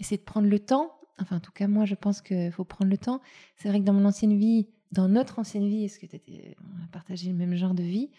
Et 0.00 0.04
c'est 0.04 0.16
de 0.16 0.22
prendre 0.22 0.48
le 0.48 0.58
temps. 0.58 0.92
Enfin, 1.20 1.36
en 1.36 1.40
tout 1.40 1.52
cas, 1.52 1.68
moi, 1.68 1.84
je 1.84 1.94
pense 1.94 2.22
qu'il 2.22 2.50
faut 2.50 2.64
prendre 2.64 2.90
le 2.90 2.98
temps. 2.98 3.20
C'est 3.56 3.68
vrai 3.68 3.78
que 3.80 3.84
dans 3.84 3.92
mon 3.92 4.06
ancienne 4.06 4.36
vie, 4.36 4.66
dans 4.90 5.08
notre 5.08 5.38
ancienne 5.38 5.68
vie, 5.68 5.84
est-ce 5.84 5.98
que 5.98 6.06
on 6.06 6.84
a 6.84 6.88
partagé 6.90 7.30
le 7.30 7.36
même 7.36 7.54
genre 7.54 7.74
de 7.74 7.82
vie? 7.82 8.10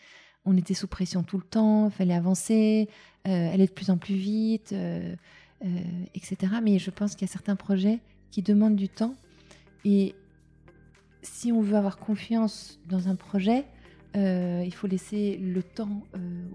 On 0.45 0.55
était 0.55 0.73
sous 0.73 0.87
pression 0.87 1.23
tout 1.23 1.37
le 1.37 1.43
temps, 1.43 1.87
il 1.87 1.91
fallait 1.91 2.13
avancer, 2.13 2.87
euh, 3.27 3.53
aller 3.53 3.67
de 3.67 3.71
plus 3.71 3.89
en 3.89 3.97
plus 3.97 4.15
vite, 4.15 4.71
euh, 4.73 5.15
euh, 5.63 5.67
etc. 6.15 6.53
Mais 6.63 6.79
je 6.79 6.89
pense 6.89 7.15
qu'il 7.15 7.27
y 7.27 7.29
a 7.29 7.33
certains 7.33 7.55
projets 7.55 7.99
qui 8.31 8.41
demandent 8.41 8.75
du 8.75 8.89
temps. 8.89 9.15
Et 9.83 10.15
si 11.21 11.51
on 11.51 11.61
veut 11.61 11.75
avoir 11.75 11.97
confiance 11.97 12.79
dans 12.87 13.07
un 13.07 13.15
projet, 13.15 13.65
il 14.13 14.73
faut 14.73 14.87
laisser 14.87 15.37
le 15.37 15.63
temps 15.63 16.03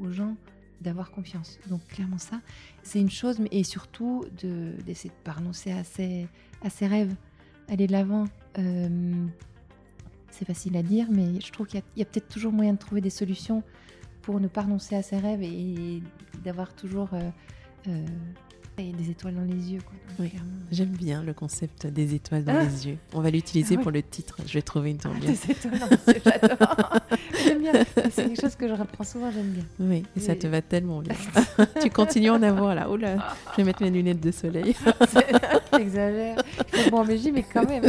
aux 0.02 0.10
gens 0.10 0.36
d'avoir 0.80 1.10
confiance. 1.10 1.58
Donc 1.68 1.86
clairement 1.86 2.18
ça, 2.18 2.40
c'est 2.82 3.00
une 3.00 3.10
chose, 3.10 3.38
mais 3.38 3.48
et 3.50 3.64
surtout 3.64 4.24
d'essayer 4.84 5.12
de, 5.24 5.30
renoncer 5.30 5.72
à 5.72 5.84
ses, 5.84 6.28
à 6.62 6.70
ses 6.70 6.86
rêves, 6.86 7.14
aller 7.68 7.86
de 7.86 7.92
l'avant. 7.92 8.24
Euh, 8.58 9.26
c'est 10.30 10.44
facile 10.44 10.76
à 10.76 10.82
dire, 10.82 11.06
mais 11.10 11.40
je 11.40 11.50
trouve 11.50 11.66
qu'il 11.66 11.82
y 11.96 12.02
a, 12.02 12.04
peut-être 12.04 12.28
toujours 12.28 12.52
moyen 12.52 12.74
de 12.74 12.78
trouver 12.78 13.00
des 13.00 13.10
solutions 13.10 13.62
pour 14.22 14.38
ne 14.40 14.48
pas 14.48 14.62
renoncer 14.62 14.94
à 14.94 15.02
ses 15.02 15.18
rêves 15.18 15.42
et, 15.42 16.02
d'avoir 16.44 16.74
toujours 16.74 17.08
euh, 17.14 17.30
euh, 17.88 18.04
des 18.76 19.10
étoiles 19.10 19.34
dans 19.34 19.42
les 19.42 19.72
yeux. 19.72 19.80
Oui, 20.18 20.32
j'aime 20.70 20.90
bien 20.90 21.22
le 21.22 21.32
concept 21.32 21.86
des 21.86 22.14
étoiles 22.14 22.44
dans 22.44 22.56
ah. 22.56 22.64
les 22.64 22.88
yeux. 22.88 22.98
On 23.14 23.20
va 23.20 23.30
l'utiliser 23.30 23.76
ah 23.78 23.82
pour 23.82 23.90
le 23.90 24.02
titre. 24.02 24.36
Je 24.46 24.52
vais 24.52 24.62
trouver 24.62 24.90
une 24.90 24.98
tombée. 24.98 25.20
Des 25.20 25.50
étoiles 25.50 25.78
dans 25.78 25.88
les 25.88 26.12
yeux, 26.14 26.20
j'adore. 26.24 27.00
j'aime 27.44 27.60
bien. 27.60 27.72
C'est 28.10 28.26
quelque 28.26 28.40
chose 28.40 28.54
que 28.54 28.68
je 28.68 28.74
reprends 28.74 29.04
souvent, 29.04 29.30
j'aime 29.30 29.50
bien. 29.50 29.64
Oui, 29.80 30.04
et, 30.14 30.20
ça 30.20 30.34
te 30.34 30.46
va 30.46 30.60
tellement 30.60 31.00
bien. 31.00 31.14
tu 31.82 31.90
continues 31.90 32.30
en 32.30 32.42
avoir 32.42 32.74
là. 32.74 32.86
Oh 32.90 32.96
là, 32.96 33.16
je 33.52 33.56
vais 33.58 33.64
mettre 33.64 33.82
mes 33.82 33.90
lunettes 33.90 34.20
de 34.20 34.30
soleil. 34.30 34.76
J'exagère. 35.72 36.42
Bon, 36.90 37.04
mais 37.04 37.16
j'y 37.16 37.32
mais 37.32 37.44
quand 37.44 37.66
même. 37.66 37.84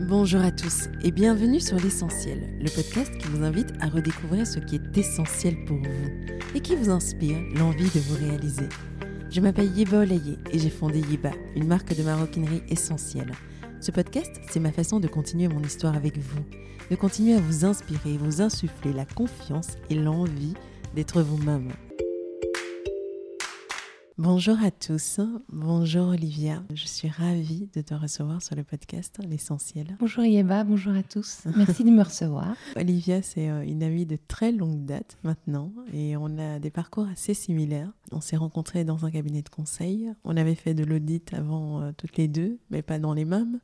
Bonjour 0.00 0.42
à 0.42 0.50
tous 0.50 0.90
et 1.02 1.10
bienvenue 1.10 1.58
sur 1.58 1.76
L'Essentiel, 1.78 2.54
le 2.60 2.68
podcast 2.68 3.10
qui 3.16 3.28
vous 3.28 3.42
invite 3.42 3.72
à 3.80 3.88
redécouvrir 3.88 4.46
ce 4.46 4.58
qui 4.58 4.76
est 4.76 4.98
essentiel 4.98 5.64
pour 5.64 5.78
vous 5.78 6.54
et 6.54 6.60
qui 6.60 6.76
vous 6.76 6.90
inspire 6.90 7.38
l'envie 7.54 7.88
de 7.88 8.00
vous 8.00 8.16
réaliser. 8.16 8.68
Je 9.30 9.40
m'appelle 9.40 9.74
Yeba 9.74 10.00
Olaye 10.00 10.38
et 10.52 10.58
j'ai 10.58 10.68
fondé 10.68 11.00
Yeba, 11.00 11.30
une 11.56 11.66
marque 11.66 11.96
de 11.96 12.02
maroquinerie 12.02 12.62
essentielle. 12.68 13.32
Ce 13.80 13.90
podcast, 13.90 14.30
c'est 14.50 14.60
ma 14.60 14.70
façon 14.70 15.00
de 15.00 15.08
continuer 15.08 15.48
mon 15.48 15.62
histoire 15.62 15.96
avec 15.96 16.18
vous, 16.18 16.44
de 16.90 16.96
continuer 16.96 17.34
à 17.34 17.40
vous 17.40 17.64
inspirer, 17.64 18.18
vous 18.18 18.42
insuffler 18.42 18.92
la 18.92 19.06
confiance 19.06 19.76
et 19.88 19.94
l'envie 19.94 20.54
d'être 20.94 21.22
vous-même. 21.22 21.72
Bonjour 24.18 24.56
à 24.64 24.70
tous, 24.70 25.20
bonjour 25.52 26.08
Olivia, 26.08 26.62
je 26.72 26.86
suis 26.86 27.06
ravie 27.06 27.68
de 27.74 27.82
te 27.82 27.92
recevoir 27.92 28.40
sur 28.40 28.56
le 28.56 28.64
podcast 28.64 29.18
L'essentiel. 29.28 29.94
Bonjour 30.00 30.24
Yeba, 30.24 30.64
bonjour 30.64 30.94
à 30.94 31.02
tous, 31.02 31.42
merci 31.54 31.84
de 31.84 31.90
me 31.90 32.02
recevoir. 32.02 32.56
Olivia, 32.76 33.20
c'est 33.20 33.50
euh, 33.50 33.60
une 33.60 33.82
amie 33.82 34.06
de 34.06 34.16
très 34.26 34.52
longue 34.52 34.86
date 34.86 35.18
maintenant 35.22 35.70
et 35.92 36.16
on 36.16 36.38
a 36.38 36.58
des 36.58 36.70
parcours 36.70 37.06
assez 37.06 37.34
similaires. 37.34 37.92
On 38.10 38.22
s'est 38.22 38.38
rencontrés 38.38 38.84
dans 38.84 39.04
un 39.04 39.10
cabinet 39.10 39.42
de 39.42 39.50
conseil, 39.50 40.10
on 40.24 40.38
avait 40.38 40.54
fait 40.54 40.72
de 40.72 40.84
l'audit 40.84 41.34
avant 41.34 41.82
euh, 41.82 41.92
toutes 41.94 42.16
les 42.16 42.26
deux, 42.26 42.58
mais 42.70 42.80
pas 42.80 42.98
dans 42.98 43.12
les 43.12 43.26
mêmes. 43.26 43.60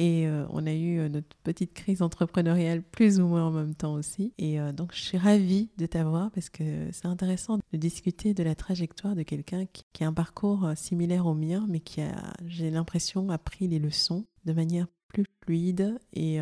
Et 0.00 0.26
euh, 0.26 0.46
on 0.48 0.66
a 0.66 0.72
eu 0.72 0.98
euh, 0.98 1.10
notre 1.10 1.36
petite 1.44 1.74
crise 1.74 2.00
entrepreneuriale 2.00 2.80
plus 2.80 3.20
ou 3.20 3.26
moins 3.26 3.48
en 3.48 3.50
même 3.50 3.74
temps 3.74 3.92
aussi. 3.92 4.32
Et 4.38 4.58
euh, 4.58 4.72
donc, 4.72 4.94
je 4.94 5.02
suis 5.02 5.18
ravie 5.18 5.68
de 5.76 5.84
t'avoir 5.84 6.30
parce 6.30 6.48
que 6.48 6.88
c'est 6.90 7.04
intéressant 7.04 7.58
de 7.58 7.76
discuter 7.76 8.32
de 8.32 8.42
la 8.42 8.54
trajectoire 8.54 9.14
de 9.14 9.22
quelqu'un 9.22 9.66
qui, 9.66 10.02
a 10.02 10.06
un 10.06 10.14
parcours 10.14 10.70
similaire 10.74 11.26
au 11.26 11.34
mien, 11.34 11.66
mais 11.68 11.80
qui 11.80 12.00
a, 12.00 12.32
j'ai 12.46 12.70
l'impression, 12.70 13.28
appris 13.28 13.68
les 13.68 13.78
leçons 13.78 14.24
de 14.46 14.54
manière 14.54 14.86
plus 15.08 15.26
fluide. 15.44 15.98
Et, 16.14 16.38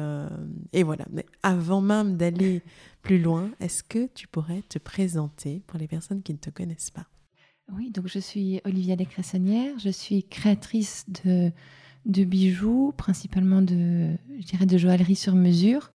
voilà. 0.84 1.06
Mais 1.10 1.26
avant 1.42 1.80
même 1.80 2.16
d'aller 2.16 2.62
plus 3.02 3.20
loin, 3.20 3.50
est-ce 3.58 3.82
que 3.82 4.06
tu 4.14 4.28
pourrais 4.28 4.62
te 4.68 4.78
présenter 4.78 5.64
pour 5.66 5.80
les 5.80 5.88
personnes 5.88 6.22
qui 6.22 6.32
ne 6.32 6.38
te 6.38 6.50
connaissent 6.50 6.92
pas? 6.92 7.08
Oui, 7.72 7.90
donc 7.90 8.06
je 8.06 8.20
suis 8.20 8.60
Olivia 8.64 8.94
Descressonnières. 8.94 9.76
Je 9.80 9.90
suis 9.90 10.22
créatrice 10.22 11.06
de 11.24 11.50
de 12.08 12.24
bijoux, 12.24 12.92
principalement 12.96 13.62
de, 13.62 14.16
je 14.40 14.46
dirais, 14.46 14.66
de 14.66 14.78
joaillerie 14.78 15.16
sur 15.16 15.34
mesure. 15.34 15.92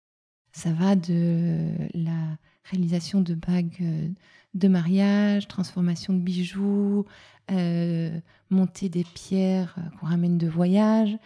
Ça 0.52 0.72
va 0.72 0.94
de 0.94 1.70
la 1.94 2.36
réalisation 2.64 3.20
de 3.20 3.34
bagues 3.34 3.78
euh, 3.80 4.08
de 4.54 4.68
mariage, 4.68 5.48
transformation 5.48 6.12
de 6.12 6.18
bijoux, 6.18 7.06
euh, 7.50 8.20
monter 8.50 8.88
des 8.90 9.04
pierres 9.04 9.74
euh, 9.78 9.96
qu'on 9.98 10.06
ramène 10.06 10.38
de 10.38 10.48
voyage. 10.48 11.16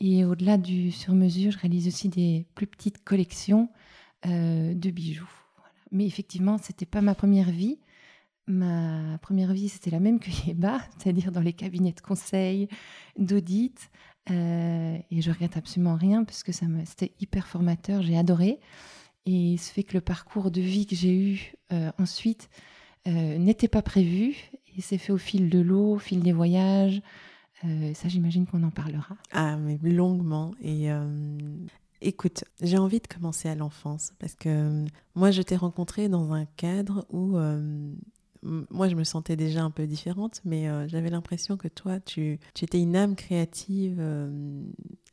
Et 0.00 0.24
au-delà 0.24 0.56
du 0.56 0.90
sur 0.90 1.12
mesure, 1.12 1.52
je 1.52 1.58
réalise 1.58 1.86
aussi 1.86 2.08
des 2.08 2.46
plus 2.54 2.66
petites 2.66 3.04
collections 3.04 3.68
de 4.24 4.90
bijoux. 4.90 5.30
Mais 5.92 6.06
effectivement, 6.06 6.56
ce 6.56 6.72
n'était 6.72 6.86
pas 6.86 7.02
ma 7.02 7.14
première 7.14 7.50
vie. 7.50 7.78
Ma 8.46 9.18
première 9.18 9.52
vie, 9.52 9.68
c'était 9.68 9.90
la 9.90 10.00
même 10.00 10.18
que 10.18 10.30
Yeba, 10.46 10.80
c'est-à-dire 10.98 11.32
dans 11.32 11.40
les 11.40 11.52
cabinets 11.52 11.92
de 11.92 12.00
conseil, 12.00 12.68
d'audit, 13.18 13.90
euh, 14.30 14.98
et 15.10 15.22
je 15.22 15.30
regrette 15.30 15.56
absolument 15.56 15.96
rien 15.96 16.24
parce 16.24 16.42
que 16.42 16.52
c'était 16.52 17.12
hyper 17.20 17.46
formateur, 17.46 18.02
j'ai 18.02 18.16
adoré. 18.16 18.60
Et 19.26 19.52
il 19.52 19.58
se 19.58 19.72
fait 19.72 19.82
que 19.82 19.94
le 19.94 20.00
parcours 20.00 20.50
de 20.50 20.60
vie 20.60 20.86
que 20.86 20.96
j'ai 20.96 21.14
eu 21.14 21.52
euh, 21.72 21.90
ensuite 21.98 22.48
euh, 23.06 23.38
n'était 23.38 23.68
pas 23.68 23.82
prévu 23.82 24.34
et 24.76 24.80
s'est 24.80 24.98
fait 24.98 25.12
au 25.12 25.18
fil 25.18 25.50
de 25.50 25.58
l'eau, 25.58 25.94
au 25.94 25.98
fil 25.98 26.20
des 26.20 26.32
voyages. 26.32 27.02
ça, 27.62 28.08
j'imagine 28.08 28.46
qu'on 28.46 28.62
en 28.62 28.70
parlera. 28.70 29.16
Ah, 29.32 29.56
mais 29.56 29.78
longuement. 29.82 30.52
Et 30.62 30.88
écoute, 32.00 32.44
j'ai 32.62 32.78
envie 32.78 33.00
de 33.00 33.06
commencer 33.06 33.48
à 33.48 33.54
l'enfance 33.54 34.12
parce 34.18 34.34
que 34.34 34.84
moi, 35.14 35.30
je 35.30 35.42
t'ai 35.42 35.56
rencontré 35.56 36.08
dans 36.08 36.32
un 36.32 36.46
cadre 36.46 37.04
où 37.10 37.36
moi, 38.42 38.88
je 38.88 38.94
me 38.94 39.04
sentais 39.04 39.36
déjà 39.36 39.62
un 39.62 39.70
peu 39.70 39.86
différente, 39.86 40.40
mais 40.44 40.68
euh, 40.68 40.88
j'avais 40.88 41.10
l'impression 41.10 41.56
que 41.56 41.68
toi, 41.68 42.00
tu, 42.00 42.38
tu, 42.54 42.64
étais 42.64 42.80
une 42.80 42.96
âme 42.96 43.14
créative 43.14 43.98
euh, 43.98 44.64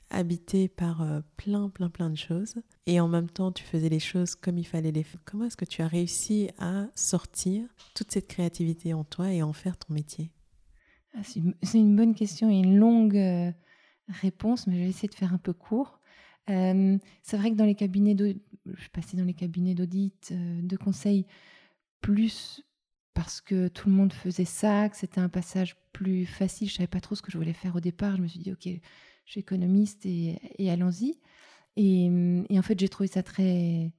habitée 0.10 0.70
par 0.70 1.02
euh, 1.02 1.20
plein, 1.36 1.70
plein, 1.70 1.90
plein 1.90 2.10
de 2.10 2.18
choses. 2.18 2.56
Et 2.86 3.00
en 3.00 3.08
même 3.08 3.30
temps, 3.30 3.52
tu 3.52 3.64
faisais 3.64 3.90
les 3.90 4.00
choses 4.00 4.36
comme 4.36 4.58
il 4.58 4.66
fallait 4.66 4.92
les 4.92 5.04
faire. 5.04 5.20
Comment 5.26 5.46
est-ce 5.46 5.58
que 5.58 5.66
tu 5.66 5.82
as 5.82 5.88
réussi 5.88 6.50
à 6.58 6.88
sortir 6.96 7.66
toute 7.94 8.12
cette 8.12 8.28
créativité 8.28 8.94
en 8.94 9.04
toi 9.04 9.32
et 9.32 9.44
en 9.44 9.54
faire 9.54 9.78
ton 9.78 9.94
métier? 9.94 10.32
Ah, 11.14 11.22
C'est 11.24 11.80
une, 11.80 11.96
bonne 11.96 12.16
question 12.16 12.50
et 12.50 12.56
une 12.56 12.78
longue 12.78 13.54
réponse, 14.08 14.68
mais 14.68 14.76
je 14.76 14.84
vais 14.84 14.90
essayer 14.90 15.10
de 15.10 15.16
faire 15.16 15.34
un 15.34 15.38
peu 15.38 15.52
court. 15.52 16.00
c'est 16.48 17.38
vrai 17.38 17.52
que 17.52 17.56
dans 17.56 17.66
les 17.66 17.76
cabinets 17.76 18.16
je 18.66 18.90
passais 18.90 19.18
dans 19.18 19.26
les 19.26 19.34
cabinets 19.34 19.76
d'audit, 19.76 20.32
de 20.32 20.78
conseil, 20.78 21.26
plus 22.02 22.67
parce 23.18 23.42
que 23.42 23.68
tout 23.68 23.90
le 23.90 23.96
monde 23.96 24.14
faisait 24.14 24.46
ça, 24.46 24.88
que 24.90 24.96
c'était 24.96 25.20
un 25.20 25.28
passage 25.28 25.76
plus 25.92 26.28
facile. 26.28 26.70
Je 26.70 26.76
savais 26.76 26.86
pas 26.86 27.00
trop 27.00 27.16
ce 27.16 27.24
que 27.24 27.32
je 27.32 27.38
voulais 27.40 27.52
faire 27.52 27.76
au 27.76 27.80
départ. 27.80 28.16
Je 28.16 28.22
me 28.22 28.28
suis 28.28 28.38
dit, 28.38 28.52
ok, 28.52 28.70
je 29.26 29.32
suis 29.32 29.40
économiste 29.40 30.06
et, 30.06 30.38
allons-y. 30.70 31.18
Et, 31.78 32.12
en 32.52 32.62
fait, 32.62 32.80
j'ai 32.80 32.90
trouvé 32.90 33.08
ça 33.08 33.24
très, 33.24 33.92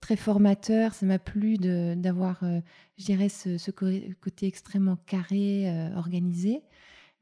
très 0.00 0.16
formateur. 0.16 0.92
Ça 0.92 1.06
m'a 1.06 1.18
plu 1.18 1.56
d'avoir, 1.56 2.42
euh, 2.42 2.60
je 2.98 3.06
dirais, 3.06 3.30
ce, 3.30 3.70
côté 3.70 4.46
extrêmement 4.46 4.96
carré, 5.06 5.70
euh, 5.70 5.96
organisé. 5.96 6.60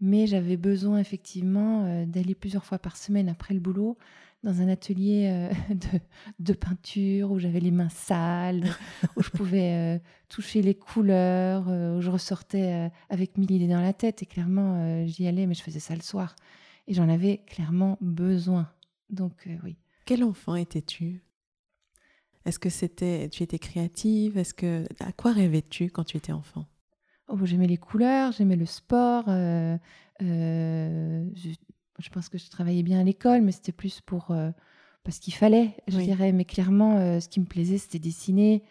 Mais 0.00 0.26
j'avais 0.26 0.56
besoin 0.56 0.98
effectivement 0.98 1.84
euh, 1.84 2.06
d'aller 2.06 2.34
plusieurs 2.34 2.64
fois 2.64 2.80
par 2.80 2.96
semaine 2.96 3.28
après 3.28 3.54
le 3.54 3.60
boulot 3.60 3.96
dans 4.42 4.60
un 4.60 4.68
atelier 4.68 5.28
euh, 5.30 5.52
de, 6.38 6.52
peinture 6.52 7.32
où 7.32 7.38
j'avais 7.38 7.60
les 7.60 7.70
mains 7.70 7.88
sales, 7.88 8.64
où 9.16 9.22
je 9.22 9.30
pouvais 9.30 9.72
euh, 9.72 9.98
toucher 10.28 10.62
les 10.62 10.74
couleurs, 10.74 11.68
euh, 11.68 11.98
où 11.98 12.00
je 12.00 12.10
ressortais 12.10 12.90
avec 13.10 13.36
mille 13.38 13.50
idées 13.50 13.68
dans 13.68 13.80
la 13.80 13.92
tête. 13.92 14.22
Et 14.22 14.26
clairement, 14.26 15.04
j'y 15.06 15.26
allais, 15.26 15.46
mais 15.46 15.54
je 15.54 15.62
faisais 15.62 15.80
ça 15.80 15.94
le 15.94 16.02
soir. 16.02 16.36
Et 16.86 16.94
j'en 16.94 17.08
avais 17.08 17.38
clairement 17.46 17.98
besoin. 18.00 18.70
Donc, 19.10 19.48
oui. 19.64 19.76
Quel 20.04 20.22
enfant 20.22 20.54
étais-tu? 20.54 21.22
Est-ce 22.44 22.60
que 22.60 22.70
c'était, 22.70 23.28
tu 23.28 23.42
étais 23.42 23.58
créative? 23.58 24.38
Est-ce 24.38 24.54
que 24.54 24.84
à 25.00 25.10
quoi 25.10 25.32
rêvais-tu 25.32 25.90
quand 25.90 26.04
tu 26.04 26.16
étais 26.16 26.32
enfant? 26.32 26.66
Oh, 27.28 27.36
j'aimais 27.42 27.66
les 27.66 27.76
couleurs, 27.76 28.30
j'aimais 28.30 28.54
le 28.54 28.66
sport. 28.66 29.24
Je 31.98 32.08
pense 32.10 32.28
que 32.28 32.38
je 32.38 32.48
travaillais 32.50 32.82
bien 32.82 33.00
à 33.00 33.04
l'école, 33.04 33.42
mais 33.42 33.52
c'était 33.52 33.72
plus 33.72 34.00
pour 34.00 34.30
euh, 34.30 34.50
parce 35.04 35.18
qu'il 35.18 35.34
fallait, 35.34 35.76
je 35.88 35.98
dirais. 35.98 36.32
Mais 36.32 36.44
clairement, 36.44 36.98
euh, 36.98 37.20
ce 37.20 37.28
qui 37.28 37.40
me 37.40 37.46
plaisait, 37.46 37.78
c'était 37.78 37.98
dessiner, 37.98 38.64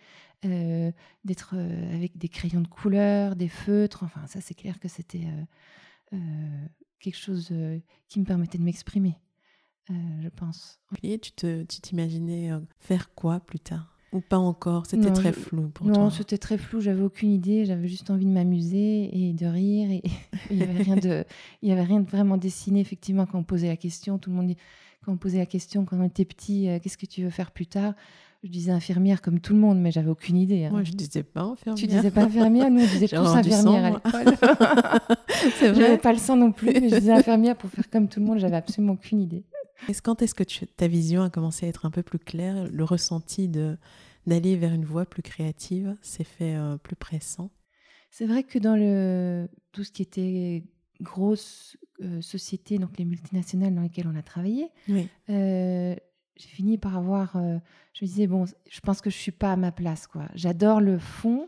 euh, 0.45 0.91
d'être 1.23 1.55
avec 1.93 2.17
des 2.17 2.29
crayons 2.29 2.61
de 2.61 2.67
couleur, 2.67 3.35
des 3.35 3.49
feutres. 3.49 4.03
Enfin, 4.03 4.27
ça, 4.27 4.41
c'est 4.41 4.53
clair 4.53 4.79
que 4.79 4.87
c'était 4.87 5.27
quelque 6.99 7.17
chose 7.17 7.53
qui 8.07 8.19
me 8.19 8.25
permettait 8.25 8.57
de 8.57 8.63
m'exprimer, 8.63 9.17
je 9.89 10.29
pense. 10.29 10.79
Et 11.03 11.19
tu 11.19 11.31
t'imaginais 11.65 12.51
faire 12.79 13.13
quoi 13.13 13.39
plus 13.39 13.59
tard? 13.59 13.94
Ou 14.15 14.21
pas 14.21 14.37
encore? 14.37 14.85
C'était 14.87 15.11
très 15.11 15.31
flou 15.31 15.69
pour 15.73 15.87
toi 15.87 15.95
Non, 15.95 16.09
c'était 16.09 16.37
très 16.37 16.57
flou. 16.57 16.81
J'avais 16.81 17.03
aucune 17.03 17.31
idée. 17.31 17.65
J'avais 17.65 17.87
juste 17.87 18.09
envie 18.09 18.25
de 18.25 18.31
m'amuser 18.31 19.09
et 19.13 19.33
de 19.33 19.45
rire. 19.45 19.91
Et 19.91 20.01
il 20.49 20.57
n'y 20.57 20.63
avait, 20.63 20.83
rien 20.83 20.95
de, 20.95 21.25
il 21.61 21.69
y 21.69 21.71
avait 21.71 21.83
rien 21.83 21.99
de 21.99 22.09
vraiment 22.09 22.37
dessiné, 22.37 22.79
effectivement, 22.79 23.25
quand 23.25 23.37
on 23.37 23.43
posait 23.43 23.67
la 23.67 23.77
question. 23.77 24.17
Tout 24.17 24.29
le 24.29 24.35
monde, 24.37 24.53
quand 25.03 25.11
on 25.11 25.17
posait 25.17 25.39
la 25.39 25.45
question, 25.45 25.85
quand 25.85 25.99
on 25.99 26.05
était 26.05 26.25
petit, 26.25 26.69
euh, 26.69 26.79
qu'est-ce 26.79 26.97
que 26.97 27.05
tu 27.05 27.23
veux 27.23 27.29
faire 27.29 27.51
plus 27.51 27.67
tard? 27.67 27.93
Je 28.45 28.49
disais 28.51 28.71
infirmière 28.71 29.21
comme 29.23 29.39
tout 29.39 29.53
le 29.53 29.59
monde, 29.59 29.79
mais 29.81 29.89
j'avais 29.91 30.09
aucune 30.11 30.37
idée. 30.37 30.65
hein. 30.65 30.69
Moi, 30.69 30.83
je 30.83 30.91
disais 30.91 31.23
pas 31.23 31.41
infirmière. 31.41 31.75
Tu 31.81 31.87
disais 31.87 32.11
pas 32.11 32.23
infirmière, 32.25 32.69
nous 32.69 32.81
on 32.81 32.85
disait 32.85 33.07
tous 33.09 33.15
infirmière 33.25 33.85
à 33.85 34.23
l'école. 34.23 34.37
C'est 35.59 35.73
J'avais 35.73 35.97
pas 35.97 36.13
le 36.13 36.19
sang 36.19 36.35
non 36.37 36.51
plus, 36.51 36.67
mais 36.67 36.89
je 36.89 36.95
disais 36.99 37.11
infirmière 37.11 37.57
pour 37.57 37.69
faire 37.71 37.89
comme 37.89 38.07
tout 38.07 38.19
le 38.19 38.25
monde, 38.27 38.37
j'avais 38.37 38.55
absolument 38.55 38.93
aucune 38.93 39.19
idée. 39.19 39.43
Est-ce 39.89 40.01
quand 40.01 40.21
est-ce 40.21 40.35
que 40.35 40.43
tu- 40.43 40.67
ta 40.67 40.87
vision 40.87 41.23
a 41.23 41.29
commencé 41.31 41.65
à 41.65 41.69
être 41.69 41.85
un 41.87 41.91
peu 41.91 42.03
plus 42.03 42.19
claire? 42.19 42.67
Le 42.71 42.83
ressenti 42.83 43.47
de 43.49 43.77
d'aller 44.27 44.55
vers 44.55 44.73
une 44.73 44.85
voie 44.85 45.05
plus 45.05 45.21
créative 45.21 45.95
s'est 46.01 46.23
fait 46.23 46.55
euh, 46.55 46.77
plus 46.77 46.95
pressant? 46.95 47.51
C'est 48.11 48.25
vrai 48.25 48.43
que 48.43 48.57
dans 48.59 48.75
le, 48.75 49.47
tout 49.71 49.83
ce 49.83 49.91
qui 49.91 50.01
était 50.03 50.63
grosse 51.01 51.77
euh, 52.01 52.21
société, 52.21 52.77
donc 52.79 52.97
les 52.97 53.05
multinationales 53.05 53.75
dans 53.75 53.81
lesquelles 53.81 54.07
on 54.11 54.15
a 54.17 54.21
travaillé, 54.23 54.69
Oui. 54.89 55.07
euh, 55.29 55.95
j'ai 56.37 56.47
fini 56.47 56.77
par 56.77 56.97
avoir. 56.97 57.35
euh, 57.37 57.57
je 57.93 58.03
me 58.05 58.07
disais, 58.09 58.27
bon, 58.27 58.45
je 58.69 58.79
pense 58.81 59.01
que 59.01 59.09
je 59.09 59.15
suis 59.17 59.31
pas 59.31 59.53
à 59.53 59.55
ma 59.55 59.71
place. 59.71 60.07
quoi. 60.07 60.27
J'adore 60.35 60.81
le 60.81 60.97
fond, 60.99 61.47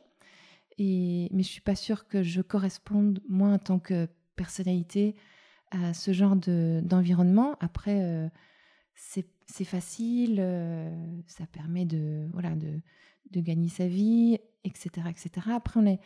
et, 0.78 1.30
mais 1.34 1.44
je 1.44 1.48
suis 1.50 1.62
pas 1.62 1.76
sûre 1.76 2.08
que 2.08 2.24
je 2.24 2.42
corresponde, 2.42 3.20
moi, 3.28 3.50
en 3.50 3.58
tant 3.60 3.80
que 3.80 4.08
personnalité, 4.36 5.16
à 5.72 5.94
ce 5.94 6.14
genre 6.14 6.36
de- 6.36 6.82
d'environnement. 6.86 7.56
Après, 7.60 8.02
euh, 8.02 8.28
c'est 8.96 9.26
c'est 9.50 9.64
facile, 9.66 10.38
euh, 10.40 10.94
ça 11.26 11.46
permet 11.46 11.86
de, 11.86 12.28
voilà, 12.34 12.54
de, 12.56 12.82
de 13.32 13.40
gagner 13.42 13.70
sa 13.70 13.88
vie, 13.88 14.38
etc. 14.66 14.90
etc. 15.10 15.30
Après, 15.56 15.80
on 15.80 15.86
est. 15.86 16.00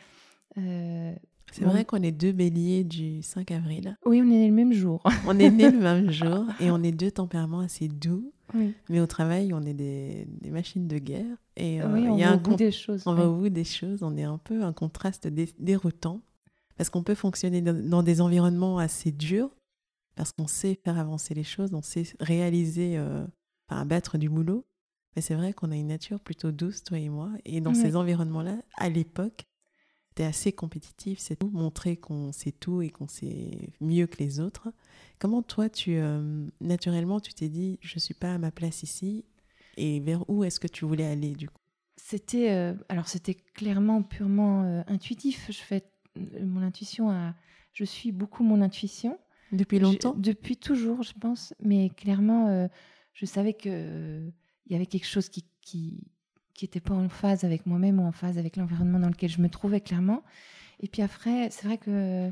euh, 0.60 1.14
C'est 1.52 1.64
vrai 1.66 1.86
qu'on 1.86 2.04
est 2.04 2.12
deux 2.12 2.32
béliers 2.34 2.84
du 2.84 3.24
5 3.24 3.50
avril. 3.52 3.98
oui, 4.06 4.22
on 4.22 4.26
est 4.26 4.38
né 4.38 4.48
le 4.48 4.54
même 4.54 4.74
jour. 4.74 5.02
On 5.28 5.38
est 5.40 5.50
nés 5.50 5.72
le 5.72 5.80
même 5.80 6.12
jour 6.12 6.46
et 6.60 6.70
on 6.70 6.84
est 6.84 6.92
deux 6.92 7.10
tempéraments 7.12 7.62
assez 7.62 7.88
doux. 7.88 8.32
Oui, 8.54 8.74
Mais 8.90 9.00
au 9.00 9.08
travail, 9.08 9.54
on 9.54 9.62
est 9.64 9.74
des, 9.74 10.26
des 10.42 10.50
machines 10.52 10.88
de 10.88 10.98
guerre. 10.98 11.38
Et 11.56 11.82
euh, 11.82 11.92
oui 11.94 12.08
on 12.08 12.18
y 12.18 12.24
a 12.24 12.28
va 12.28 12.34
un 12.34 12.38
au 12.38 12.40
bout 12.40 12.56
des 12.56 12.72
choses. 12.72 13.04
on 13.06 13.12
ouais. 13.12 13.18
va 13.22 13.30
au 13.30 13.36
bout 13.36 13.50
des 13.50 13.64
choses. 13.64 14.04
On 14.04 14.16
est 14.18 14.24
un 14.24 14.38
peu 14.38 14.64
un 14.64 14.74
contraste 14.74 15.28
dé- 15.28 15.54
déroutant. 15.60 16.22
Parce 16.78 16.90
qu'on 16.90 17.04
peut 17.04 17.16
fonctionner 17.16 17.62
dans, 17.62 18.04
des 18.04 18.22
environnements 18.22 18.78
assez 18.78 19.12
durs. 19.12 19.50
Parce 20.16 20.32
qu'on 20.32 20.48
sait 20.48 20.80
faire 20.84 20.98
avancer 20.98 21.34
les 21.34 21.44
choses. 21.44 21.74
On 21.74 21.82
sait 21.82 22.04
réaliser, 22.20 22.98
euh, 22.98 23.24
enfin, 23.70 23.82
abattre 23.82 24.18
du 24.18 24.30
boulot. 24.30 24.66
Mais 25.16 25.22
c'est 25.22 25.36
vrai 25.36 25.54
qu'on 25.54 25.72
a 25.72 25.76
une 25.76 25.88
nature 25.88 26.20
plutôt 26.20 26.52
douce, 26.52 26.84
toi 26.84 26.98
et 26.98 27.10
moi. 27.10 27.30
Et 27.46 27.60
dans 27.62 27.72
Oui. 27.72 27.76
ces 27.76 27.96
environnements-là, 27.96 28.56
à 28.78 28.90
l'époque, 28.90 29.46
c'était 30.12 30.26
assez 30.26 30.52
compétitif. 30.52 31.20
C'est 31.20 31.38
tout. 31.38 31.50
Montrer 31.54 31.96
qu'on 31.96 32.32
sait 32.34 32.52
tout 32.52 32.82
et 32.82 32.90
qu'on 32.90 33.08
sait 33.08 33.70
mieux 33.80 34.08
que 34.08 34.18
les 34.22 34.40
autres. 34.42 34.70
Comment 35.20 35.42
toi, 35.42 35.70
tu 35.70 35.96
euh, 35.96 36.46
naturellement, 36.60 37.20
tu 37.22 37.34
t'es 37.34 37.48
dit, 37.48 37.80
je 37.82 37.98
suis 37.98 38.14
pas 38.14 38.34
à 38.34 38.38
ma 38.38 38.52
place 38.52 38.84
ici. 38.84 39.24
Et 39.78 40.02
vers 40.02 40.30
où 40.30 40.44
est-ce 40.44 40.60
que 40.60 40.68
tu 40.68 40.84
voulais 40.86 41.06
aller 41.06 41.32
du 41.32 41.48
coup? 41.48 41.56
C'était 41.96 42.52
euh, 42.52 42.74
alors 42.90 43.08
c'était 43.08 43.36
clairement 43.36 44.04
purement 44.04 44.64
euh, 44.64 44.82
intuitif. 44.88 45.46
Je 45.50 45.60
fais 45.60 45.84
mon 46.44 46.62
intuition 46.62 47.10
à, 47.10 47.34
je 47.72 47.86
suis 47.86 48.12
beaucoup 48.12 48.44
mon 48.44 48.62
intuition. 48.62 49.18
Depuis 49.54 49.78
Je- 49.78 49.84
longtemps? 49.84 50.14
depuis 50.18 50.58
toujours, 50.58 51.04
je 51.04 51.14
pense. 51.14 51.54
Mais 51.64 51.90
clairement, 51.90 52.68
je 53.14 53.26
savais 53.26 53.54
que 53.54 54.28
il 54.66 54.74
y 54.74 54.76
avait 54.76 54.86
quelque 54.88 55.08
chose 55.08 55.30
qui 55.30 55.46
qui 55.62 56.04
qui 56.62 56.66
était 56.66 56.80
pas 56.80 56.94
en 56.94 57.10
phase 57.10 57.44
avec 57.44 57.66
moi-même 57.66 58.00
ou 58.00 58.04
en 58.04 58.12
phase 58.12 58.38
avec 58.38 58.56
l'environnement 58.56 59.00
dans 59.00 59.08
lequel 59.08 59.32
je 59.32 59.42
me 59.42 59.50
trouvais 59.50 59.82
clairement. 59.82 60.22
Et 60.80 60.88
puis 60.88 61.02
après, 61.02 61.50
c'est 61.50 61.66
vrai 61.66 61.80
que 61.80 62.32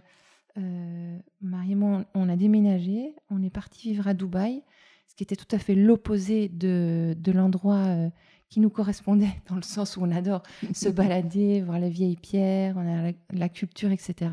euh, 0.56 1.18
Marie 1.42 1.72
et 1.72 1.76
moi, 1.76 2.06
on 2.14 2.30
a 2.30 2.36
déménagé, 2.36 3.16
on 3.31 3.42
est 3.42 3.50
parti 3.50 3.90
vivre 3.90 4.08
à 4.08 4.14
Dubaï, 4.14 4.62
ce 5.08 5.16
qui 5.16 5.24
était 5.24 5.36
tout 5.36 5.48
à 5.50 5.58
fait 5.58 5.74
l'opposé 5.74 6.48
de, 6.48 7.16
de 7.18 7.31
l'endroit 7.31 7.88
euh, 7.88 8.10
qui 8.50 8.60
nous 8.60 8.70
correspondait, 8.70 9.34
dans 9.50 9.56
le 9.56 9.64
sens 9.64 9.98
où 9.98 10.04
on 10.04 10.12
adore 10.12 10.44
se 10.76 10.90
balader, 11.00 11.64
voir 11.64 11.80
les 11.80 11.90
vieilles 11.90 12.16
pierres, 12.16 12.76
on 12.78 12.88
a 12.88 13.02
la, 13.02 13.12
la 13.34 13.50
culture, 13.50 13.90
etc. 13.90 14.30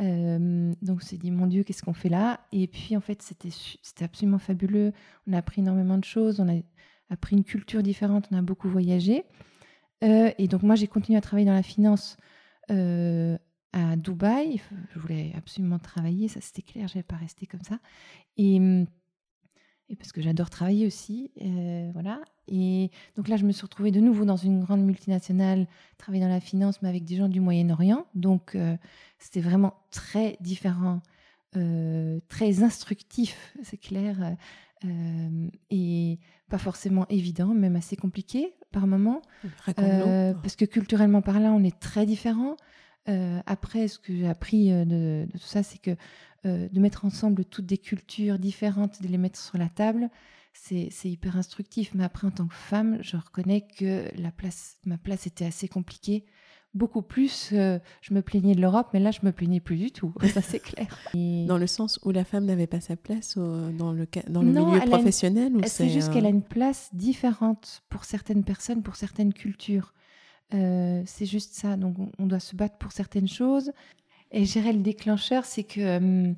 Euh, 0.00 0.72
donc 0.80 1.00
on 1.02 1.04
s'est 1.04 1.18
dit, 1.18 1.30
mon 1.30 1.46
Dieu, 1.46 1.64
qu'est-ce 1.64 1.82
qu'on 1.82 1.92
fait 1.92 2.08
là? 2.08 2.40
Et 2.50 2.66
puis 2.66 2.96
en 2.96 3.02
fait, 3.02 3.20
c'était 3.20 4.04
absolument 4.04 4.38
fabuleux. 4.38 4.94
On 5.26 5.34
a 5.34 5.36
appris 5.38 5.60
énormément 5.60 5.98
de 5.98 6.04
choses, 6.04 6.40
on 6.40 6.48
a 6.48 6.62
appris 7.12 7.36
une 7.36 7.44
culture 7.44 7.82
différente, 7.82 8.28
on 8.32 8.36
a 8.36 8.42
beaucoup 8.42 8.68
voyagé. 8.68 9.24
Euh, 10.02 10.32
et 10.38 10.48
donc 10.48 10.62
moi, 10.62 10.74
j'ai 10.74 10.88
continué 10.88 11.18
à 11.18 11.20
travailler 11.20 11.46
dans 11.46 11.52
la 11.52 11.62
finance 11.62 12.16
euh, 12.70 13.36
à 13.72 13.96
Dubaï. 13.96 14.60
Je 14.94 14.98
voulais 14.98 15.32
absolument 15.36 15.78
travailler, 15.78 16.28
ça 16.28 16.40
c'était 16.40 16.62
clair, 16.62 16.88
je 16.88 16.94
n'allais 16.94 17.04
pas 17.04 17.16
rester 17.16 17.46
comme 17.46 17.62
ça. 17.62 17.78
Et, 18.36 18.56
hum, 18.56 18.86
et 19.88 19.96
parce 19.96 20.10
que 20.10 20.22
j'adore 20.22 20.48
travailler 20.48 20.86
aussi, 20.86 21.30
euh, 21.42 21.90
voilà. 21.92 22.22
Et 22.48 22.90
donc 23.14 23.28
là, 23.28 23.36
je 23.36 23.44
me 23.44 23.52
suis 23.52 23.62
retrouvée 23.62 23.90
de 23.90 24.00
nouveau 24.00 24.24
dans 24.24 24.36
une 24.36 24.60
grande 24.60 24.82
multinationale, 24.82 25.68
travailler 25.98 26.24
dans 26.24 26.30
la 26.30 26.40
finance, 26.40 26.80
mais 26.80 26.88
avec 26.88 27.04
des 27.04 27.16
gens 27.16 27.28
du 27.28 27.40
Moyen-Orient. 27.40 28.06
Donc 28.14 28.56
c'était 29.18 29.42
vraiment 29.42 29.74
très 29.90 30.38
différent, 30.40 31.02
très 31.52 32.62
instructif, 32.62 33.54
c'est 33.62 33.76
clair, 33.76 34.34
et 35.70 36.18
pas 36.52 36.58
forcément 36.58 37.06
évident, 37.08 37.54
même 37.54 37.76
assez 37.76 37.96
compliqué 37.96 38.52
par. 38.72 38.84
Raconte-nous. 39.64 39.90
Euh, 39.90 40.34
parce 40.34 40.54
que 40.54 40.66
culturellement 40.66 41.22
parlant, 41.22 41.54
on 41.56 41.64
est 41.64 41.80
très 41.80 42.04
différents. 42.04 42.58
Euh, 43.08 43.40
après, 43.46 43.88
ce 43.88 43.98
que 43.98 44.14
j'ai 44.14 44.28
appris 44.28 44.70
euh, 44.70 44.84
de, 44.84 45.26
de 45.32 45.38
tout 45.38 45.46
ça, 45.46 45.62
c'est 45.62 45.78
que 45.78 45.96
euh, 46.44 46.68
de 46.68 46.80
mettre 46.80 47.06
ensemble 47.06 47.46
toutes 47.46 47.64
des 47.64 47.78
cultures 47.78 48.38
différentes, 48.38 49.00
de 49.00 49.08
les 49.08 49.16
mettre 49.16 49.40
sur 49.40 49.56
la 49.56 49.70
table, 49.70 50.10
c'est 50.52 50.88
c'est 50.90 51.08
hyper 51.08 51.38
instructif. 51.38 51.94
Mais 51.94 52.04
après, 52.04 52.26
en 52.26 52.30
tant 52.30 52.46
que 52.46 52.54
femme, 52.54 52.98
je 53.00 53.16
reconnais 53.16 53.66
que 53.78 54.10
la 54.20 54.30
place, 54.30 54.76
ma 54.84 54.98
place 54.98 55.26
était 55.26 55.46
assez 55.46 55.68
compliquée. 55.68 56.26
Beaucoup 56.74 57.02
plus, 57.02 57.50
euh, 57.52 57.78
je 58.00 58.14
me 58.14 58.22
plaignais 58.22 58.54
de 58.54 58.60
l'Europe, 58.62 58.88
mais 58.94 59.00
là, 59.00 59.10
je 59.10 59.18
me 59.24 59.30
plaignais 59.32 59.60
plus 59.60 59.76
du 59.76 59.90
tout. 59.90 60.14
Ça, 60.34 60.40
c'est 60.40 60.58
clair. 60.60 60.86
Et- 61.14 61.44
Dans 61.46 61.58
le 61.58 61.66
sens 61.66 62.00
où 62.02 62.10
la 62.12 62.24
femme 62.24 62.46
n'avait 62.46 62.66
pas 62.66 62.80
sa 62.80 62.96
place 62.96 63.36
au- 63.36 63.70
dans 63.70 63.92
le, 63.92 64.06
ca- 64.12 64.24
dans 64.30 64.42
le 64.42 64.50
Non, 64.52 64.66
milieu 64.72 64.82
une- 64.82 64.88
professionnel 64.90 65.54
ou 65.54 65.60
C'est 65.66 65.90
juste 65.90 66.08
euh, 66.08 66.12
qu'elle 66.14 66.24
a 66.26 66.30
une 66.30 66.40
place 66.42 66.88
différente 66.94 67.82
pour 67.90 68.04
certaines 68.06 68.42
personnes, 68.42 68.82
pour 68.82 68.96
certaines 68.96 69.34
cultures. 69.34 69.92
Euh, 70.54 71.02
c'est 71.04 71.26
juste 71.26 71.52
ça. 71.54 71.76
Donc, 71.76 71.96
on, 72.18 72.26
doit 72.26 72.40
se 72.40 72.56
battre 72.56 72.76
pour 72.78 72.92
certaines 72.92 73.28
choses. 73.28 73.70
Et 74.30 74.46
gérer 74.46 74.72
le 74.72 74.80
déclencheur, 74.80 75.44
c'est 75.44 75.64
que 75.64 76.34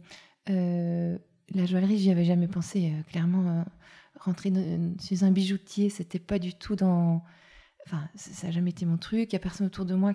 la 0.48 1.66
joaillerie, 1.66 1.98
j'y 1.98 2.10
avais 2.10 2.24
jamais 2.24 2.48
pensé. 2.48 2.92
Clairement, 3.10 3.64
rentrer 4.18 4.50
dans- 4.50 4.94
chez 5.00 5.22
un 5.22 5.30
bijoutier, 5.30 5.90
c'était 5.90 6.18
pas 6.18 6.38
du 6.40 6.54
tout 6.54 6.74
dans. 6.76 7.22
Enfin, 7.86 8.08
ça 8.14 8.46
n'a 8.46 8.52
jamais 8.52 8.70
été 8.70 8.86
mon 8.86 8.96
truc. 8.96 9.32
Il 9.32 9.34
y 9.34 9.36
a 9.36 9.40
personne 9.40 9.66
autour 9.66 9.84
de 9.84 9.94
moi, 9.94 10.12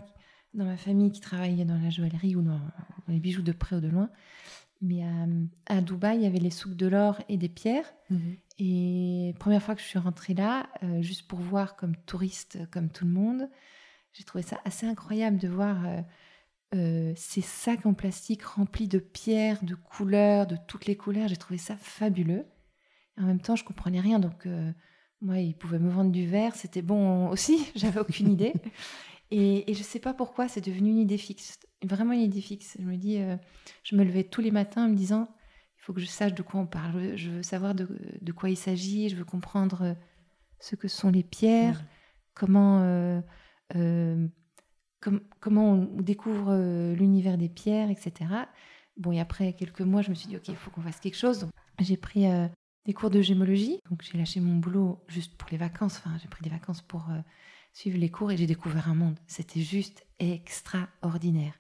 dans 0.54 0.66
ma 0.66 0.78
famille, 0.78 1.12
qui 1.12 1.22
travaillait 1.22 1.66
dans 1.66 1.78
la 1.78 1.90
joaillerie 1.90 2.36
ou 2.36 2.42
dans, 2.42 2.60
les 3.08 3.20
bijoux 3.20 3.42
de 3.42 3.52
près 3.52 3.76
ou 3.76 3.82
de 3.82 3.88
loin. 3.88 4.10
Mais 4.82 5.04
à, 5.04 5.26
à 5.68 5.82
Dubaï, 5.82 6.18
il 6.18 6.24
y 6.24 6.26
avait 6.26 6.40
les 6.40 6.52
souks 6.52 6.76
de 6.76 6.88
l'or 6.88 7.22
et 7.30 7.38
des 7.38 7.50
pierres. 7.50 7.92
mhm. 8.10 8.38
Et 8.62 9.36
première 9.40 9.64
fois 9.64 9.76
que 9.76 9.82
je 9.82 9.86
suis 9.88 10.00
rentrée 10.00 10.34
là, 10.34 10.68
euh, 10.84 11.02
juste 11.02 11.28
pour 11.28 11.40
voir 11.40 11.78
comme 11.78 11.96
touriste, 11.96 12.58
euh, 12.58 12.66
comme 12.70 12.90
tout 12.90 13.06
le 13.06 13.12
monde, 13.12 13.50
j'ai 14.14 14.24
trouvé 14.24 14.42
ça 14.42 14.60
assez 14.66 14.86
incroyable 14.86 15.38
de 15.38 15.48
voir 15.48 15.86
euh, 15.86 16.02
euh, 16.76 17.14
ces 17.16 17.42
sacs 17.42 17.86
en 17.86 17.94
plastique 17.94 18.44
remplis 18.44 18.88
de 18.88 19.00
pierres, 19.00 19.64
de 19.64 19.76
couleurs, 19.76 20.48
de 20.48 20.58
toutes 20.68 20.86
les 20.86 20.96
couleurs. 20.96 21.28
J'ai 21.28 21.38
trouvé 21.38 21.58
ça 21.58 21.76
fabuleux. 21.78 22.46
Et 23.18 23.22
en 23.22 23.26
même 23.26 23.42
temps, 23.42 23.56
je 23.56 23.64
comprenais 23.64 24.00
rien. 24.00 24.20
Donc, 24.20 24.46
euh, 24.46 24.72
moi, 25.22 25.38
ils 25.40 25.56
pouvaient 25.56 25.80
me 25.80 25.90
vendre 25.90 26.12
du 26.12 26.26
verre. 26.26 26.56
C'était 26.56 26.82
bon 26.82 27.30
aussi. 27.30 27.68
J'avais 27.76 28.00
aucune 28.00 28.32
idée. 28.32 28.54
Et, 29.32 29.70
et 29.70 29.74
je 29.74 29.80
ne 29.80 29.84
sais 29.84 30.00
pas 30.00 30.14
pourquoi, 30.14 30.48
c'est 30.48 30.62
devenu 30.66 30.90
une 30.90 30.98
idée 31.00 31.18
fixe. 31.18 31.60
Vraiment 31.84 32.14
une 32.14 32.22
idée 32.22 32.42
fixe. 32.42 32.78
Je 32.80 32.86
me 32.86 32.98
dis, 32.98 33.20
euh, 33.20 33.36
je 33.84 33.96
me 33.96 34.04
levais 34.04 34.24
tous 34.24 34.42
les 34.42 34.52
matins 34.52 34.86
en 34.86 34.90
me 34.90 34.96
disant, 34.96 35.30
il 35.78 35.82
faut 35.84 35.94
que 35.94 36.02
je 36.02 36.06
sache 36.08 36.34
de 36.34 36.42
quoi 36.42 36.60
on 36.62 36.66
parle. 36.66 37.16
Je 37.16 37.30
veux, 37.30 37.44
savoir 37.44 37.76
de, 37.76 37.88
de 38.22 38.32
quoi 38.32 38.50
il 38.50 38.58
s'agit. 38.58 39.10
Je 39.10 39.16
veux 39.16 39.26
comprendre 39.26 39.82
euh, 39.84 39.94
ce 40.60 40.76
que 40.76 40.88
sont 40.88 41.10
les 41.10 41.24
pierres, 41.24 41.84
comment, 42.34 42.82
euh, 42.82 43.22
euh, 43.76 44.28
com- 45.02 45.22
comment 45.40 45.74
on 45.74 46.02
découvre 46.02 46.94
l'univers 46.94 47.38
des 47.38 47.50
pierres, 47.50 47.90
etc. 47.90 48.32
Bon, 48.98 49.12
et 49.12 49.20
après 49.20 49.54
quelques 49.54 49.82
mois, 49.82 50.02
je 50.02 50.10
me 50.10 50.16
suis 50.16 50.28
dit, 50.28 50.36
OK, 50.38 50.48
il 50.50 50.56
faut 50.56 50.72
qu'on 50.72 50.82
fasse 50.82 51.00
quelque 51.00 51.18
chose. 51.18 51.40
Donc, 51.40 51.52
j'ai 51.80 51.98
pris 51.98 52.28
euh, 52.28 52.48
des 52.90 52.94
cours 52.96 53.12
de 53.12 53.22
gémologie. 53.22 53.80
Donc, 53.90 54.02
j'ai 54.02 54.18
lâché 54.18 54.40
mon 54.40 54.58
boulot 54.58 55.00
juste 55.08 55.38
pour 55.38 55.48
les 55.52 55.58
vacances. 55.58 55.98
Enfin, 56.00 56.18
j'ai 56.22 56.28
pris 56.28 56.42
des 56.44 56.50
vacances 56.50 56.82
pour 56.82 57.08
euh, 57.12 57.20
suivre 57.72 58.00
les 58.00 58.10
cours 58.10 58.32
et 58.32 58.38
j'ai 58.38 58.48
découvert 58.48 58.90
un 58.90 58.96
monde. 58.96 59.16
C'était 59.28 59.62
juste 59.62 60.08
extraordinaire. 60.18 61.54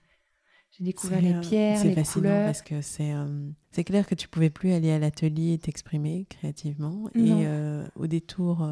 J'ai 0.71 0.83
découvert 0.83 1.19
C'est, 1.19 1.25
les 1.25 1.33
euh, 1.35 1.41
pierres, 1.41 1.77
C'est 1.77 1.87
les 1.89 1.93
fascinant 1.93 2.23
couleurs. 2.29 2.45
parce 2.45 2.63
que 2.63 2.81
c'est 2.81 3.13
euh, 3.13 3.49
c'est 3.71 3.83
clair 3.83 4.07
que 4.07 4.15
tu 4.15 4.27
pouvais 4.27 4.49
plus 4.49 4.71
aller 4.71 4.91
à 4.91 4.97
l'atelier 4.97 5.53
et 5.53 5.57
t'exprimer 5.59 6.25
créativement. 6.29 7.09
Non. 7.13 7.39
Et 7.41 7.45
euh, 7.45 7.87
au 7.95 8.07
détour 8.07 8.67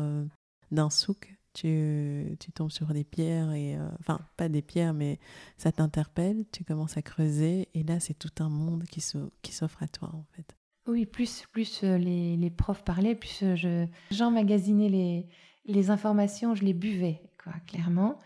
d'un 0.72 0.90
souk, 0.90 1.38
tu, 1.54 2.36
tu 2.40 2.52
tombes 2.52 2.72
sur 2.72 2.88
des 2.88 3.04
pierres, 3.04 3.52
et 3.52 3.76
euh, 3.78 3.88
enfin, 4.00 4.20
pas 4.36 4.50
des 4.50 4.62
pierres, 4.64 4.94
mais 4.94 5.20
ça 5.58 5.72
t'interpelle, 5.72 6.46
tu 6.52 6.64
commences 6.64 6.98
à 6.98 7.02
creuser, 7.02 7.68
et 7.74 7.84
là, 7.84 8.00
c'est 8.00 8.14
tout 8.18 8.44
un 8.44 8.50
monde 8.50 8.84
qui 8.86 9.02
s'offre 9.02 9.84
à 9.84 9.88
toi, 9.88 10.10
en 10.14 10.26
fait. 10.36 10.57
Oui, 10.88 11.06
plus, 11.06 11.46
plus 11.52 11.84
euh, 11.84 11.98
les, 11.98 12.38
les 12.38 12.50
profs 12.50 12.84
parlaient, 12.84 13.16
plus 13.16 13.44
euh, 13.44 13.56
je, 13.56 13.86
j'emmagasinais 14.12 14.90
les, 14.90 15.28
les 15.66 15.90
informations, 15.90 16.56
je 16.56 16.64
les 16.64 16.74
buvais, 16.74 17.22
quoi, 17.44 17.54
clairement. 17.68 18.18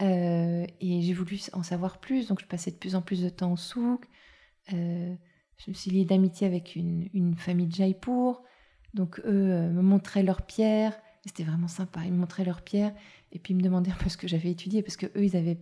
et 0.00 0.66
j'ai 1.02 1.12
voulu 1.12 1.38
en 1.52 1.62
savoir 1.62 1.98
plus, 1.98 2.28
donc 2.28 2.40
je 2.40 2.46
passais 2.46 2.70
de 2.70 2.76
plus 2.76 2.94
en 2.94 3.02
plus 3.02 3.22
de 3.22 3.28
temps 3.28 3.52
au 3.52 3.56
souk. 3.56 4.06
je 4.68 5.16
me 5.68 5.74
suis 5.74 5.90
liée 5.90 6.04
d'amitié 6.04 6.46
avec 6.46 6.76
une, 6.76 7.08
une 7.14 7.36
famille 7.36 7.66
de 7.66 7.74
Jaipur. 7.74 8.42
Donc 8.94 9.20
eux 9.24 9.70
me 9.70 9.82
montraient 9.82 10.22
leurs 10.22 10.42
pierres, 10.42 10.98
c'était 11.24 11.44
vraiment 11.44 11.68
sympa. 11.68 12.00
Ils 12.04 12.12
me 12.12 12.18
montraient 12.18 12.44
leurs 12.44 12.62
pierres 12.62 12.94
et 13.32 13.38
puis 13.38 13.52
ils 13.54 13.56
me 13.56 13.62
demandaient 13.62 13.90
un 13.90 13.96
peu 13.96 14.08
ce 14.08 14.16
que 14.16 14.26
j'avais 14.28 14.50
étudié 14.50 14.82
parce 14.82 14.96
que 14.96 15.06
eux, 15.06 15.24
ils 15.24 15.36
avaient. 15.36 15.58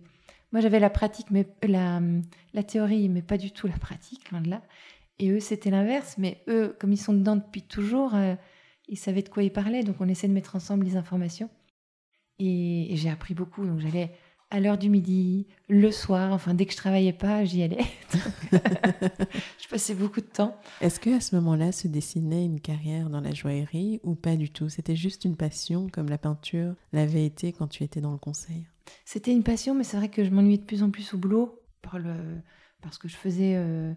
Moi, 0.53 0.61
j'avais 0.61 0.79
la 0.79 0.89
pratique, 0.89 1.29
mais 1.29 1.45
la, 1.63 2.01
la 2.53 2.63
théorie, 2.63 3.09
mais 3.09 3.21
pas 3.21 3.37
du 3.37 3.51
tout 3.51 3.67
la 3.67 3.77
pratique, 3.77 4.31
loin 4.31 4.39
de 4.39 4.49
là. 4.49 4.61
Et 5.19 5.29
eux, 5.31 5.39
c'était 5.39 5.69
l'inverse. 5.69 6.15
Mais 6.17 6.43
eux, 6.47 6.75
comme 6.79 6.91
ils 6.91 6.97
sont 6.97 7.13
dedans 7.13 7.35
depuis 7.35 7.61
toujours, 7.61 8.15
euh, 8.15 8.35
ils 8.87 8.97
savaient 8.97 9.23
de 9.23 9.29
quoi 9.29 9.43
ils 9.43 9.51
parlaient. 9.51 9.83
Donc, 9.83 9.97
on 9.99 10.07
essaie 10.07 10.27
de 10.27 10.33
mettre 10.33 10.55
ensemble 10.55 10.85
les 10.85 10.95
informations. 10.95 11.49
Et, 12.39 12.93
et 12.93 12.97
j'ai 12.97 13.09
appris 13.09 13.33
beaucoup. 13.33 13.65
Donc, 13.65 13.79
j'allais 13.79 14.11
à 14.49 14.59
l'heure 14.59 14.77
du 14.77 14.89
midi, 14.89 15.47
le 15.67 15.91
soir, 15.91 16.31
enfin 16.31 16.53
dès 16.53 16.65
que 16.65 16.71
je 16.71 16.77
travaillais 16.77 17.13
pas, 17.13 17.43
j'y 17.43 17.63
allais. 17.63 17.83
je 18.51 19.67
passais 19.69 19.93
beaucoup 19.93 20.21
de 20.21 20.25
temps. 20.25 20.55
Est-ce 20.79 20.99
que 20.99 21.15
à 21.15 21.19
ce 21.19 21.35
moment-là 21.35 21.71
se 21.71 21.87
dessinait 21.87 22.45
une 22.45 22.61
carrière 22.61 23.09
dans 23.09 23.19
la 23.19 23.33
joaillerie 23.33 23.99
ou 24.03 24.15
pas 24.15 24.37
du 24.37 24.49
tout? 24.49 24.69
C'était 24.69 24.95
juste 24.95 25.25
une 25.25 25.35
passion 25.35 25.89
comme 25.89 26.09
la 26.09 26.17
peinture 26.17 26.75
l'avait 26.93 27.25
été 27.25 27.51
quand 27.51 27.67
tu 27.67 27.83
étais 27.83 27.99
dans 27.99 28.13
le 28.13 28.17
conseil? 28.17 28.65
C'était 29.03 29.33
une 29.33 29.43
passion, 29.43 29.75
mais 29.75 29.83
c'est 29.83 29.97
vrai 29.97 30.09
que 30.09 30.23
je 30.23 30.29
m'ennuyais 30.29 30.59
de 30.59 30.63
plus 30.63 30.81
en 30.81 30.91
plus 30.91 31.13
au 31.13 31.17
boulot 31.17 31.59
par 31.81 31.99
le... 31.99 32.15
parce 32.81 32.97
que 32.97 33.09
je 33.09 33.17
faisais 33.17 33.55
euh, 33.55 33.93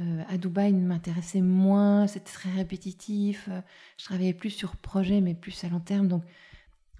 euh, 0.00 0.22
à 0.28 0.38
Dubaï 0.38 0.72
m'intéressait 0.72 1.40
moins, 1.40 2.06
c'était 2.06 2.32
très 2.32 2.50
répétitif. 2.50 3.48
Je 3.98 4.04
travaillais 4.04 4.34
plus 4.34 4.50
sur 4.50 4.76
projet, 4.76 5.20
mais 5.20 5.34
plus 5.34 5.64
à 5.64 5.68
long 5.68 5.80
terme. 5.80 6.08
Donc 6.08 6.24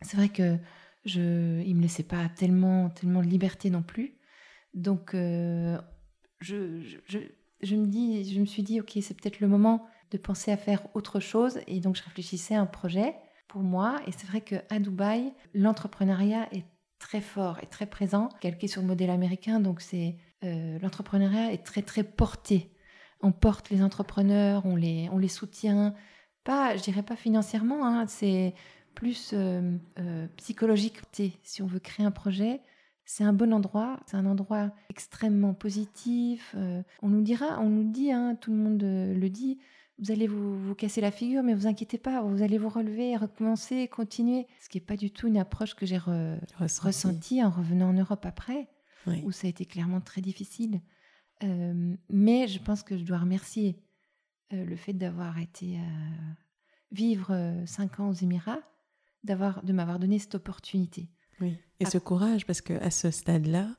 c'est 0.02 0.16
vrai 0.16 0.28
que 0.28 0.58
je, 1.04 1.62
il 1.62 1.76
me 1.76 1.82
laissait 1.82 2.02
pas 2.02 2.28
tellement, 2.28 2.90
tellement 2.90 3.20
de 3.20 3.26
liberté 3.26 3.70
non 3.70 3.82
plus. 3.82 4.14
Donc, 4.74 5.14
euh, 5.14 5.78
je, 6.40 6.80
je, 7.06 7.18
je, 7.62 7.76
me 7.76 7.86
dis, 7.86 8.32
je 8.32 8.40
me 8.40 8.46
suis 8.46 8.62
dit, 8.62 8.80
ok, 8.80 8.92
c'est 9.00 9.14
peut-être 9.14 9.40
le 9.40 9.48
moment 9.48 9.86
de 10.10 10.18
penser 10.18 10.50
à 10.50 10.56
faire 10.56 10.82
autre 10.94 11.20
chose. 11.20 11.60
Et 11.66 11.80
donc, 11.80 11.96
je 11.96 12.02
réfléchissais 12.02 12.54
à 12.54 12.60
un 12.60 12.66
projet 12.66 13.14
pour 13.48 13.62
moi. 13.62 14.00
Et 14.06 14.12
c'est 14.12 14.26
vrai 14.26 14.40
qu'à 14.40 14.78
Dubaï, 14.78 15.32
l'entrepreneuriat 15.54 16.48
est 16.52 16.64
très 16.98 17.20
fort 17.20 17.58
et 17.62 17.66
très 17.66 17.86
présent, 17.86 18.28
calqué 18.40 18.66
sur 18.66 18.80
le 18.80 18.88
modèle 18.88 19.10
américain. 19.10 19.60
Donc, 19.60 19.80
c'est 19.80 20.16
euh, 20.42 20.78
l'entrepreneuriat 20.80 21.52
est 21.52 21.64
très, 21.64 21.82
très 21.82 22.04
porté. 22.04 22.73
On 23.24 23.32
porte 23.32 23.70
les 23.70 23.82
entrepreneurs, 23.82 24.66
on 24.66 24.76
les, 24.76 25.08
on 25.10 25.16
les 25.16 25.28
soutient. 25.28 25.94
Pas, 26.44 26.76
je 26.76 26.82
dirais 26.82 27.02
pas 27.02 27.16
financièrement, 27.16 27.86
hein, 27.86 28.06
c'est 28.06 28.54
plus 28.94 29.30
euh, 29.32 29.78
euh, 29.98 30.26
psychologique. 30.36 30.98
Si 31.42 31.62
on 31.62 31.66
veut 31.66 31.78
créer 31.78 32.04
un 32.04 32.10
projet, 32.10 32.60
c'est 33.06 33.24
un 33.24 33.32
bon 33.32 33.54
endroit, 33.54 33.98
c'est 34.04 34.18
un 34.18 34.26
endroit 34.26 34.72
extrêmement 34.90 35.54
positif. 35.54 36.54
Euh, 36.54 36.82
on 37.00 37.08
nous 37.08 37.22
dira, 37.22 37.60
on 37.60 37.70
nous 37.70 37.90
dit, 37.90 38.12
hein, 38.12 38.36
tout 38.38 38.50
le 38.50 38.58
monde 38.58 38.82
le 38.82 39.28
dit, 39.30 39.58
vous 39.98 40.10
allez 40.12 40.26
vous, 40.26 40.58
vous, 40.58 40.74
casser 40.74 41.00
la 41.00 41.10
figure, 41.10 41.42
mais 41.42 41.54
vous 41.54 41.66
inquiétez 41.66 41.96
pas, 41.96 42.20
vous 42.20 42.42
allez 42.42 42.58
vous 42.58 42.68
relever, 42.68 43.16
recommencer, 43.16 43.88
continuer. 43.88 44.46
Ce 44.60 44.68
qui 44.68 44.76
n'est 44.76 44.84
pas 44.84 44.98
du 44.98 45.10
tout 45.10 45.28
une 45.28 45.38
approche 45.38 45.74
que 45.74 45.86
j'ai 45.86 46.00
ressentie 46.58 47.42
en 47.42 47.48
revenant 47.48 47.88
en 47.88 47.94
Europe 47.94 48.26
après, 48.26 48.68
où 49.22 49.32
ça 49.32 49.46
a 49.46 49.50
été 49.50 49.64
clairement 49.64 50.02
très 50.02 50.20
difficile. 50.20 50.82
Mais 51.42 52.48
je 52.48 52.58
pense 52.60 52.82
que 52.82 52.96
je 52.96 53.04
dois 53.04 53.18
remercier 53.18 53.76
le 54.50 54.76
fait 54.76 54.92
d'avoir 54.92 55.38
été 55.38 55.78
vivre 56.90 57.62
cinq 57.66 58.00
ans 58.00 58.08
aux 58.08 58.14
Émirats 58.14 58.62
d'avoir 59.24 59.64
de 59.64 59.72
m'avoir 59.72 59.98
donné 59.98 60.18
cette 60.18 60.36
opportunité. 60.36 61.08
Oui. 61.40 61.56
Et 61.80 61.86
ce 61.86 61.98
courage, 61.98 62.46
parce 62.46 62.60
que 62.60 62.74
à 62.74 62.90
ce 62.90 63.10
stade-là, 63.10 63.74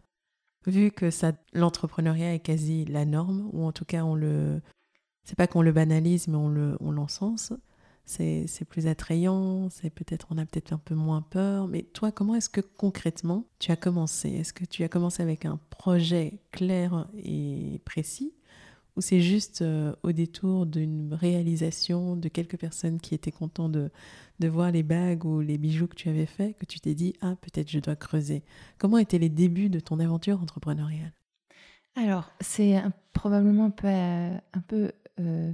vu 0.67 0.91
que 0.91 1.11
ça, 1.11 1.31
l'entrepreneuriat 1.53 2.33
est 2.33 2.39
quasi 2.39 2.83
la 2.85 3.05
norme, 3.05 3.49
ou 3.53 3.63
en 3.63 3.71
tout 3.71 3.85
cas 3.85 4.03
on 4.03 4.15
le, 4.15 4.61
c'est 5.23 5.37
pas 5.37 5.47
qu'on 5.47 5.61
le 5.61 5.71
banalise, 5.71 6.27
mais 6.27 6.35
on 6.35 6.49
le, 6.49 6.77
on 6.81 6.91
l'encense. 6.91 7.53
C'est, 8.05 8.65
plus 8.69 8.85
attrayant, 8.85 9.69
c'est 9.69 9.89
peut-être, 9.89 10.27
on 10.29 10.37
a 10.37 10.45
peut-être 10.45 10.73
un 10.73 10.77
peu 10.77 10.93
moins 10.93 11.23
peur. 11.23 11.67
Mais 11.67 11.81
toi, 11.81 12.11
comment 12.11 12.35
est-ce 12.35 12.49
que 12.49 12.61
concrètement 12.61 13.45
tu 13.59 13.71
as 13.71 13.75
commencé? 13.75 14.29
Est-ce 14.29 14.53
que 14.53 14.63
tu 14.63 14.83
as 14.83 14.89
commencé 14.89 15.23
avec 15.23 15.45
un 15.45 15.59
projet 15.71 16.39
clair 16.51 17.07
et 17.17 17.81
précis? 17.83 18.33
Ou 18.95 19.01
c'est 19.01 19.21
juste 19.21 19.61
euh, 19.61 19.93
au 20.03 20.11
détour 20.11 20.65
d'une 20.65 21.13
réalisation 21.13 22.15
de 22.15 22.29
quelques 22.29 22.57
personnes 22.57 23.01
qui 23.01 23.13
étaient 23.13 23.31
contents 23.31 23.67
de, 23.69 23.91
de 24.39 24.47
voir 24.47 24.71
les 24.71 24.83
bagues 24.83 25.25
ou 25.25 25.41
les 25.41 25.57
bijoux 25.57 25.87
que 25.87 25.95
tu 25.95 26.07
avais 26.07 26.25
fait 26.25 26.53
que 26.53 26.65
tu 26.65 26.79
t'es 26.79 26.95
dit 26.95 27.13
ah 27.19 27.35
peut-être 27.41 27.69
je 27.69 27.79
dois 27.79 27.97
creuser 27.97 28.43
Comment 28.77 28.97
étaient 28.97 29.19
les 29.19 29.27
débuts 29.27 29.69
de 29.69 29.81
ton 29.81 29.99
aventure 29.99 30.41
entrepreneuriale? 30.41 31.11
Alors 31.95 32.31
c'est 32.39 32.81
probablement 33.11 33.65
un 33.65 33.69
peu, 33.69 33.87
un 33.87 34.61
peu 34.65 34.91
euh, 35.19 35.51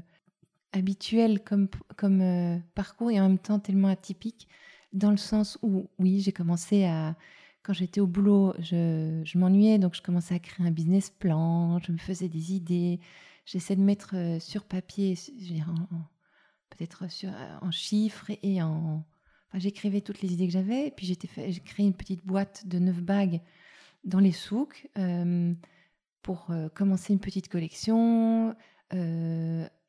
habituel 0.74 1.44
comme, 1.44 1.68
comme 1.98 2.22
euh, 2.22 2.58
parcours 2.76 3.12
et 3.12 3.20
en 3.20 3.30
même 3.30 3.40
temps 3.40 3.60
tellement 3.60 3.90
atypique 3.90 4.48
dans 4.94 5.12
le 5.12 5.18
sens 5.18 5.58
où 5.62 5.90
oui 6.00 6.22
j'ai 6.22 6.32
commencé 6.32 6.86
à 6.86 7.16
quand 7.64 7.74
j'étais 7.74 8.02
au 8.02 8.08
boulot, 8.08 8.56
je, 8.58 9.22
je 9.24 9.38
m'ennuyais, 9.38 9.78
donc 9.78 9.94
je 9.94 10.02
commençais 10.02 10.34
à 10.34 10.40
créer 10.40 10.66
un 10.66 10.72
business 10.72 11.12
plan, 11.12 11.78
je 11.80 11.92
me 11.92 11.98
faisais 11.98 12.28
des 12.28 12.54
idées, 12.54 13.00
j'essaie 13.46 13.76
de 13.76 13.82
mettre 13.82 14.16
euh, 14.16 14.40
sur 14.40 14.64
papier, 14.64 15.14
peut-être 16.72 17.04
euh, 17.24 17.58
en 17.62 17.70
chiffres 17.70 18.32
et 18.42 18.64
en. 18.64 19.06
Enfin, 19.48 19.60
j'écrivais 19.60 20.02
toutes 20.02 20.24
les 20.24 20.34
idées 20.34 20.48
que 20.48 20.54
j'avais, 20.54 20.92
puis 20.98 21.06
j'ai 21.06 21.16
créé 21.60 21.86
une 21.86 21.94
petite 21.94 22.26
boîte 22.26 22.66
de 22.66 22.80
neuf 22.80 23.00
bagues 23.00 23.42
dans 24.06 24.20
les 24.20 24.32
souks 24.32 24.88
pour 26.24 26.50
commencer 26.74 27.14
une 27.14 27.20
petite 27.20 27.50
collection. 27.50 28.56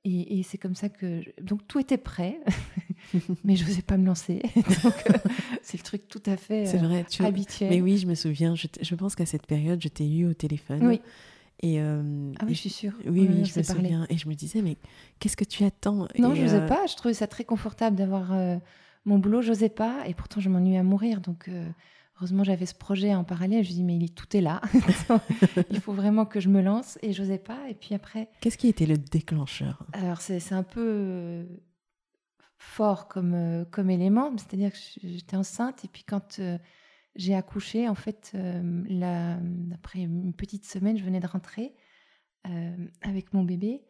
Et, 0.04 0.42
c'est 0.42 0.59
comme 0.59 0.75
ça 0.75 0.88
que. 0.88 1.23
Donc 1.40 1.66
tout 1.68 1.78
était 1.78 1.97
prêt, 1.97 2.40
mais 3.44 3.54
je 3.54 3.64
n'osais 3.64 3.82
pas 3.82 3.97
me 3.97 4.06
lancer. 4.06 4.42
c'est 5.62 5.78
le 5.78 5.82
truc 5.85 6.09
tout 6.09 6.23
à 6.26 6.37
fait 6.37 6.64
vrai, 6.76 7.04
habituel. 7.21 7.71
Mais 7.71 7.80
oui, 7.80 7.99
je 7.99 8.06
me 8.06 8.14
souviens, 8.14 8.56
je, 8.56 8.66
je 8.80 8.94
pense 8.97 9.14
qu'à 9.14 9.26
cette 9.26 9.47
période, 9.47 9.80
je 9.80 9.88
t'ai 9.88 10.09
eu 10.09 10.26
au 10.26 10.35
téléphone. 10.35 10.85
Oui. 10.85 11.00
Et, 11.61 11.80
euh, 11.80 12.32
ah 12.40 12.44
oui, 12.47 12.54
je 12.54 12.61
suis 12.61 12.71
sûre. 12.71 12.94
Oui, 13.06 13.28
oui, 13.30 13.44
je 13.44 13.59
me 13.59 13.62
souviens. 13.62 14.06
Et 14.11 14.18
je 14.18 14.28
me 14.28 14.35
disais, 14.35 14.62
mais 14.62 14.76
qu'est-ce 15.21 15.37
que 15.37 15.44
tu 15.44 15.62
attends? 15.62 16.09
Non, 16.18 16.35
je 16.35 16.42
n'osais 16.42 16.56
euh, 16.56 16.66
pas. 16.66 16.87
Je 16.87 16.97
trouvais 16.97 17.14
ça 17.14 17.28
très 17.28 17.44
confortable 17.44 17.97
d'avoir 17.97 18.32
euh, 18.32 18.56
mon 19.04 19.18
boulot. 19.18 19.42
Je 19.42 19.50
n'osais 19.50 19.68
pas. 19.68 20.02
Et 20.09 20.14
pourtant, 20.14 20.40
je 20.40 20.49
m'ennuyais 20.49 20.78
à 20.78 20.82
mourir. 20.82 21.21
Donc, 21.21 21.49
heureusement, 22.16 22.45
j'avais 22.45 22.66
ce 22.66 22.75
projet 22.75 23.14
en 23.14 23.25
parallèle. 23.25 23.64
Je 23.64 23.71
me 23.71 23.75
dis, 23.75 23.85
mais 23.85 24.09
tout 24.09 24.37
est 24.37 24.40
là. 24.40 24.61
il 25.71 25.81
faut 25.81 25.92
vraiment 25.92 26.25
que 26.26 26.40
je 26.40 26.49
me 26.49 26.61
lance. 26.61 26.99
Et 27.02 27.12
je 27.12 27.23
n'osais 27.23 27.38
pas. 27.38 27.69
Et 27.69 27.75
puis 27.75 27.95
après. 27.95 28.28
Qu'est-ce 28.40 28.59
qui 28.59 28.69
était 28.69 28.87
le 28.87 28.99
déclencheur? 28.99 29.85
Alors, 29.92 30.21
c'est 30.21 30.52
un 30.52 30.62
peu 30.62 31.47
fort 32.59 33.09
comme, 33.09 33.66
comme 33.71 33.90
élément. 33.90 34.33
C'est-à-dire 34.37 34.73
que 34.73 34.78
j'étais 35.02 35.37
enceinte. 35.37 35.85
Et 35.85 35.88
puis, 35.88 36.04
quand 36.04 36.40
j'ai 37.14 37.35
accouché, 37.35 37.88
en 37.88 37.95
fait, 37.95 38.33
euh, 38.35 39.37
après 39.75 40.00
une 40.00 40.33
petite 40.33 40.64
semaine, 40.64 40.97
je 40.97 41.04
venais 41.04 41.21
de 41.21 41.26
rentrer 41.26 41.75
euh, 42.49 42.76
avec 43.02 43.33
mon 43.35 43.45
bébé. 43.45 43.83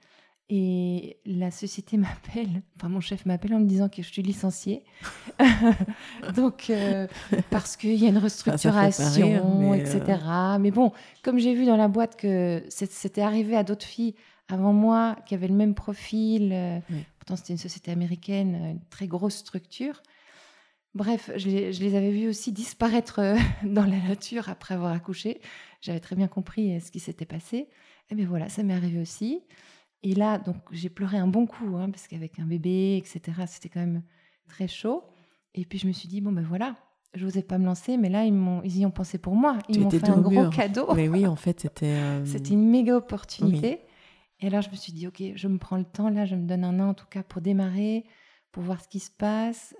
Et 0.54 1.16
la 1.24 1.50
société 1.50 1.96
m'appelle, 1.96 2.62
enfin 2.76 2.90
mon 2.90 3.00
chef 3.00 3.24
m'appelle 3.24 3.54
en 3.54 3.60
me 3.60 3.66
disant 3.66 3.88
que 3.88 4.02
je 4.02 4.08
suis 4.08 4.22
licenciée. 4.22 4.84
Donc, 6.36 6.68
euh, 6.68 7.06
parce 7.50 7.76
qu'il 7.76 7.94
y 7.94 8.04
a 8.04 8.10
une 8.10 8.18
restructuration, 8.18 9.72
etc. 9.72 10.18
Mais 10.60 10.70
bon, 10.70 10.92
comme 11.22 11.38
j'ai 11.38 11.54
vu 11.54 11.64
dans 11.64 11.76
la 11.76 11.88
boîte 11.88 12.16
que 12.16 12.62
c'était 12.68 13.22
arrivé 13.22 13.56
à 13.56 13.64
d'autres 13.64 13.86
filles 13.86 14.14
avant 14.48 14.74
moi 14.74 15.16
qui 15.24 15.34
avaient 15.34 15.48
le 15.48 15.54
même 15.54 15.74
profil, 15.74 16.54
pourtant 17.18 17.36
c'était 17.36 17.54
une 17.54 17.58
société 17.58 17.90
américaine, 17.90 18.54
une 18.54 18.84
très 18.90 19.06
grosse 19.06 19.36
structure, 19.36 20.02
Bref, 20.94 21.30
je 21.36 21.48
les, 21.48 21.94
avais 21.94 22.10
vus 22.10 22.28
aussi 22.28 22.52
disparaître 22.52 23.20
euh, 23.20 23.36
dans 23.64 23.84
la 23.84 23.98
nature 23.98 24.50
après 24.50 24.74
avoir 24.74 24.92
accouché. 24.92 25.40
J'avais 25.80 26.00
très 26.00 26.16
bien 26.16 26.28
compris 26.28 26.76
euh, 26.76 26.80
ce 26.80 26.90
qui 26.90 27.00
s'était 27.00 27.24
passé. 27.24 27.56
Et 27.56 27.68
eh 28.10 28.14
bien 28.14 28.26
voilà, 28.26 28.50
ça 28.50 28.62
m'est 28.62 28.74
arrivé 28.74 29.00
aussi. 29.00 29.40
Et 30.02 30.14
là, 30.14 30.38
donc 30.38 30.56
j'ai 30.72 30.88
pleuré 30.88 31.16
un 31.18 31.28
bon 31.28 31.46
coup, 31.46 31.76
hein, 31.76 31.90
parce 31.90 32.08
qu'avec 32.08 32.38
un 32.38 32.44
bébé, 32.46 32.96
etc., 32.96 33.42
c'était 33.46 33.68
quand 33.68 33.80
même 33.80 34.02
très 34.48 34.66
chaud. 34.68 35.04
Et 35.54 35.64
puis 35.64 35.78
je 35.78 35.86
me 35.86 35.92
suis 35.92 36.08
dit, 36.08 36.20
bon 36.20 36.32
ben 36.32 36.42
voilà, 36.42 36.76
je 37.14 37.24
n'osais 37.24 37.42
pas 37.42 37.58
me 37.58 37.64
lancer, 37.66 37.96
mais 37.98 38.08
là, 38.08 38.24
ils, 38.24 38.34
ils 38.64 38.78
y 38.78 38.86
ont 38.86 38.90
pensé 38.90 39.18
pour 39.18 39.34
moi. 39.34 39.58
Ils 39.68 39.80
m'ont 39.80 39.90
fait 39.90 40.08
un 40.08 40.20
gros 40.20 40.48
cadeau. 40.50 40.92
Mais 40.94 41.08
oui, 41.08 41.26
en 41.26 41.36
fait, 41.36 41.60
c'était... 41.60 41.92
Euh, 41.92 42.24
c'était 42.26 42.50
une 42.50 42.68
méga 42.68 42.96
opportunité. 42.96 43.80
Et 44.40 44.46
alors, 44.48 44.62
je 44.62 44.70
me 44.70 44.74
suis 44.74 44.92
dit, 44.92 45.06
OK, 45.06 45.22
je 45.36 45.48
me 45.48 45.58
prends 45.58 45.76
le 45.76 45.84
temps, 45.84 46.08
là, 46.08 46.24
je 46.24 46.34
me 46.34 46.46
donne 46.46 46.64
un 46.64 46.80
an 46.80 46.88
en 46.88 46.94
tout 46.94 47.06
cas 47.06 47.22
pour 47.22 47.40
démarrer, 47.42 48.04
pour 48.50 48.62
voir 48.64 48.80
ce 48.82 48.88
qui 48.88 48.98
se 48.98 49.10
passe. 49.10 49.74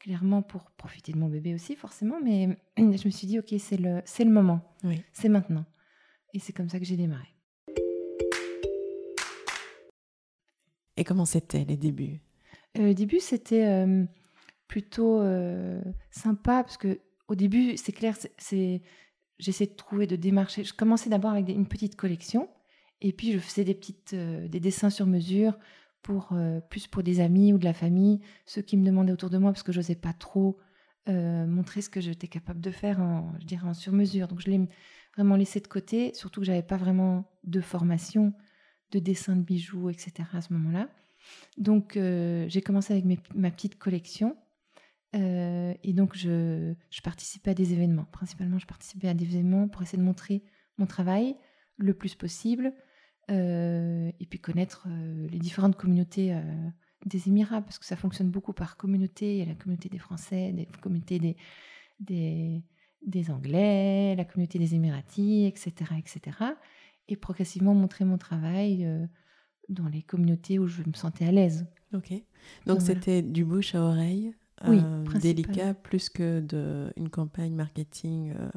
clairement 0.00 0.42
pour 0.42 0.70
profiter 0.72 1.12
de 1.12 1.18
mon 1.18 1.28
bébé 1.28 1.54
aussi, 1.54 1.76
forcément, 1.76 2.16
mais 2.22 2.58
je 2.76 2.82
me 3.06 3.10
suis 3.10 3.26
dit, 3.26 3.38
ok, 3.38 3.54
c'est 3.58 3.76
le, 3.76 4.02
c'est 4.04 4.24
le 4.24 4.30
moment, 4.32 4.60
Oui. 4.84 5.02
c'est 5.12 5.28
maintenant. 5.28 5.64
Et 6.34 6.38
c'est 6.40 6.52
comme 6.52 6.68
ça 6.68 6.78
que 6.80 6.84
j'ai 6.84 6.96
démarré. 6.96 7.35
Et 10.96 11.04
comment 11.04 11.24
c'était 11.24 11.64
les 11.64 11.76
débuts? 11.76 12.20
Euh, 12.78 12.90
au 12.90 12.94
début, 12.94 13.20
c'était 13.20 13.66
euh, 13.66 14.04
plutôt 14.68 15.20
euh, 15.20 15.80
sympa 16.10 16.62
parce 16.62 16.76
que 16.76 17.00
au 17.28 17.34
début, 17.34 17.76
c'est 17.76 17.92
clair, 17.92 18.16
c'est- 18.38 18.82
j'essaie 19.38 19.66
de 19.66 19.74
trouver, 19.74 20.06
de 20.06 20.16
démarcher. 20.16 20.64
Je 20.64 20.72
commençais 20.74 21.10
d'abord 21.10 21.32
avec 21.32 21.48
une 21.48 21.66
petite 21.66 21.96
collection 21.96 22.48
et 23.00 23.12
puis 23.12 23.32
je 23.32 23.38
faisais 23.38 23.64
des 23.64 23.74
petites, 23.74 24.14
des 24.14 24.60
dessins 24.60 24.90
sur 24.90 25.06
mesure 25.06 25.58
pour 26.02 26.32
plus 26.70 26.86
pour 26.86 27.02
des 27.02 27.18
amis 27.20 27.52
ou 27.52 27.58
de 27.58 27.64
la 27.64 27.74
famille, 27.74 28.20
ceux 28.46 28.62
qui 28.62 28.76
me 28.76 28.86
demandaient 28.86 29.12
autour 29.12 29.28
de 29.28 29.38
moi 29.38 29.50
parce 29.50 29.64
que 29.64 29.72
je 29.72 29.80
n'osais 29.80 29.96
pas 29.96 30.12
trop 30.12 30.56
montrer 31.08 31.82
ce 31.82 31.90
que 31.90 32.00
j'étais 32.00 32.28
capable 32.28 32.60
de 32.60 32.70
faire, 32.70 33.00
en, 33.00 33.32
je 33.40 33.46
dirais 33.46 33.74
sur 33.74 33.92
mesure. 33.92 34.28
Donc 34.28 34.40
je 34.40 34.48
l'ai 34.50 34.60
vraiment 35.16 35.34
laissé 35.34 35.58
de 35.60 35.66
côté, 35.66 36.14
surtout 36.14 36.40
que 36.40 36.46
j'avais 36.46 36.62
pas 36.62 36.76
vraiment 36.76 37.24
de 37.42 37.60
formation 37.60 38.32
de 38.92 38.98
dessin 38.98 39.36
de 39.36 39.42
bijoux, 39.42 39.90
etc. 39.90 40.12
à 40.32 40.40
ce 40.40 40.52
moment-là. 40.52 40.88
Donc, 41.58 41.96
euh, 41.96 42.46
j'ai 42.48 42.62
commencé 42.62 42.92
avec 42.92 43.04
ma 43.34 43.50
petite 43.50 43.78
collection. 43.78 44.36
Euh, 45.14 45.74
et 45.82 45.92
donc, 45.92 46.16
je, 46.16 46.74
je 46.90 47.00
participais 47.00 47.50
à 47.50 47.54
des 47.54 47.72
événements. 47.72 48.06
Principalement, 48.12 48.58
je 48.58 48.66
participais 48.66 49.08
à 49.08 49.14
des 49.14 49.24
événements 49.24 49.68
pour 49.68 49.82
essayer 49.82 49.98
de 49.98 50.04
montrer 50.04 50.44
mon 50.78 50.86
travail 50.86 51.36
le 51.78 51.94
plus 51.94 52.14
possible. 52.14 52.72
euh, 53.30 54.12
et 54.20 54.26
puis 54.26 54.38
connaître 54.38 54.86
les 55.30 55.38
différentes 55.38 55.76
communautés 55.76 56.34
des 57.04 57.28
Émirats, 57.28 57.62
parce 57.62 57.78
que 57.78 57.84
ça 57.86 57.96
fonctionne 57.96 58.30
beaucoup 58.30 58.52
par 58.52 58.76
communauté. 58.76 59.32
Il 59.34 59.38
y 59.38 59.42
a 59.42 59.46
la 59.46 59.54
communauté 59.54 59.88
des 59.88 59.98
Français, 59.98 60.52
des 60.52 60.66
communautés 60.80 61.18
des, 61.18 61.36
des, 62.00 62.62
des 63.02 63.30
Anglais, 63.30 64.14
la 64.16 64.24
communauté 64.24 64.58
des 64.58 64.74
Émiratis, 64.74 65.46
etc., 65.48 65.92
etc. 65.98 66.38
Et 67.08 67.16
progressivement 67.16 67.74
montrer 67.74 68.04
mon 68.04 68.18
travail 68.18 68.84
euh, 68.84 69.06
dans 69.68 69.88
les 69.88 70.02
communautés 70.02 70.58
où 70.58 70.66
je 70.66 70.82
me 70.86 70.92
sentais 70.94 71.24
à 71.26 71.32
l'aise. 71.32 71.66
Ok. 71.94 72.10
Donc 72.66 72.80
voilà. 72.80 72.80
c'était 72.80 73.22
du 73.22 73.44
bouche 73.44 73.74
à 73.74 73.82
oreille, 73.82 74.32
Oui, 74.66 74.80
euh, 74.82 75.04
délicat, 75.20 75.74
plus 75.74 76.08
que 76.08 76.40
de 76.40 76.92
une 76.96 77.08
campagne 77.08 77.54
marketing 77.54 78.32
euh, 78.38 78.48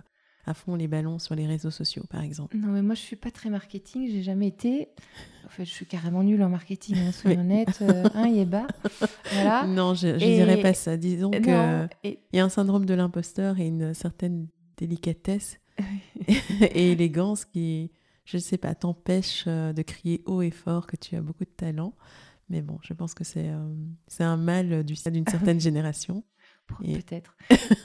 à 0.46 0.54
fond 0.56 0.76
les 0.76 0.88
ballons 0.88 1.20
sur 1.20 1.36
les 1.36 1.46
réseaux 1.46 1.70
sociaux, 1.70 2.04
par 2.10 2.24
exemple. 2.24 2.58
Non, 2.58 2.70
mais 2.70 2.82
moi, 2.82 2.96
je 2.96 3.02
suis 3.02 3.16
pas 3.16 3.30
très 3.30 3.52
marketing. 3.52 4.10
J'ai 4.10 4.24
jamais 4.24 4.48
été. 4.48 4.88
En 5.46 5.50
fait, 5.50 5.64
je 5.66 5.70
suis 5.70 5.86
carrément 5.86 6.24
nulle 6.24 6.42
en 6.42 6.50
marketing, 6.50 6.96
hein, 6.98 7.12
soyons 7.12 7.42
honnêtes. 7.42 7.80
Euh, 7.84 8.04
hein, 8.16 8.28
Yéba. 8.28 8.66
Voilà. 9.32 9.66
Non, 9.68 9.94
je, 9.94 10.18
je 10.18 10.26
Et- 10.26 10.36
dirais 10.38 10.60
pas 10.62 10.74
ça. 10.74 10.98
Disons 10.98 11.30
que 11.30 11.88
et- 12.04 12.20
il 12.34 12.38
y 12.38 12.40
a 12.40 12.46
un 12.46 12.50
syndrome 12.50 12.86
de 12.86 12.94
l'imposteur 12.96 13.60
et 13.60 13.68
une 13.68 13.94
certaine 13.94 14.48
délicatesse 14.78 15.60
et 16.62 16.92
élégance 16.94 17.46
qui, 17.46 17.92
je 18.30 18.38
ne 18.38 18.42
sais 18.42 18.58
pas, 18.58 18.76
t'empêche 18.76 19.46
euh, 19.48 19.74
de 19.74 19.82
crier 19.82 20.22
haut 20.26 20.42
et 20.42 20.52
fort 20.52 20.86
que 20.88 20.96
tu 20.96 21.16
as 21.16 21.22
beaucoup 21.22 21.46
de 21.46 21.50
talent. 21.50 21.94
Mais 22.50 22.62
bon, 22.62 22.78
je 22.84 22.94
pense 22.94 23.14
que 23.14 23.24
c'est 23.24 23.50
euh, 23.50 23.74
c'est 24.08 24.24
un 24.24 24.38
mal 24.38 24.84
du- 24.84 24.96
d'une 25.12 25.28
certaine 25.28 25.60
génération. 25.70 26.24
Et- 26.84 26.98
Peut-être. 27.02 27.36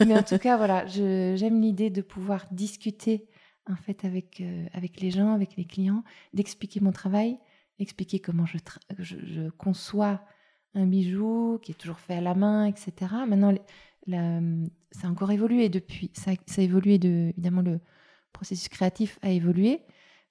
Mais 0.06 0.14
en 0.18 0.22
tout 0.22 0.36
cas, 0.38 0.58
voilà, 0.58 0.86
j'aime 0.86 1.60
l'idée 1.62 1.88
de 1.88 2.02
pouvoir 2.02 2.44
discuter 2.50 3.26
en 3.66 3.76
fait 3.76 4.04
avec, 4.04 4.42
euh, 4.42 4.66
avec 4.74 5.00
les 5.00 5.10
gens, 5.10 5.32
avec 5.32 5.56
les 5.56 5.64
clients, 5.64 6.04
d'expliquer 6.34 6.80
mon 6.80 6.92
travail, 6.92 7.38
expliquer 7.78 8.18
comment 8.20 8.44
je, 8.44 8.58
je, 8.98 9.16
je 9.24 9.48
conçois 9.50 10.20
un 10.74 10.86
bijou 10.86 11.58
qui 11.62 11.72
est 11.72 11.76
toujours 11.76 11.98
fait 11.98 12.14
à 12.16 12.20
la 12.20 12.34
main, 12.34 12.66
etc. 12.66 12.92
Maintenant, 13.26 13.54
la- 14.06 14.40
ça 14.92 15.08
a 15.08 15.10
encore 15.10 15.30
évolué 15.32 15.70
depuis. 15.70 16.10
Ça, 16.12 16.32
ça 16.46 16.60
a 16.60 16.64
évolué, 16.64 16.98
de, 16.98 17.30
évidemment, 17.30 17.62
le 17.62 17.80
processus 18.34 18.68
créatif 18.68 19.18
a 19.22 19.30
évolué, 19.30 19.80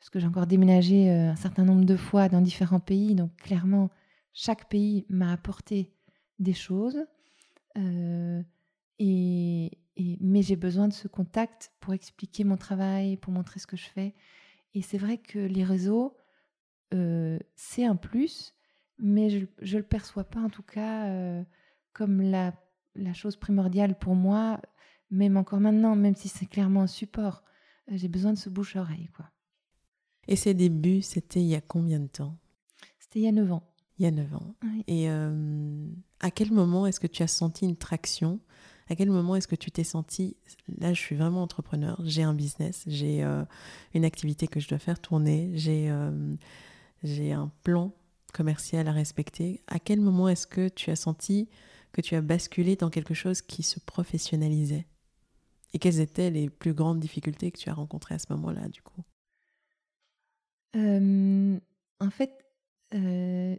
parce 0.03 0.09
que 0.09 0.19
j'ai 0.19 0.27
encore 0.27 0.47
déménagé 0.47 1.09
euh, 1.09 1.31
un 1.31 1.35
certain 1.37 1.63
nombre 1.63 1.85
de 1.85 1.95
fois 1.95 2.27
dans 2.27 2.41
différents 2.41 2.81
pays. 2.81 3.15
Donc, 3.15 3.33
clairement, 3.37 3.89
chaque 4.33 4.67
pays 4.67 5.05
m'a 5.07 5.31
apporté 5.31 5.93
des 6.39 6.51
choses. 6.51 7.05
Euh, 7.77 8.43
et, 8.99 9.71
mais 10.19 10.41
j'ai 10.41 10.57
besoin 10.57 10.89
de 10.89 10.93
ce 10.93 11.07
contact 11.07 11.71
pour 11.79 11.93
expliquer 11.93 12.43
mon 12.43 12.57
travail, 12.57 13.15
pour 13.15 13.31
montrer 13.31 13.61
ce 13.61 13.65
que 13.65 13.77
je 13.77 13.85
fais. 13.85 14.13
Et 14.73 14.81
c'est 14.81 14.97
vrai 14.97 15.19
que 15.19 15.39
les 15.39 15.63
réseaux, 15.63 16.17
euh, 16.93 17.39
c'est 17.55 17.85
un 17.85 17.95
plus, 17.95 18.53
mais 18.97 19.29
je 19.29 19.37
ne 19.61 19.77
le 19.77 19.87
perçois 19.87 20.25
pas 20.25 20.41
en 20.41 20.49
tout 20.49 20.63
cas 20.63 21.45
comme 21.93 22.21
la, 22.21 22.53
la 22.95 23.13
chose 23.13 23.37
primordiale 23.37 23.97
pour 23.97 24.15
moi, 24.15 24.59
même 25.11 25.37
encore 25.37 25.61
maintenant, 25.61 25.95
même 25.95 26.15
si 26.15 26.27
c'est 26.27 26.45
clairement 26.45 26.81
un 26.81 26.87
support. 26.87 27.45
J'ai 27.87 28.09
besoin 28.09 28.33
de 28.33 28.37
ce 28.37 28.49
bouche-oreille. 28.49 29.09
quoi. 29.15 29.32
Et 30.27 30.35
ces 30.35 30.53
débuts, 30.53 31.01
c'était 31.01 31.41
il 31.41 31.47
y 31.47 31.55
a 31.55 31.61
combien 31.61 31.99
de 31.99 32.07
temps? 32.07 32.37
C'était 32.99 33.19
il 33.19 33.23
y 33.23 33.27
a 33.27 33.31
9 33.31 33.51
ans. 33.51 33.63
Il 33.99 34.03
y 34.03 34.07
a 34.07 34.11
9 34.11 34.33
ans. 34.35 34.55
Oui. 34.63 34.83
Et 34.87 35.09
euh, 35.09 35.87
à 36.19 36.31
quel 36.31 36.51
moment 36.51 36.87
est-ce 36.87 36.99
que 36.99 37.07
tu 37.07 37.23
as 37.23 37.27
senti 37.27 37.65
une 37.65 37.75
traction? 37.75 38.39
À 38.89 38.95
quel 38.95 39.09
moment 39.09 39.35
est-ce 39.35 39.47
que 39.47 39.55
tu 39.55 39.71
t'es 39.71 39.85
senti, 39.85 40.35
là 40.77 40.93
je 40.93 40.99
suis 40.99 41.15
vraiment 41.15 41.41
entrepreneur, 41.41 42.01
j'ai 42.03 42.21
un 42.21 42.33
business, 42.33 42.83
j'ai 42.85 43.23
euh, 43.23 43.43
une 43.93 44.03
activité 44.03 44.45
que 44.47 44.59
je 44.59 44.67
dois 44.67 44.77
faire 44.77 44.99
tourner, 44.99 45.51
j'ai 45.53 45.89
euh, 45.89 46.35
j'ai 47.01 47.31
un 47.31 47.49
plan 47.63 47.93
commercial 48.33 48.87
à 48.87 48.91
respecter. 48.91 49.61
À 49.67 49.79
quel 49.79 50.01
moment 50.01 50.27
est-ce 50.27 50.47
que 50.47 50.67
tu 50.67 50.89
as 50.89 50.97
senti 50.97 51.49
que 51.93 52.01
tu 52.01 52.15
as 52.15 52.21
basculé 52.21 52.75
dans 52.75 52.89
quelque 52.89 53.13
chose 53.13 53.41
qui 53.41 53.63
se 53.63 53.79
professionnalisait? 53.79 54.85
Et 55.73 55.79
quelles 55.79 55.99
étaient 55.99 56.29
les 56.29 56.49
plus 56.49 56.73
grandes 56.73 56.99
difficultés 56.99 57.51
que 57.51 57.59
tu 57.59 57.69
as 57.69 57.73
rencontrées 57.73 58.15
à 58.15 58.19
ce 58.19 58.31
moment-là 58.31 58.67
du 58.67 58.81
coup? 58.81 59.03
Euh, 60.75 61.59
en 61.99 62.09
fait, 62.09 62.31
euh, 62.93 63.55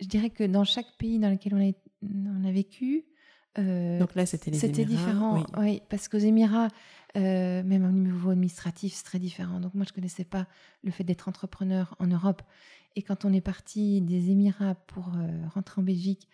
je 0.00 0.06
dirais 0.06 0.30
que 0.30 0.44
dans 0.44 0.64
chaque 0.64 0.96
pays 0.98 1.18
dans 1.18 1.30
lequel 1.30 1.54
on 1.54 1.68
a, 1.68 1.72
on 2.02 2.44
a 2.44 2.52
vécu, 2.52 3.04
euh, 3.58 3.98
Donc 3.98 4.14
là 4.14 4.26
c'était 4.26 4.50
les 4.50 4.58
c'était 4.58 4.84
différent. 4.84 5.36
oui. 5.36 5.42
Oui, 5.58 5.82
parce 5.88 6.08
qu'aux 6.08 6.18
Émirats, 6.18 6.68
euh, 7.16 7.62
même 7.62 7.84
au 7.84 7.90
niveau 7.90 8.30
administratif, 8.30 8.92
c'est 8.94 9.04
très 9.04 9.18
différent. 9.18 9.60
Donc 9.60 9.74
moi, 9.74 9.84
je 9.88 9.92
connaissais 9.92 10.24
pas 10.24 10.46
le 10.82 10.90
fait 10.90 11.04
d'être 11.04 11.28
entrepreneur 11.28 11.96
en 11.98 12.06
Europe. 12.06 12.42
Et 12.96 13.02
quand 13.02 13.24
on 13.24 13.32
est 13.32 13.40
parti 13.40 14.00
des 14.00 14.30
Émirats 14.30 14.74
pour 14.74 15.08
euh, 15.16 15.46
rentrer 15.54 15.80
en 15.80 15.84
Belgique, 15.84 16.28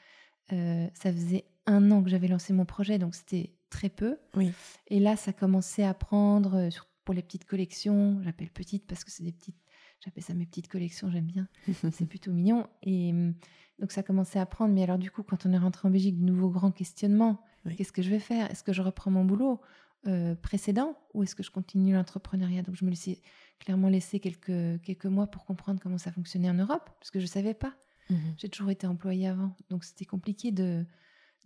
ça 0.51 1.13
faisait 1.13 1.47
un 1.67 1.91
an 1.91 2.03
que 2.03 2.11
j'avais 2.11 2.29
lancé 2.29 2.53
mon 2.53 2.67
projet, 2.67 2.99
donc 2.99 3.15
c'était 3.15 3.55
très 3.71 3.89
peu. 3.89 4.19
Oui. 4.37 4.53
Et 4.89 5.01
là, 5.01 5.17
ça 5.17 5.33
commençait 5.33 5.83
à 5.85 5.95
prendre 5.95 6.69
pour 7.05 7.15
les 7.15 7.23
petites 7.23 7.47
collections. 7.47 8.21
J'appelle 8.23 8.51
petites 8.51 8.87
parce 8.87 9.05
que 9.05 9.11
c'est 9.11 9.25
des 9.25 9.33
petites. 9.33 9.57
J'appelle 10.01 10.23
ça 10.23 10.35
mes 10.35 10.47
petites 10.47 10.69
collections, 10.69 11.11
j'aime 11.11 11.27
bien. 11.27 11.49
c'est 11.93 12.07
plutôt 12.07 12.33
mignon. 12.33 12.67
Et 12.83 13.11
hum, 13.11 13.35
donc 13.79 13.93
ça 13.93 14.03
commençait 14.03 14.39
à 14.39 14.47
prendre. 14.47 14.75
Mais 14.75 14.83
alors 14.83 14.99
du 14.99 15.11
coup, 15.11 15.23
quand 15.23 15.47
on 15.47 15.53
est 15.53 15.59
rentré 15.59 15.89
en 15.89 15.91
Belgique, 15.91 16.19
de 16.19 16.25
nouveaux 16.25 16.51
grands 16.51 16.73
questionnements. 16.73 17.41
Oui. 17.65 17.77
Qu'est-ce 17.77 17.93
que 17.93 18.03
je 18.03 18.11
vais 18.11 18.19
faire? 18.19 18.51
Est-ce 18.51 18.63
que 18.63 18.73
je 18.73 18.83
reprends 18.83 19.11
mon 19.11 19.25
boulot 19.25 19.61
euh, 20.07 20.35
précédent 20.35 20.99
ou 21.15 21.23
est-ce 21.23 21.35
que 21.35 21.43
je 21.43 21.51
continue 21.51 21.95
l'entrepreneuriat? 21.95 22.63
Donc 22.63 22.75
je 22.77 22.85
me 22.85 22.91
laissais 22.91 23.23
clairement 23.59 23.89
laisser 23.89 24.21
quelques, 24.21 24.83
quelques 24.83 25.07
mois 25.07 25.27
pour 25.27 25.45
comprendre 25.47 25.81
comment 25.81 25.99
ça 25.99 26.13
fonctionnait 26.13 26.51
en 26.51 26.55
Europe, 26.55 26.91
parce 27.01 27.11
que 27.11 27.19
je 27.19 27.25
ne 27.25 27.31
savais 27.31 27.55
pas. 27.55 27.75
Mhm. 28.11 28.35
J'ai 28.37 28.49
toujours 28.51 28.71
été 28.71 28.87
employée 28.87 29.29
avant, 29.29 29.57
donc 29.71 29.85
c'était 29.85 30.05
compliqué 30.05 30.53
de, 30.53 30.85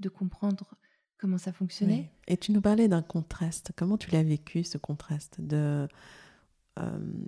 de 0.01 0.09
comprendre 0.09 0.75
comment 1.19 1.39
ça 1.39 1.53
fonctionnait. 1.53 2.11
Oui. 2.11 2.35
Et 2.35 2.37
tu 2.37 2.53
nous 2.53 2.61
parlais 2.61 2.89
d'un 2.89 3.03
contraste. 3.03 3.73
Comment 3.77 3.97
tu 3.97 4.11
l'as 4.11 4.23
vécu, 4.23 4.65
ce 4.65 4.79
contraste 4.79 5.41
de 5.41 5.87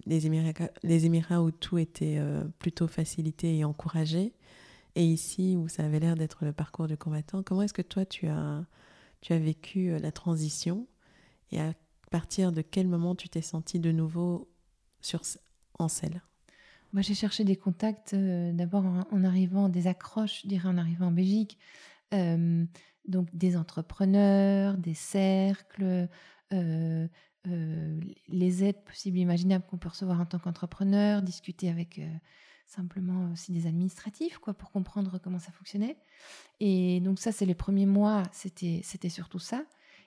les, 0.07 0.27
Émirats, 0.27 0.71
les 0.83 1.07
Émirats 1.07 1.43
où 1.43 1.51
tout 1.51 1.79
était 1.79 2.17
euh, 2.19 2.45
plutôt 2.59 2.87
facilité 2.87 3.59
et 3.59 3.65
encouragé, 3.65 4.33
et 4.95 5.05
ici 5.05 5.57
où 5.57 5.69
ça 5.69 5.85
avait 5.85 6.01
l'air 6.01 6.17
d'être 6.17 6.45
le 6.45 6.53
parcours 6.53 6.87
du 6.87 6.97
combattant. 6.97 7.43
Comment 7.43 7.63
est-ce 7.63 7.75
que 7.75 7.83
toi, 7.83 8.05
tu 8.05 8.27
as, 8.29 8.65
tu 9.21 9.33
as 9.33 9.39
vécu 9.39 9.91
euh, 9.91 9.99
la 9.99 10.13
transition 10.13 10.87
et 11.53 11.61
à 11.61 11.75
partir 12.11 12.53
de 12.53 12.63
quel 12.63 12.89
moment 12.89 13.15
tu 13.15 13.29
t'es 13.29 13.43
senti 13.43 13.79
de 13.79 13.93
nouveau 13.93 14.49
sur, 15.01 15.23
en 15.79 15.89
selle? 15.89 16.23
Moi, 16.93 17.03
j'ai 17.03 17.15
cherché 17.15 17.45
des 17.45 17.57
contacts 17.57 18.15
euh, 18.15 18.53
d'abord 18.53 18.85
en, 18.85 19.25
arrivant, 19.25 19.69
des 19.69 19.87
accroches, 19.87 20.43
je 20.43 20.49
dirais, 20.49 20.69
en 20.69 20.77
arrivant 20.77 21.07
en 21.07 21.13
Belgique. 21.13 21.57
Euh, 22.13 22.65
donc, 23.07 23.29
des 23.35 23.57
entrepreneurs, 23.57 24.77
des 24.77 24.95
cercles, 24.95 26.09
euh, 26.53 27.09
euh, 27.46 28.00
les 28.29 28.64
aides 28.64 28.83
possibles 28.85 29.18
et 29.18 29.22
imaginables 29.22 29.64
qu'on 29.66 29.79
peut 29.79 29.88
recevoir 29.88 30.20
en 30.20 30.26
tant 30.26 30.38
qu'entrepreneur, 30.38 31.22
discuter 31.22 31.68
avec 31.70 31.98
euh, 31.98 32.07
simplement 32.66 33.31
aussi 33.33 33.53
des 33.53 33.66
administratifs, 33.66 34.38
quoi, 34.38 34.55
pour 34.55 34.70
comprendre 34.70 35.18
comment 35.18 35.38
ça 35.38 35.50
fonctionnait. 35.53 35.96
Et 36.61 37.00
donc, 37.00 37.18
ça, 37.18 37.33
c'est 37.33 37.46
les 37.46 37.55
premiers 37.55 37.87
mois, 37.87 38.22
c'était 38.33 38.81
c'était 38.85 39.09
surtout 39.09 39.38
ça. 39.38 39.64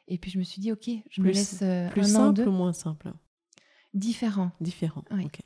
Et 0.07 0.17
puis, 0.17 0.31
je 0.31 0.37
me 0.39 0.43
suis 0.43 0.61
dit, 0.61 0.71
OK, 0.71 0.89
je 1.09 1.21
me 1.21 1.27
laisse 1.31 1.59
euh, 1.61 1.89
Plus 1.89 2.01
un 2.01 2.19
an, 2.19 2.25
simple 2.27 2.43
deux, 2.43 2.47
ou 2.47 2.51
moins 2.51 2.73
simple? 2.73 3.11
Différent. 3.93 4.51
Différent. 4.59 5.03
Oui. 5.11 5.25
ok. 5.25 5.39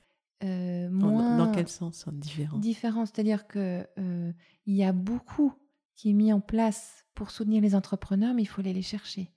Euh, 0.44 0.88
Dans- 0.90 0.96
moins 1.10 1.38
Dans 1.38 1.52
quel 1.52 1.68
sens 1.68 2.08
hein, 2.08 2.12
différent 2.14 2.60
différent, 2.60 3.06
c'est-à-dire 3.08 3.48
que 3.48 3.88
euh, 3.98 4.32
il 4.68 4.76
y 4.76 4.84
a 4.84 4.94
beaucoup 4.94 5.52
qui 5.96 6.12
est 6.12 6.14
mis 6.14 6.32
en 6.32 6.40
place 6.42 7.06
pour 7.16 7.32
soutenir 7.32 7.60
les 7.64 7.74
entrepreneurs, 7.74 8.36
mais 8.36 8.44
il 8.44 8.46
faut 8.46 8.62
aller 8.62 8.74
les 8.74 8.84
chercher. 8.84 9.32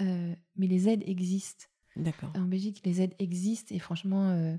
Euh, 0.00 0.34
mais 0.56 0.66
les 0.66 0.88
aides 0.88 1.02
existent. 1.06 1.66
D'accord. 1.96 2.32
En 2.36 2.46
Belgique, 2.46 2.82
les 2.84 3.02
aides 3.02 3.14
existent 3.18 3.74
et 3.74 3.78
franchement, 3.78 4.30
euh, 4.30 4.56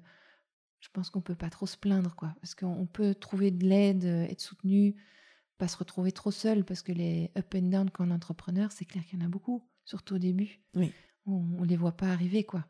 je 0.80 0.90
pense 0.94 1.10
qu'on 1.10 1.22
peut 1.22 1.36
pas 1.36 1.50
trop 1.50 1.66
se 1.66 1.78
plaindre, 1.78 2.16
quoi. 2.16 2.36
Parce 2.42 2.56
qu'on 2.56 2.86
peut 2.86 3.16
trouver 3.16 3.52
de 3.52 3.66
l'aide, 3.66 4.06
euh, 4.06 4.24
être 4.24 4.42
soutenu, 4.42 4.96
pas 5.58 5.68
se 5.68 5.78
retrouver 5.78 6.12
trop 6.12 6.32
seul, 6.32 6.66
parce 6.66 6.82
que 6.82 6.92
les 6.92 7.32
up 7.38 7.54
and 7.56 7.70
down 7.70 7.90
quand 7.90 8.08
on 8.08 8.12
est 8.12 8.14
entrepreneur, 8.14 8.72
c'est 8.72 8.86
clair 8.86 9.06
qu'il 9.06 9.20
y 9.20 9.22
en 9.22 9.26
a 9.26 9.30
beaucoup, 9.30 9.68
surtout 9.86 10.16
au 10.16 10.20
début. 10.20 10.62
Oui. 10.76 10.92
On, 11.26 11.46
on 11.60 11.64
les 11.64 11.78
voit 11.78 11.96
pas 11.96 12.12
arriver, 12.12 12.44
quoi. 12.44 12.66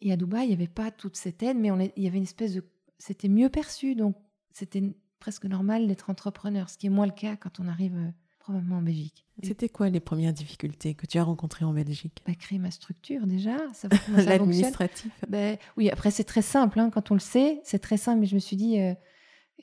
Et 0.00 0.12
à 0.12 0.16
Dubaï, 0.16 0.44
il 0.44 0.48
n'y 0.48 0.54
avait 0.54 0.68
pas 0.68 0.90
toute 0.90 1.16
cette 1.16 1.42
aide, 1.42 1.58
mais 1.58 1.70
on 1.70 1.80
il 1.80 2.02
y 2.02 2.06
avait 2.06 2.18
une 2.18 2.22
espèce 2.22 2.54
de, 2.54 2.64
c'était 2.98 3.28
mieux 3.28 3.48
perçu, 3.48 3.96
donc 3.96 4.16
c'était 4.52 4.82
presque 5.18 5.44
normal 5.44 5.88
d'être 5.88 6.10
entrepreneur, 6.10 6.70
ce 6.70 6.78
qui 6.78 6.86
est 6.86 6.90
moins 6.90 7.06
le 7.06 7.12
cas 7.12 7.36
quand 7.36 7.58
on 7.58 7.66
arrive 7.66 8.12
probablement 8.48 8.78
en 8.78 8.82
Belgique. 8.82 9.26
C'était 9.42 9.68
quoi 9.68 9.90
les 9.90 10.00
premières 10.00 10.32
difficultés 10.32 10.94
que 10.94 11.04
tu 11.04 11.18
as 11.18 11.22
rencontrées 11.22 11.66
en 11.66 11.74
Belgique? 11.74 12.22
Bah, 12.26 12.34
Créer 12.34 12.58
ma 12.58 12.70
structure 12.70 13.26
déjà, 13.26 13.58
L'administratif 14.16 15.12
bah, 15.28 15.56
Oui, 15.76 15.90
après 15.90 16.10
c'est 16.10 16.24
très 16.24 16.40
simple, 16.40 16.80
hein, 16.80 16.88
quand 16.88 17.10
on 17.10 17.14
le 17.14 17.20
sait, 17.20 17.60
c'est 17.62 17.78
très 17.78 17.98
simple, 17.98 18.20
mais 18.20 18.26
je 18.26 18.34
me 18.34 18.40
suis 18.40 18.56
dit, 18.56 18.80
euh, 18.80 18.94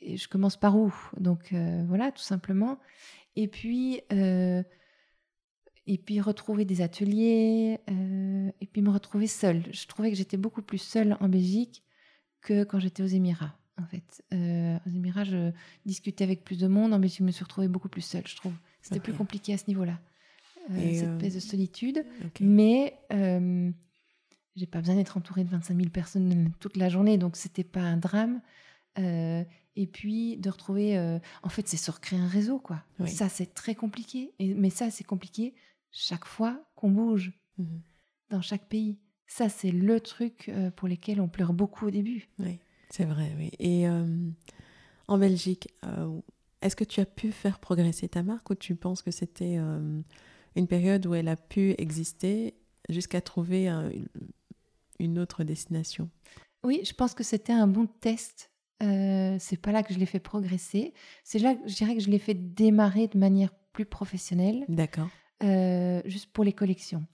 je 0.03 0.27
commence 0.27 0.55
par 0.55 0.77
où? 0.77 0.93
Donc 1.17 1.51
euh, 1.51 1.83
voilà, 1.87 2.11
tout 2.11 2.21
simplement. 2.21 2.77
Et 3.35 3.47
puis, 3.47 4.01
euh, 4.13 4.61
et 5.87 5.97
puis 5.97 6.21
retrouver 6.21 6.63
des 6.63 6.81
ateliers, 6.81 7.79
et 7.87 8.67
puis 8.67 8.83
me 8.83 8.91
retrouver 8.91 9.25
seule. 9.25 9.63
Je 9.71 9.87
trouvais 9.87 10.11
que 10.11 10.15
j'étais 10.15 10.37
beaucoup 10.37 10.61
plus 10.61 10.77
seule 10.77 11.17
en 11.21 11.27
Belgique 11.27 11.83
que 12.41 12.63
quand 12.63 12.79
j'étais 12.79 13.01
aux 13.01 13.07
Émirats 13.07 13.57
en 13.81 13.87
fait. 13.87 14.23
aux 14.31 14.89
Émirats, 14.89 15.23
je 15.23 15.51
discutais 15.87 16.23
avec 16.23 16.43
plus 16.43 16.59
de 16.59 16.67
monde. 16.67 16.91
Belgique, 17.01 17.17
je 17.19 17.23
me 17.23 17.31
suis 17.31 17.43
retrouvée 17.43 17.67
beaucoup 17.67 17.89
plus 17.89 18.03
seule, 18.03 18.27
je 18.27 18.35
trouve. 18.35 18.53
C'était 18.85 18.99
plus 18.99 19.13
compliqué 19.13 19.51
à 19.53 19.57
ce 19.57 19.63
niveau-là, 19.67 19.99
euh, 20.69 20.93
cette 20.93 21.23
euh, 21.23 21.35
de 21.35 21.39
solitude. 21.39 22.05
Mais 22.39 22.99
euh, 23.11 23.71
j'ai 24.55 24.67
pas 24.67 24.79
besoin 24.79 24.93
d'être 24.93 25.17
entourée 25.17 25.43
de 25.43 25.49
25 25.49 25.75
000 25.75 25.89
personnes 25.89 26.51
toute 26.59 26.77
la 26.77 26.87
journée, 26.87 27.17
donc 27.17 27.35
c'était 27.35 27.63
pas 27.63 27.81
un 27.81 27.97
drame. 27.97 28.41
Euh, 28.99 29.43
et 29.75 29.87
puis 29.87 30.37
de 30.37 30.51
retrouver, 30.51 31.19
en 31.41 31.49
fait, 31.49 31.67
c'est 31.67 31.77
se 31.77 31.89
recréer 31.89 32.19
un 32.19 32.27
réseau, 32.27 32.59
quoi. 32.59 32.83
Ça, 33.07 33.27
c'est 33.27 33.55
très 33.55 33.73
compliqué. 33.73 34.33
Et, 34.37 34.53
mais 34.53 34.69
ça, 34.69 34.91
c'est 34.91 35.03
compliqué 35.03 35.55
chaque 35.91 36.25
fois 36.25 36.63
qu'on 36.75 36.91
bouge 36.91 37.33
mhm. 37.57 37.81
dans 38.29 38.41
chaque 38.41 38.69
pays. 38.69 38.99
Ça, 39.27 39.49
c'est 39.49 39.71
le 39.71 39.99
truc 39.99 40.51
pour 40.75 40.87
lequel 40.87 41.19
on 41.19 41.27
pleure 41.27 41.53
beaucoup 41.53 41.87
au 41.87 41.91
début. 41.91 42.29
Oui, 42.37 42.59
c'est 42.91 43.05
vrai, 43.05 43.33
oui. 43.35 43.49
Et 43.57 43.87
en 45.07 45.17
Belgique, 45.17 45.73
est-ce 46.65 46.75
que 46.75 46.83
tu 46.83 46.99
as 46.99 47.05
pu 47.05 47.31
faire 47.31 47.59
progresser 47.59 48.07
ta 48.07 48.23
marque 48.23 48.49
ou 48.49 48.55
tu 48.55 48.75
penses 48.75 49.01
que 49.01 49.11
c'était 49.11 49.57
euh, 49.57 50.01
une 50.55 50.67
période 50.67 51.05
où 51.05 51.13
elle 51.13 51.27
a 51.27 51.35
pu 51.35 51.75
exister 51.77 52.55
jusqu'à 52.89 53.21
trouver 53.21 53.69
une 54.99 55.19
autre 55.19 55.43
destination? 55.43 56.09
Oui, 56.63 56.81
je 56.83 56.93
pense 56.93 57.13
que 57.13 57.23
c'était 57.23 57.53
un 57.53 57.67
bon 57.67 57.85
test. 57.85 58.51
Euh, 58.83 59.37
c'est 59.39 59.57
pas 59.57 59.71
là 59.71 59.83
que 59.83 59.93
je 59.93 59.99
l'ai 59.99 60.07
fait 60.07 60.19
progresser. 60.19 60.93
C'est 61.23 61.39
là 61.39 61.55
que 61.55 61.67
je 61.67 61.75
dirais 61.75 61.95
que 61.95 62.01
je 62.01 62.09
l'ai 62.09 62.19
fait 62.19 62.33
démarrer 62.33 63.07
de 63.07 63.17
manière 63.17 63.53
plus 63.71 63.85
professionnelle. 63.85 64.65
D'accord. 64.67 65.09
Euh, 65.43 66.01
juste 66.05 66.31
pour 66.31 66.43
les 66.43 66.53
collections. 66.53 67.05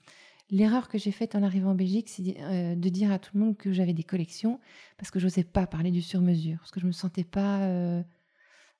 L'erreur 0.50 0.90
que 0.90 0.98
j'ai 0.98 1.12
faite 1.12 1.36
en 1.36 1.44
arrivant 1.44 1.72
en 1.72 1.76
Belgique, 1.76 2.10
c'est 2.10 2.36
euh, 2.40 2.76
de 2.76 2.90
dire 2.90 3.12
à 3.12 3.20
tout 3.20 3.32
le 3.34 3.42
monde 3.42 3.58
que 3.58 3.72
j'avais 3.72 3.94
des 3.94 4.04
collections 4.04 4.60
parce 4.98 5.12
que 5.12 5.20
je 5.20 5.26
n'osais 5.26 5.44
pas 5.44 5.66
parler 5.68 5.92
du 5.92 6.02
sur-mesure, 6.02 6.58
parce 6.60 6.72
que 6.72 6.80
je 6.80 6.86
me 6.86 6.92
sentais 6.92 7.24
pas 7.24 8.04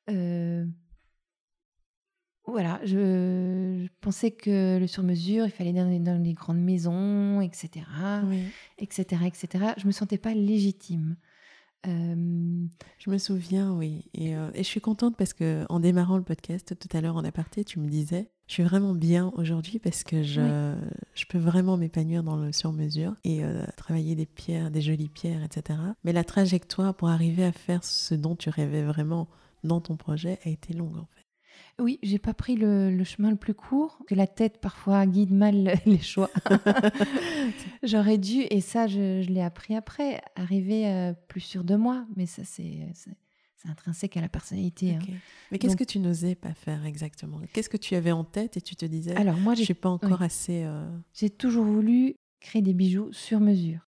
euh, 0.10 0.66
voilà, 2.46 2.82
je, 2.84 3.88
pensais 4.02 4.32
que 4.32 4.78
le 4.80 4.88
sur-mesure, 4.88 5.46
il 5.46 5.52
fallait 5.52 5.78
aller 5.80 6.00
dans 6.00 6.22
les, 6.22 6.34
grandes 6.34 6.60
maisons, 6.60 7.40
etc., 7.42 7.86
etc., 8.80 9.22
etc. 9.26 9.66
Je 9.78 9.86
me 9.88 9.92
sentais 9.92 10.18
pas 10.18 10.34
légitime. 10.34 11.16
Euh, 11.88 12.66
je 13.00 13.10
me 13.10 13.18
souviens, 13.18 13.74
oui, 13.74 14.06
euh, 14.20 14.52
et, 14.54 14.60
je 14.64 14.68
suis 14.68 14.82
contente 14.82 15.18
parce 15.18 15.34
que 15.34 15.66
en 15.70 15.80
démarrant 15.80 16.18
le 16.18 16.24
podcast 16.24 16.78
tout 16.78 16.96
à 16.96 17.02
l'heure 17.02 17.16
en 17.16 17.24
aparté, 17.24 17.64
tu 17.64 17.80
me 17.80 17.88
disais, 17.88 18.30
je 18.48 18.54
suis 18.54 18.64
vraiment 18.64 18.94
bien 18.94 19.32
aujourd'hui 19.36 19.80
parce 19.80 20.04
que 20.04 20.22
je, 20.22 20.76
je 21.16 21.26
peux 21.26 21.40
vraiment 21.40 21.78
m'épanouir 21.78 22.22
dans 22.22 22.36
le 22.36 22.52
sur-mesure 22.52 23.16
et 23.24 23.42
travailler 23.78 24.16
des 24.16 24.26
pierres, 24.28 24.70
des 24.72 24.82
jolies 24.82 25.10
pierres, 25.10 25.44
etc. 25.44 25.80
Mais 26.04 26.12
la 26.12 26.24
trajectoire 26.24 26.94
pour 26.94 27.10
arriver 27.10 27.46
à 27.46 27.52
faire 27.52 27.84
ce 27.84 28.14
dont 28.14 28.36
tu 28.36 28.50
rêvais 28.50 28.84
vraiment 28.84 29.30
dans 29.64 29.82
ton 29.82 29.98
projet 29.98 30.40
a 30.46 30.50
été 30.50 30.74
longue 30.74 30.98
en 30.98 31.06
fait. 31.06 31.26
Oui, 31.80 32.00
j'ai 32.04 32.20
pas 32.20 32.34
pris 32.34 32.56
le, 32.56 33.04
chemin 33.04 33.30
le 33.30 33.36
plus 33.36 33.54
court, 33.54 34.00
que 34.08 34.16
la 34.16 34.28
tête 34.28 34.60
parfois 34.60 35.06
guide 35.06 35.32
mal 35.32 35.74
les 35.86 36.00
choix. 36.00 36.30
J'aurais 37.84 38.18
dû, 38.18 38.46
et 38.50 38.62
ça 38.62 38.88
je, 38.88 39.22
l'ai 39.28 39.42
appris 39.42 39.76
après, 39.76 40.22
arriver 40.36 40.88
euh, 40.88 41.14
plus 41.28 41.42
sûr 41.42 41.64
de 41.64 41.76
moi, 41.76 42.06
mais 42.16 42.26
ça 42.26 42.44
c'est 42.44 42.88
intrinsèque 43.66 44.18
à 44.18 44.22
la 44.22 44.30
personnalité. 44.30 44.96
Hein. 44.96 45.00
Mais 45.52 45.60
qu'est-ce 45.60 45.78
que 45.78 45.84
tu 45.84 46.00
n'osais 46.00 46.36
pas 46.36 46.54
faire 46.54 46.86
exactement? 46.86 47.40
Qu'est-ce 47.54 47.70
que 47.70 47.78
tu 47.78 47.96
avais 47.96 48.12
en 48.12 48.24
tête 48.24 48.58
et 48.58 48.62
tu 48.62 48.76
te 48.76 48.86
disais 48.86 49.16
Alors 49.16 49.38
moi, 49.38 49.54
je 49.56 49.64
suis 49.64 49.74
pas 49.74 49.90
encore 49.90 50.22
assez. 50.22 50.64
Euh, 50.64 50.90
j'ai 51.14 51.30
toujours 51.30 51.66
voulu 51.66 52.16
créer 52.40 52.62
des 52.62 52.74
bijoux 52.74 53.12
sur 53.12 53.40
mesure. 53.40 53.88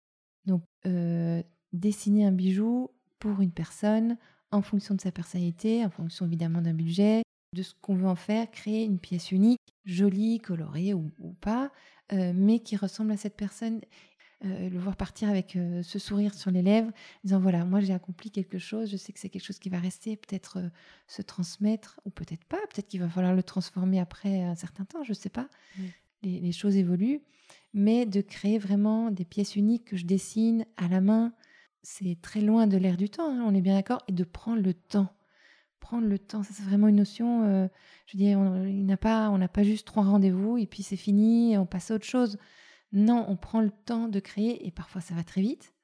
Donc 0.47 0.63
euh, 0.87 1.43
dessiner 1.73 2.27
un 2.27 2.33
bijou 2.33 2.91
pour 3.19 3.41
une 3.41 3.53
personne 3.53 4.19
en 4.55 4.63
fonction 4.63 4.95
de 4.95 5.01
sa 5.01 5.11
personnalité, 5.11 5.85
en 5.85 5.91
fonction 5.91 6.27
évidemment 6.27 6.63
d'un 6.63 6.75
budget, 6.75 7.23
de 7.53 7.63
ce 7.63 7.75
qu'on 7.81 7.95
veut 7.95 8.09
en 8.09 8.15
faire, 8.15 8.51
créer 8.51 8.85
une 8.85 8.99
pièce 8.99 9.33
unique, 9.33 9.61
jolie, 9.85 10.39
colorée 10.39 10.95
ou, 10.95 11.11
pas, 11.41 11.73
euh, 12.13 12.33
mais 12.35 12.61
qui 12.61 12.77
ressemble 12.77 13.13
à 13.13 13.17
cette 13.17 13.37
personne. 13.37 13.81
Euh, 14.45 14.69
le 14.69 14.79
voir 14.79 14.97
partir 14.97 15.31
avec 15.31 15.57
euh, 15.57 15.83
ce 15.83 15.99
sourire 15.99 16.35
sur 16.35 16.51
les 16.51 16.61
lèvres, 16.61 16.91
disant 17.23 17.41
voilà, 17.41 17.65
moi 17.65 17.81
j'ai 17.81 17.95
accompli 17.95 18.31
quelque 18.31 18.59
chose, 18.59 18.91
je 18.91 18.97
sais 18.97 19.13
que 19.13 19.21
c'est 19.21 19.31
quelque 19.31 19.45
chose 19.45 19.59
qui 19.59 19.71
va 19.71 19.79
rester, 19.79 20.17
peut-être 20.17 20.59
se 21.07 21.23
transmettre, 21.23 21.99
ou 22.05 22.11
peut-être 22.11 22.45
pas, 22.45 22.59
peut-être 22.71 22.89
qu'il 22.89 23.01
va 23.01 23.09
falloir 23.09 23.35
le 23.35 23.43
transformer 23.43 24.01
après 24.01 24.43
un 24.43 24.55
certain 24.55 24.85
temps, 24.85 25.03
je 25.03 25.13
ne 25.13 25.15
sais 25.15 25.31
pas. 25.31 25.49
Les, 26.23 26.41
les, 26.41 26.53
choses 26.53 26.77
évoluent, 26.77 27.23
mais 27.73 28.07
de 28.07 28.21
créer 28.21 28.59
vraiment 28.59 29.11
des 29.11 29.25
pièces 29.25 29.57
uniques 29.57 29.85
que 29.85 29.97
je 29.97 30.05
dessine 30.05 30.67
à 30.77 30.89
la 30.89 31.01
main, 31.01 31.33
c'est 31.85 32.19
très 32.21 32.41
loin 32.41 32.67
de 32.67 32.77
l'air 32.77 32.97
du 32.97 33.09
temps, 33.11 33.31
hein, 33.31 33.45
on 33.47 33.55
est 33.55 33.61
bien 33.61 33.75
d'accord, 33.75 34.03
et 34.09 34.13
de 34.13 34.25
prendre 34.25 34.63
le 34.63 34.75
temps. 34.75 35.09
Prendre 35.81 36.09
le 36.09 36.19
temps, 36.19 36.43
ça 36.43 36.55
c'est 36.55 36.63
vraiment 36.63 36.89
une 36.89 36.97
notion. 36.97 37.45
Euh, 37.45 37.69
je 38.07 38.17
dis, 38.17 38.35
on 38.35 38.65
n'a 38.65 38.97
pas, 38.97 39.29
on 39.31 39.39
n'a 39.39 39.49
pas 39.49 39.63
juste 39.63 39.87
trois 39.87 40.05
rendez-vous 40.05 40.57
et 40.57 40.67
puis 40.67 40.83
c'est 40.83 40.97
fini, 40.97 41.59
on 41.59 41.67
passe 41.67 41.91
à 41.91 41.95
autre 41.95 42.07
chose. 42.07 42.39
Non, 42.93 43.27
on 43.29 43.37
prend 43.37 43.61
le 43.61 43.71
temps 43.71 44.09
de 44.09 44.19
créer 44.19 44.67
et 44.67 44.71
parfois 44.71 45.03
ça 45.03 45.15
va 45.15 45.25
très 45.25 45.43
vite. 45.43 45.75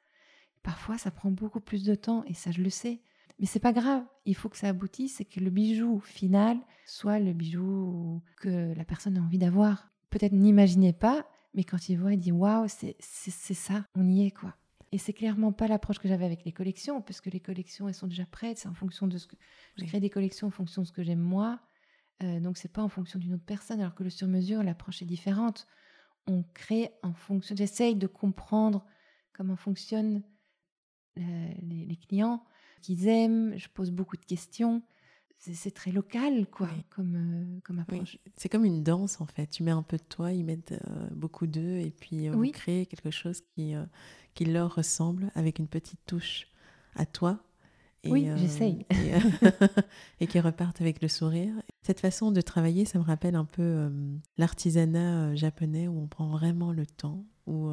Parfois 0.62 0.96
ça 0.96 1.10
prend 1.10 1.30
beaucoup 1.30 1.60
plus 1.60 1.84
de 1.84 1.94
temps 1.94 2.24
et 2.24 2.34
ça 2.34 2.50
je 2.50 2.62
le 2.62 2.70
sais. 2.70 3.02
Mais 3.38 3.46
c'est 3.46 3.60
pas 3.60 3.72
grave, 3.72 4.04
il 4.24 4.34
faut 4.34 4.48
que 4.48 4.56
ça 4.56 4.68
aboutisse 4.68 5.20
et 5.20 5.24
que 5.26 5.40
le 5.40 5.50
bijou 5.50 6.00
final 6.00 6.58
soit 6.86 7.18
le 7.18 7.32
bijou 7.34 8.22
que 8.36 8.74
la 8.74 8.84
personne 8.84 9.18
a 9.18 9.20
envie 9.20 9.38
d'avoir. 9.38 9.90
Peut-être 10.08 10.32
n'imaginez 10.32 10.92
pas, 10.94 11.26
mais 11.54 11.64
quand 11.64 11.88
il 11.88 11.98
voit, 11.98 12.14
il 12.14 12.20
dit 12.20 12.32
waouh, 12.32 12.68
c'est 12.68 12.96
ça, 13.54 13.84
on 13.94 14.08
y 14.08 14.26
est 14.26 14.30
quoi. 14.30 14.54
Et 14.92 14.98
c'est 14.98 15.12
clairement 15.12 15.52
pas 15.52 15.68
l'approche 15.68 15.98
que 15.98 16.08
j'avais 16.08 16.24
avec 16.24 16.44
les 16.44 16.52
collections, 16.52 17.00
parce 17.00 17.20
que 17.20 17.30
les 17.30 17.40
collections, 17.40 17.86
elles 17.88 17.94
sont 17.94 18.08
déjà 18.08 18.26
prêtes. 18.26 18.58
C'est 18.58 18.68
en 18.68 18.74
fonction 18.74 19.06
de 19.06 19.18
ce 19.18 19.26
que. 19.28 19.36
Je 19.76 19.84
crée 19.84 20.00
des 20.00 20.10
collections 20.10 20.48
en 20.48 20.50
fonction 20.50 20.82
de 20.82 20.86
ce 20.86 20.92
que 20.92 21.02
j'aime 21.02 21.20
moi. 21.20 21.60
Euh, 22.22 22.40
donc, 22.40 22.58
c'est 22.58 22.72
pas 22.72 22.82
en 22.82 22.88
fonction 22.88 23.18
d'une 23.18 23.34
autre 23.34 23.44
personne. 23.44 23.80
Alors 23.80 23.94
que 23.94 24.02
le 24.02 24.10
sur-mesure, 24.10 24.62
l'approche 24.62 25.00
est 25.02 25.06
différente. 25.06 25.68
On 26.26 26.42
crée 26.54 26.90
en 27.02 27.12
fonction. 27.12 27.54
J'essaye 27.54 27.94
de 27.94 28.08
comprendre 28.08 28.84
comment 29.32 29.56
fonctionnent 29.56 30.22
euh, 31.18 31.50
les, 31.62 31.96
clients, 31.96 32.44
qu'ils 32.82 33.06
aiment. 33.06 33.56
Je 33.56 33.68
pose 33.68 33.92
beaucoup 33.92 34.16
de 34.16 34.24
questions 34.24 34.82
c'est 35.40 35.70
très 35.70 35.90
local, 35.90 36.46
quoi, 36.50 36.68
comme, 36.90 37.14
euh, 37.16 37.60
comme 37.64 37.78
approche. 37.78 38.18
C'est 38.36 38.48
comme 38.48 38.64
une 38.64 38.82
danse, 38.82 39.20
en 39.20 39.26
fait. 39.26 39.46
Tu 39.46 39.62
mets 39.62 39.70
un 39.70 39.82
peu 39.82 39.96
de 39.96 40.02
toi, 40.02 40.32
ils 40.32 40.44
mettent 40.44 40.72
euh, 40.72 41.08
beaucoup 41.12 41.46
d'eux, 41.46 41.78
et 41.78 41.90
puis 41.90 42.28
on 42.30 42.42
crée 42.50 42.86
quelque 42.86 43.10
chose 43.10 43.42
qui, 43.54 43.74
qui 44.34 44.44
leur 44.44 44.74
ressemble 44.74 45.30
avec 45.34 45.58
une 45.58 45.68
petite 45.68 46.00
touche 46.06 46.48
à 46.94 47.06
toi. 47.06 47.42
Et, 48.02 48.10
oui, 48.10 48.28
j'essaye. 48.36 48.86
Et, 50.20 50.26
qui 50.26 50.40
repartent 50.40 50.80
avec 50.80 51.02
le 51.02 51.08
sourire. 51.08 51.54
Cette 51.82 52.00
façon 52.00 52.32
de 52.32 52.40
travailler, 52.40 52.84
ça 52.84 52.98
me 52.98 53.04
rappelle 53.04 53.34
un 53.34 53.44
peu 53.44 53.90
l'artisanat 54.38 55.34
japonais 55.36 55.88
où 55.88 55.98
on 56.00 56.06
prend 56.06 56.28
vraiment 56.28 56.72
le 56.72 56.86
temps, 56.86 57.24
où 57.46 57.70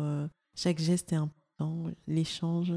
chaque 0.55 0.79
geste 0.79 1.13
est 1.13 1.17
important, 1.17 1.85
l'échange, 2.07 2.73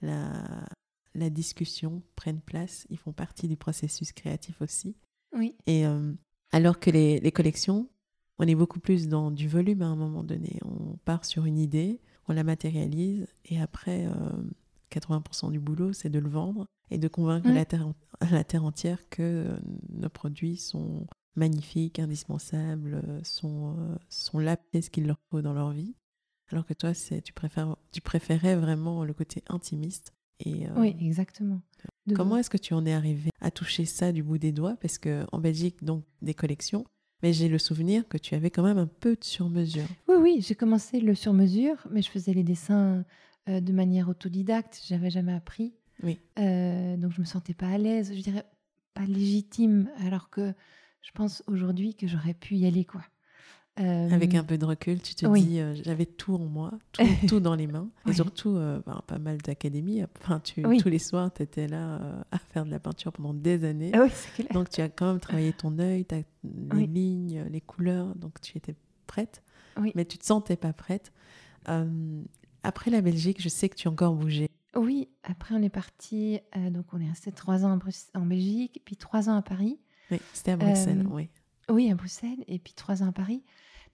la, 0.00 0.66
la 1.14 1.30
discussion 1.30 2.02
prennent 2.16 2.40
place, 2.40 2.86
ils 2.90 2.98
font 2.98 3.12
partie 3.12 3.48
du 3.48 3.56
processus 3.56 4.12
créatif 4.12 4.60
aussi. 4.60 4.96
Oui. 5.32 5.54
Et 5.66 5.84
alors 6.52 6.78
que 6.78 6.90
les, 6.90 7.20
les, 7.20 7.32
collections, 7.32 7.88
on 8.38 8.46
est 8.46 8.54
beaucoup 8.54 8.80
plus 8.80 9.08
dans 9.08 9.30
du 9.30 9.48
volume 9.48 9.82
à 9.82 9.86
un 9.86 9.96
moment 9.96 10.22
donné. 10.24 10.58
On 10.64 10.96
part 11.04 11.24
sur 11.24 11.44
une 11.44 11.58
idée, 11.58 12.00
on 12.28 12.32
la 12.32 12.44
matérialise 12.44 13.26
et 13.44 13.60
après, 13.60 14.06
80% 14.90 15.50
du 15.50 15.60
boulot, 15.60 15.92
c'est 15.92 16.08
de 16.08 16.18
le 16.18 16.28
vendre 16.28 16.66
et 16.90 16.98
de 16.98 17.08
convaincre 17.08 17.50
la, 17.50 17.64
terre, 17.64 17.92
la 18.30 18.44
terre 18.44 18.64
entière 18.64 19.08
que 19.08 19.56
nos 19.90 20.08
produits 20.08 20.56
sont 20.56 21.06
magnifiques, 21.36 21.98
indispensables, 21.98 23.02
sont, 23.22 23.76
sont 24.08 24.38
la 24.38 24.56
pièce 24.56 24.88
qu'il 24.88 25.06
leur 25.06 25.18
faut 25.30 25.42
dans 25.42 25.52
leur 25.52 25.72
vie. 25.72 25.94
Alors 26.50 26.66
que 26.66 26.74
toi, 26.74 26.92
tu, 26.94 27.32
préfères, 27.32 27.76
tu 27.90 28.00
préférais 28.00 28.56
vraiment 28.56 29.04
le 29.04 29.14
côté 29.14 29.42
intimiste. 29.48 30.12
Et, 30.40 30.66
oui, 30.76 30.96
exactement. 31.00 31.60
comment 32.14 32.36
est-ce 32.36 32.50
que 32.50 32.56
tu 32.56 32.74
en 32.74 32.84
es 32.86 32.92
arrivé 32.92 33.30
à 33.40 33.50
toucher 33.50 33.84
ça 33.84 34.12
du 34.12 34.22
bout 34.22 34.38
des 34.38 34.52
doigts? 34.52 34.76
Parce 34.80 34.98
qu'en 34.98 35.38
Belgique, 35.38 35.84
donc, 35.84 36.04
des 36.22 36.34
collections, 36.34 36.84
mais 37.22 37.32
j'ai 37.32 37.48
le 37.48 37.58
souvenir 37.58 38.08
que 38.08 38.18
tu 38.18 38.34
avais 38.34 38.50
quand 38.50 38.64
même 38.64 38.78
un 38.78 38.88
peu 38.88 39.16
de 39.16 39.24
sur-mesure. 39.24 39.86
Oui, 40.08 40.16
oui, 40.18 40.38
j'ai 40.40 40.54
commencé 40.54 41.00
le 41.00 41.14
sur-mesure, 41.14 41.86
mais 41.90 42.02
je 42.02 42.10
faisais 42.10 42.34
les 42.34 42.42
dessins 42.42 43.04
de 43.46 43.72
manière 43.72 44.08
autodidacte. 44.08 44.82
J'avais 44.86 45.10
jamais 45.10 45.32
appris. 45.32 45.74
Oui. 46.02 46.18
Euh, 46.38 46.96
donc 46.96 47.12
je 47.12 47.20
me 47.20 47.26
sentais 47.26 47.54
pas 47.54 47.68
à 47.68 47.78
l'aise, 47.78 48.12
je 48.14 48.20
dirais 48.20 48.44
pas 48.94 49.04
légitime, 49.06 49.88
alors 49.98 50.30
que 50.30 50.52
je 51.02 51.10
pense 51.12 51.42
aujourd'hui 51.46 51.94
que 51.94 52.06
j'aurais 52.06 52.34
pu 52.34 52.56
y 52.56 52.66
aller 52.66 52.84
quoi. 52.84 53.02
Euh, 53.80 54.08
Avec 54.10 54.34
un 54.36 54.44
peu 54.44 54.56
de 54.56 54.64
recul, 54.64 55.00
tu 55.00 55.16
te 55.16 55.26
dis, 55.34 55.58
euh, 55.58 55.74
j'avais 55.82 56.06
tout 56.06 56.34
en 56.34 56.46
moi, 56.46 56.72
tout, 57.26 57.40
dans 57.40 57.56
les 57.56 57.66
mains. 57.66 57.88
Et 58.08 58.12
surtout, 58.12 58.54
ben, 58.54 59.02
pas 59.06 59.18
mal 59.18 59.38
d'académies. 59.38 60.02
Enfin, 60.20 60.40
tu, 60.40 60.62
Tous 60.62 60.88
les 60.88 60.98
soirs, 60.98 61.32
tu 61.32 61.42
étais 61.42 61.66
là 61.66 62.00
à 62.30 62.38
faire 62.38 62.64
de 62.64 62.70
la 62.70 62.78
peinture 62.78 63.12
pendant 63.12 63.34
des 63.34 63.64
années. 63.64 63.90
Ah 63.94 64.06
donc, 64.52 64.70
tu 64.70 64.80
as 64.80 64.88
quand 64.88 65.06
même 65.06 65.20
travaillé 65.20 65.52
ton 65.52 65.78
œil, 65.78 66.06
les 66.72 66.86
lignes, 66.86 67.44
les 67.50 67.60
couleurs. 67.60 68.14
Donc, 68.14 68.40
tu 68.40 68.56
étais 68.56 68.76
prête. 69.06 69.42
Mais 69.94 70.04
tu 70.04 70.18
te 70.18 70.24
sentais 70.24 70.56
pas 70.56 70.72
prête. 70.72 71.12
après 72.62 72.90
la 72.90 73.00
Belgique, 73.00 73.42
je 73.42 73.48
sais 73.48 73.68
que 73.68 73.74
tu 73.74 73.88
as 73.88 73.90
encore 73.90 74.14
bougé. 74.14 74.48
Oui, 74.76 75.08
après 75.22 75.54
on 75.54 75.62
est 75.62 75.70
parti, 75.70 76.40
euh, 76.56 76.70
donc 76.70 76.86
on 76.92 77.00
est 77.00 77.08
resté 77.08 77.30
trois 77.32 77.64
ans 77.64 77.78
en, 78.14 78.26
Belgique, 78.26 78.82
puis 78.84 78.96
trois 78.96 79.28
ans 79.28 79.36
à 79.36 79.42
Paris. 79.42 79.78
Oui, 80.10 80.20
c'était 80.32 80.52
à 80.52 80.56
Bruxelles, 80.56 81.04
euh, 81.06 81.10
oui. 81.10 81.30
Oui, 81.70 81.90
à 81.90 81.94
Bruxelles, 81.94 82.44
et 82.48 82.58
puis 82.58 82.74
trois 82.74 83.02
ans 83.02 83.08
à 83.08 83.12
Paris. 83.12 83.42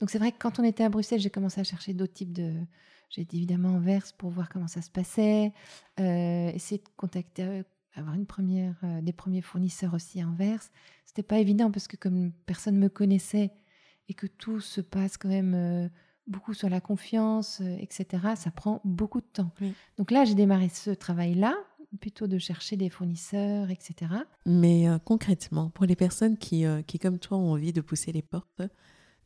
Donc 0.00 0.10
c'est 0.10 0.18
vrai 0.18 0.32
que 0.32 0.38
quand 0.38 0.58
on 0.58 0.64
était 0.64 0.84
à 0.84 0.88
Bruxelles, 0.88 1.20
j'ai 1.20 1.30
commencé 1.30 1.60
à 1.60 1.64
chercher 1.64 1.92
d'autres 1.94 2.14
types 2.14 2.32
de... 2.32 2.54
J'ai 3.10 3.22
été 3.22 3.36
évidemment 3.36 3.70
en 3.70 3.80
Verse 3.80 4.12
pour 4.12 4.30
voir 4.30 4.48
comment 4.48 4.68
ça 4.68 4.82
se 4.82 4.90
passait, 4.90 5.52
euh, 5.98 6.50
essayer 6.50 6.78
de 6.78 6.88
contacter, 6.96 7.62
avoir 7.94 8.14
une 8.14 8.26
première, 8.26 8.76
des 9.02 9.12
premiers 9.12 9.42
fournisseurs 9.42 9.94
aussi 9.94 10.20
à 10.20 10.28
Anvers. 10.28 10.62
C'était 11.06 11.24
pas 11.24 11.38
évident 11.38 11.72
parce 11.72 11.88
que 11.88 11.96
comme 11.96 12.30
personne 12.46 12.76
me 12.76 12.88
connaissait 12.88 13.50
et 14.08 14.14
que 14.14 14.28
tout 14.28 14.60
se 14.60 14.80
passe 14.80 15.16
quand 15.16 15.28
même 15.28 15.90
beaucoup 16.30 16.54
sur 16.54 16.68
la 16.68 16.80
confiance, 16.80 17.60
euh, 17.60 17.76
etc. 17.78 18.06
Ça 18.36 18.50
prend 18.50 18.80
beaucoup 18.84 19.20
de 19.20 19.26
temps. 19.26 19.50
Donc 19.98 20.10
là, 20.10 20.24
j'ai 20.24 20.34
démarré 20.34 20.68
ce 20.68 20.90
travail-là, 20.90 21.54
plutôt 22.00 22.28
de 22.28 22.38
chercher 22.38 22.76
des 22.76 22.88
fournisseurs, 22.88 23.70
etc. 23.70 24.12
Mais 24.46 24.88
euh, 24.88 24.98
concrètement, 24.98 25.70
pour 25.70 25.84
les 25.84 25.96
personnes 25.96 26.38
qui, 26.38 26.64
euh, 26.64 26.82
qui, 26.82 26.98
comme 26.98 27.18
toi, 27.18 27.36
ont 27.36 27.52
envie 27.52 27.72
de 27.72 27.80
pousser 27.80 28.12
les 28.12 28.22
portes 28.22 28.62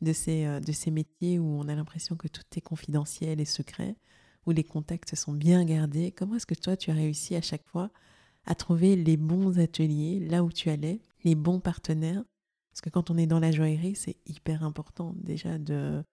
de 0.01 0.13
ces, 0.13 0.59
de 0.59 0.71
ces 0.71 0.91
métiers 0.91 1.39
où 1.39 1.45
on 1.45 1.67
a 1.67 1.75
l'impression 1.75 2.15
que 2.15 2.27
tout 2.27 2.43
est 2.55 2.61
confidentiel 2.61 3.39
et 3.39 3.45
secret, 3.45 3.95
où 4.45 4.51
les 4.51 4.63
contacts 4.63 5.15
sont 5.15 5.33
bien 5.33 5.65
gardés, 5.65 6.11
comment 6.11 6.35
est-ce 6.35 6.45
que 6.45 6.55
toi, 6.55 6.77
tu 6.77 6.91
as 6.91 6.95
réussi 6.95 7.35
à 7.35 7.41
chaque 7.41 7.65
fois 7.67 7.89
à 8.45 8.55
trouver 8.55 8.95
les 8.95 9.17
bons 9.17 9.59
ateliers 9.59 10.19
là 10.19 10.43
où 10.43 10.51
tu 10.51 10.69
allais, 10.69 11.01
les 11.23 11.35
bons 11.35 11.59
partenaires? 11.59 12.23
Parce 12.71 12.81
que 12.81 12.89
quand 12.89 13.09
on 13.09 13.17
est 13.17 13.27
dans 13.27 13.39
la 13.39 13.51
joaillerie, 13.51 13.95
c'est 13.95 14.17
hyper 14.25 14.63
important 14.63 15.15
déjà 15.17 15.57
de 15.57 16.03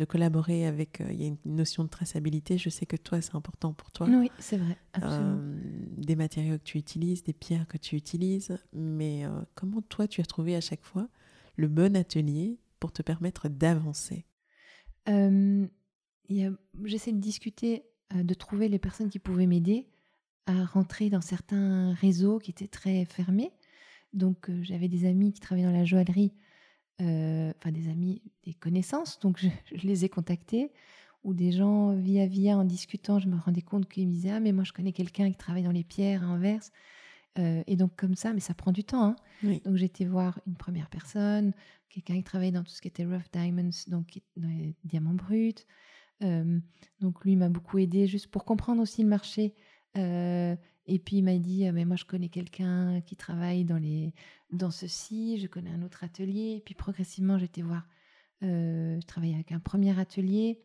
de 0.00 0.04
collaborer 0.06 0.66
avec. 0.66 1.00
Euh, 1.00 1.12
il 1.12 1.20
y 1.20 1.24
a 1.24 1.28
une 1.28 1.36
notion 1.44 1.84
de 1.84 1.88
traçabilité. 1.88 2.58
Je 2.58 2.70
sais 2.70 2.86
que 2.86 2.96
toi, 2.96 3.20
c'est 3.20 3.34
important 3.34 3.74
pour 3.74 3.90
toi. 3.92 4.06
Oui, 4.08 4.30
c'est 4.38 4.56
vrai. 4.56 4.76
Absolument. 4.94 5.38
Euh, 5.38 5.60
des 5.96 6.16
matériaux 6.16 6.58
que 6.58 6.64
tu 6.64 6.78
utilises, 6.78 7.22
des 7.22 7.34
pierres 7.34 7.68
que 7.68 7.76
tu 7.76 7.96
utilises. 7.96 8.56
Mais 8.72 9.24
euh, 9.24 9.42
comment 9.54 9.82
toi, 9.82 10.08
tu 10.08 10.20
as 10.20 10.24
trouvé 10.24 10.56
à 10.56 10.60
chaque 10.60 10.84
fois 10.84 11.08
le 11.56 11.68
bon 11.68 11.96
atelier 11.96 12.58
pour 12.80 12.92
te 12.92 13.02
permettre 13.02 13.48
d'avancer. 13.48 14.26
J'essaie 15.06 17.12
de 17.12 17.18
discuter, 17.18 17.84
de 18.14 18.34
trouver 18.34 18.68
les 18.68 18.78
personnes 18.78 19.10
qui 19.10 19.18
pouvaient 19.18 19.46
m'aider 19.46 19.86
à 20.46 20.64
rentrer 20.64 21.10
dans 21.10 21.20
certains 21.20 21.92
réseaux 21.94 22.38
qui 22.38 22.50
étaient 22.50 22.66
très 22.66 23.04
fermés. 23.04 23.52
Donc, 24.12 24.50
j'avais 24.62 24.88
des 24.88 25.06
amis 25.06 25.32
qui 25.32 25.40
travaillaient 25.40 25.68
dans 25.68 25.76
la 25.76 25.84
joaillerie 25.84 26.32
euh, 27.00 27.52
enfin 27.56 27.72
des 27.72 27.88
amis, 27.88 28.20
des 28.44 28.52
connaissances, 28.52 29.20
donc 29.20 29.40
je, 29.72 29.86
les 29.86 30.04
ai 30.04 30.10
contactés, 30.10 30.70
ou 31.24 31.32
des 31.32 31.50
gens 31.50 31.94
via 31.94 32.26
via 32.26 32.58
en 32.58 32.64
discutant, 32.64 33.18
je 33.18 33.28
me 33.28 33.38
rendais 33.38 33.62
compte 33.62 33.88
qu'ils 33.88 34.06
me 34.06 34.12
disaient 34.12 34.30
ah 34.30 34.40
mais 34.40 34.52
moi 34.52 34.64
je 34.64 34.72
connais 34.72 34.92
quelqu'un 34.92 35.30
qui 35.30 35.36
travaille 35.36 35.62
dans 35.62 35.70
les 35.70 35.84
pierres 35.84 36.24
à 36.24 36.26
Anvers, 36.26 36.60
euh, 37.38 37.62
et 37.66 37.76
donc 37.76 37.94
comme 37.96 38.14
ça, 38.14 38.32
mais 38.32 38.40
ça 38.40 38.54
prend 38.54 38.72
du 38.72 38.84
temps. 38.84 39.16
Hein. 39.42 39.58
Donc 39.64 39.76
j'étais 39.76 40.04
voir 40.04 40.40
une 40.46 40.56
première 40.56 40.88
personne, 40.90 41.52
quelqu'un 41.88 42.16
qui 42.16 42.24
travaillait 42.24 42.52
dans 42.52 42.64
tout 42.64 42.72
ce 42.72 42.80
qui 42.80 42.88
était 42.88 43.04
rough 43.04 43.30
diamonds, 43.32 43.70
donc 43.88 44.20
dans 44.36 44.48
les 44.48 44.74
diamants 44.84 45.14
bruts. 45.14 45.54
Euh, 46.22 46.58
donc 47.00 47.24
lui 47.24 47.36
m'a 47.36 47.48
beaucoup 47.48 47.78
aidé 47.78 48.06
juste 48.06 48.26
pour 48.28 48.44
comprendre 48.44 48.82
aussi 48.82 49.02
le 49.02 49.08
marché. 49.08 49.54
Et 50.90 50.98
puis 50.98 51.18
il 51.18 51.22
m'a 51.22 51.38
dit, 51.38 51.66
«Ah, 51.66 51.72
mais 51.72 51.84
moi 51.84 51.94
je 51.94 52.04
connais 52.04 52.28
quelqu'un 52.28 53.00
qui 53.02 53.14
travaille 53.14 53.64
dans, 53.64 53.78
les, 53.78 54.12
dans 54.50 54.72
ceci, 54.72 55.38
je 55.38 55.46
connais 55.46 55.70
un 55.70 55.82
autre 55.82 56.02
atelier. 56.02 56.56
Et 56.56 56.60
puis 56.60 56.74
progressivement, 56.74 57.38
j'étais 57.38 57.62
voir, 57.62 57.86
euh, 58.42 58.98
je 59.00 59.06
travaillais 59.06 59.34
avec 59.34 59.52
un 59.52 59.60
premier 59.60 59.96
atelier. 60.00 60.60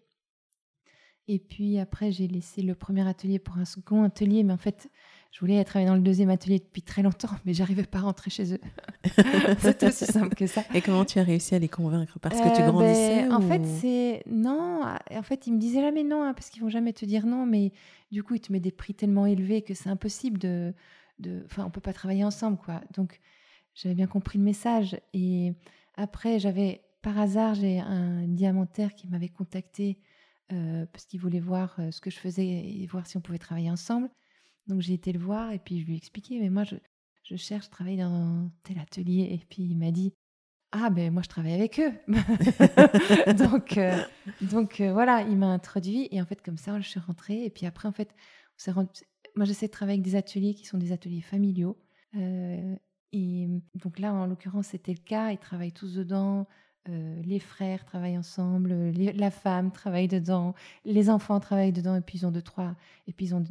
Et 1.27 1.37
puis 1.37 1.77
après, 1.77 2.11
j'ai 2.11 2.27
laissé 2.27 2.63
le 2.63 2.73
premier 2.73 3.07
atelier 3.07 3.37
pour 3.37 3.57
un 3.57 3.65
second 3.65 4.01
atelier. 4.01 4.43
Mais 4.43 4.53
en 4.53 4.57
fait, 4.57 4.89
je 5.35 5.41
voulais 5.41 5.61
travailler 5.65 5.89
dans 5.89 5.97
le 5.97 6.01
deuxième 6.01 6.29
atelier 6.29 6.59
depuis 6.59 6.81
très 6.81 7.01
longtemps, 7.01 7.27
mais 7.43 7.53
j'arrivais 7.53 7.83
pas 7.83 7.97
à 7.97 8.01
rentrer 8.03 8.31
chez 8.31 8.53
eux. 8.53 8.61
C'était 9.59 9.87
aussi 9.87 10.05
simple 10.05 10.33
que 10.33 10.47
ça. 10.47 10.63
Et 10.73 10.81
comment 10.81 11.03
tu 11.03 11.19
as 11.19 11.23
réussi 11.23 11.53
à 11.55 11.59
les 11.59 11.67
convaincre? 11.67 12.17
Parce 12.19 12.39
que 12.39 12.55
tu 12.55 12.61
euh, 12.61 12.71
grandissais 12.71 13.27
ben, 13.27 13.35
En 13.35 13.41
fait, 13.41 13.65
c'est 13.65 14.23
non. 14.27 14.79
En 15.11 15.23
fait, 15.23 15.45
ils 15.45 15.53
me 15.53 15.59
disaient 15.59 15.81
jamais 15.81 16.05
non, 16.05 16.23
hein, 16.23 16.33
parce 16.33 16.49
qu'ils 16.49 16.61
vont 16.61 16.69
jamais 16.69 16.93
te 16.93 17.03
dire 17.03 17.25
non. 17.25 17.45
Mais 17.45 17.73
du 18.13 18.23
coup, 18.23 18.35
ils 18.35 18.39
te 18.39 18.49
mettent 18.53 18.63
des 18.63 18.71
prix 18.71 18.93
tellement 18.93 19.25
élevés 19.25 19.61
que 19.61 19.73
c'est 19.73 19.89
impossible 19.89 20.37
de, 20.37 20.73
de. 21.19 21.43
Enfin, 21.47 21.65
on 21.65 21.69
peut 21.69 21.81
pas 21.81 21.91
travailler 21.91 22.23
ensemble, 22.23 22.55
quoi. 22.55 22.79
Donc, 22.93 23.19
j'avais 23.73 23.95
bien 23.95 24.07
compris 24.07 24.37
le 24.37 24.45
message. 24.45 24.97
Et 25.13 25.53
après, 25.97 26.39
j'avais 26.39 26.81
par 27.01 27.19
hasard, 27.19 27.55
j'ai 27.55 27.81
un 27.81 28.25
diamantaire 28.25 28.95
qui 28.95 29.09
m'avait 29.09 29.27
contacté 29.27 29.99
euh, 30.53 30.85
parce 30.93 31.03
qu'il 31.03 31.19
voulait 31.19 31.41
voir 31.41 31.75
euh, 31.79 31.91
ce 31.91 31.99
que 31.99 32.09
je 32.09 32.19
faisais 32.19 32.47
et 32.47 32.87
voir 32.87 33.05
si 33.05 33.17
on 33.17 33.21
pouvait 33.21 33.37
travailler 33.37 33.69
ensemble. 33.69 34.09
Donc 34.67 34.81
j'ai 34.81 34.93
été 34.93 35.11
le 35.11 35.19
voir 35.19 35.51
et 35.51 35.59
puis 35.59 35.79
je 35.79 35.85
lui 35.85 35.93
ai 35.93 35.97
expliqué, 35.97 36.39
mais 36.39 36.49
moi 36.49 36.63
je, 36.63 36.75
je 37.23 37.35
cherche, 37.35 37.69
travailler 37.69 37.97
dans 37.97 38.49
tel 38.63 38.79
atelier. 38.79 39.29
Et 39.31 39.45
puis 39.49 39.63
il 39.63 39.77
m'a 39.77 39.91
dit, 39.91 40.13
ah 40.71 40.89
ben 40.89 41.13
moi 41.13 41.21
je 41.21 41.29
travaille 41.29 41.53
avec 41.53 41.79
eux. 41.79 41.93
donc 43.33 43.77
euh, 43.77 43.97
donc 44.41 44.81
euh, 44.81 44.91
voilà, 44.91 45.21
il 45.21 45.37
m'a 45.37 45.47
introduit 45.47 46.07
et 46.11 46.21
en 46.21 46.25
fait 46.25 46.41
comme 46.41 46.57
ça 46.57 46.79
je 46.79 46.89
suis 46.89 46.99
rentrée. 46.99 47.45
Et 47.45 47.49
puis 47.49 47.65
après 47.65 47.87
en 47.87 47.91
fait, 47.91 48.13
moi 49.35 49.45
j'essaie 49.45 49.67
de 49.67 49.71
travailler 49.71 49.99
avec 49.99 50.05
des 50.05 50.15
ateliers 50.15 50.53
qui 50.53 50.65
sont 50.65 50.77
des 50.77 50.91
ateliers 50.91 51.21
familiaux. 51.21 51.77
Euh, 52.15 52.75
et 53.13 53.47
donc 53.75 53.99
là 53.99 54.13
en 54.13 54.27
l'occurrence 54.27 54.67
c'était 54.67 54.93
le 54.93 54.99
cas, 54.99 55.31
ils 55.31 55.37
travaillent 55.37 55.71
tous 55.71 55.95
dedans. 55.95 56.45
les 56.87 57.39
frères 57.39 57.85
travaillent 57.85 58.17
ensemble, 58.17 58.91
la 58.91 59.31
femme 59.31 59.71
travaille 59.71 60.07
dedans, 60.07 60.53
les 60.83 61.09
enfants 61.09 61.39
travaillent 61.39 61.71
dedans, 61.71 61.95
et 61.95 62.01
puis 62.01 62.19
ils 62.19 62.25
ont 62.25 62.31
deux, 62.31 62.41
trois, 62.41 62.75
et 63.07 63.13
puis 63.13 63.27
ils 63.27 63.35
ont 63.35 63.43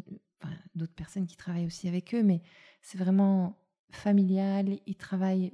d'autres 0.75 0.95
personnes 0.95 1.27
qui 1.27 1.37
travaillent 1.37 1.67
aussi 1.67 1.89
avec 1.89 2.15
eux, 2.15 2.23
mais 2.23 2.43
c'est 2.83 2.99
vraiment 2.99 3.59
familial. 3.91 4.79
Ils 4.87 4.97
travaillent 4.97 5.53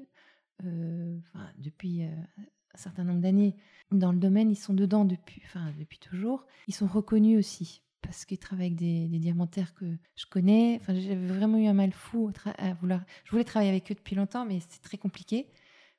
euh, 0.64 1.18
depuis 1.58 2.02
euh, 2.02 2.10
un 2.74 2.78
certain 2.78 3.04
nombre 3.04 3.20
d'années 3.20 3.56
dans 3.90 4.12
le 4.12 4.18
domaine. 4.18 4.50
Ils 4.50 4.56
sont 4.56 4.74
dedans 4.74 5.04
depuis, 5.04 5.42
enfin, 5.44 5.72
depuis 5.78 5.98
toujours. 5.98 6.46
Ils 6.68 6.74
sont 6.74 6.86
reconnus 6.86 7.38
aussi 7.38 7.82
parce 8.02 8.24
qu'ils 8.24 8.38
travaillent 8.38 8.66
avec 8.68 8.78
des, 8.78 9.18
diamantaires 9.18 9.74
que 9.74 9.84
je 10.16 10.26
connais. 10.26 10.78
Enfin, 10.80 10.94
j'avais 10.94 11.26
vraiment 11.26 11.58
eu 11.58 11.66
un 11.66 11.74
mal 11.74 11.92
fou 11.92 12.32
à 12.58 12.74
vouloir. 12.74 13.02
Je 13.24 13.30
voulais 13.30 13.44
travailler 13.44 13.70
avec 13.70 13.90
eux 13.92 13.94
depuis 13.94 14.16
longtemps, 14.16 14.46
mais 14.46 14.60
c'est 14.60 14.82
très 14.82 14.98
compliqué 14.98 15.48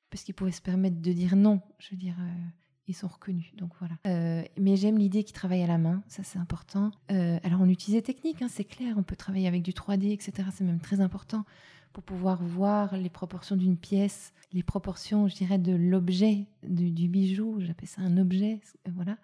parce 0.10 0.24
qu'ils 0.24 0.36
pouvaient 0.36 0.52
se 0.52 0.62
permettre 0.62 1.00
de 1.00 1.14
dire 1.14 1.36
non. 1.36 1.62
Je 1.80 1.92
veux 1.92 1.98
dire, 1.98 2.18
euh, 2.20 2.46
sont 2.94 3.08
reconnus. 3.08 3.52
Donc 3.56 3.72
voilà. 3.80 3.96
Euh, 4.08 4.44
mais 4.58 4.76
j'aime 4.76 4.98
l'idée 4.98 5.24
qu'ils 5.24 5.36
travaillent 5.36 5.64
à 5.64 5.68
la 5.68 5.78
main, 5.78 6.04
ça 6.08 6.24
c'est 6.24 6.40
important. 6.40 6.92
Euh, 7.12 7.40
alors 7.44 7.62
on 7.62 7.70
utilise 7.70 7.96
des 7.96 8.04
techniques, 8.04 8.42
hein, 8.42 8.48
c'est 8.50 8.66
clair, 8.66 8.96
on 8.98 9.04
peut 9.04 9.16
travailler 9.16 9.48
avec 9.48 9.62
du 9.62 9.72
3D, 9.72 10.12
etc. 10.12 10.50
C'est 10.54 10.64
même 10.64 10.80
très 10.80 11.02
important 11.02 11.46
pour 11.94 12.04
pouvoir 12.04 12.42
voir 12.42 12.96
les 12.96 13.10
proportions 13.10 13.56
d'une 13.56 13.78
pièce, 13.78 14.34
les 14.54 14.64
proportions, 14.64 15.28
je 15.28 15.36
dirais, 15.36 15.58
de 15.58 15.74
l'objet, 15.74 16.46
du, 16.64 17.08
bijou. 17.08 17.58
J'appelle 17.60 17.90
ça 17.90 18.02
un 18.02 18.18
objet, 18.18 18.62
voilà, 18.86 19.18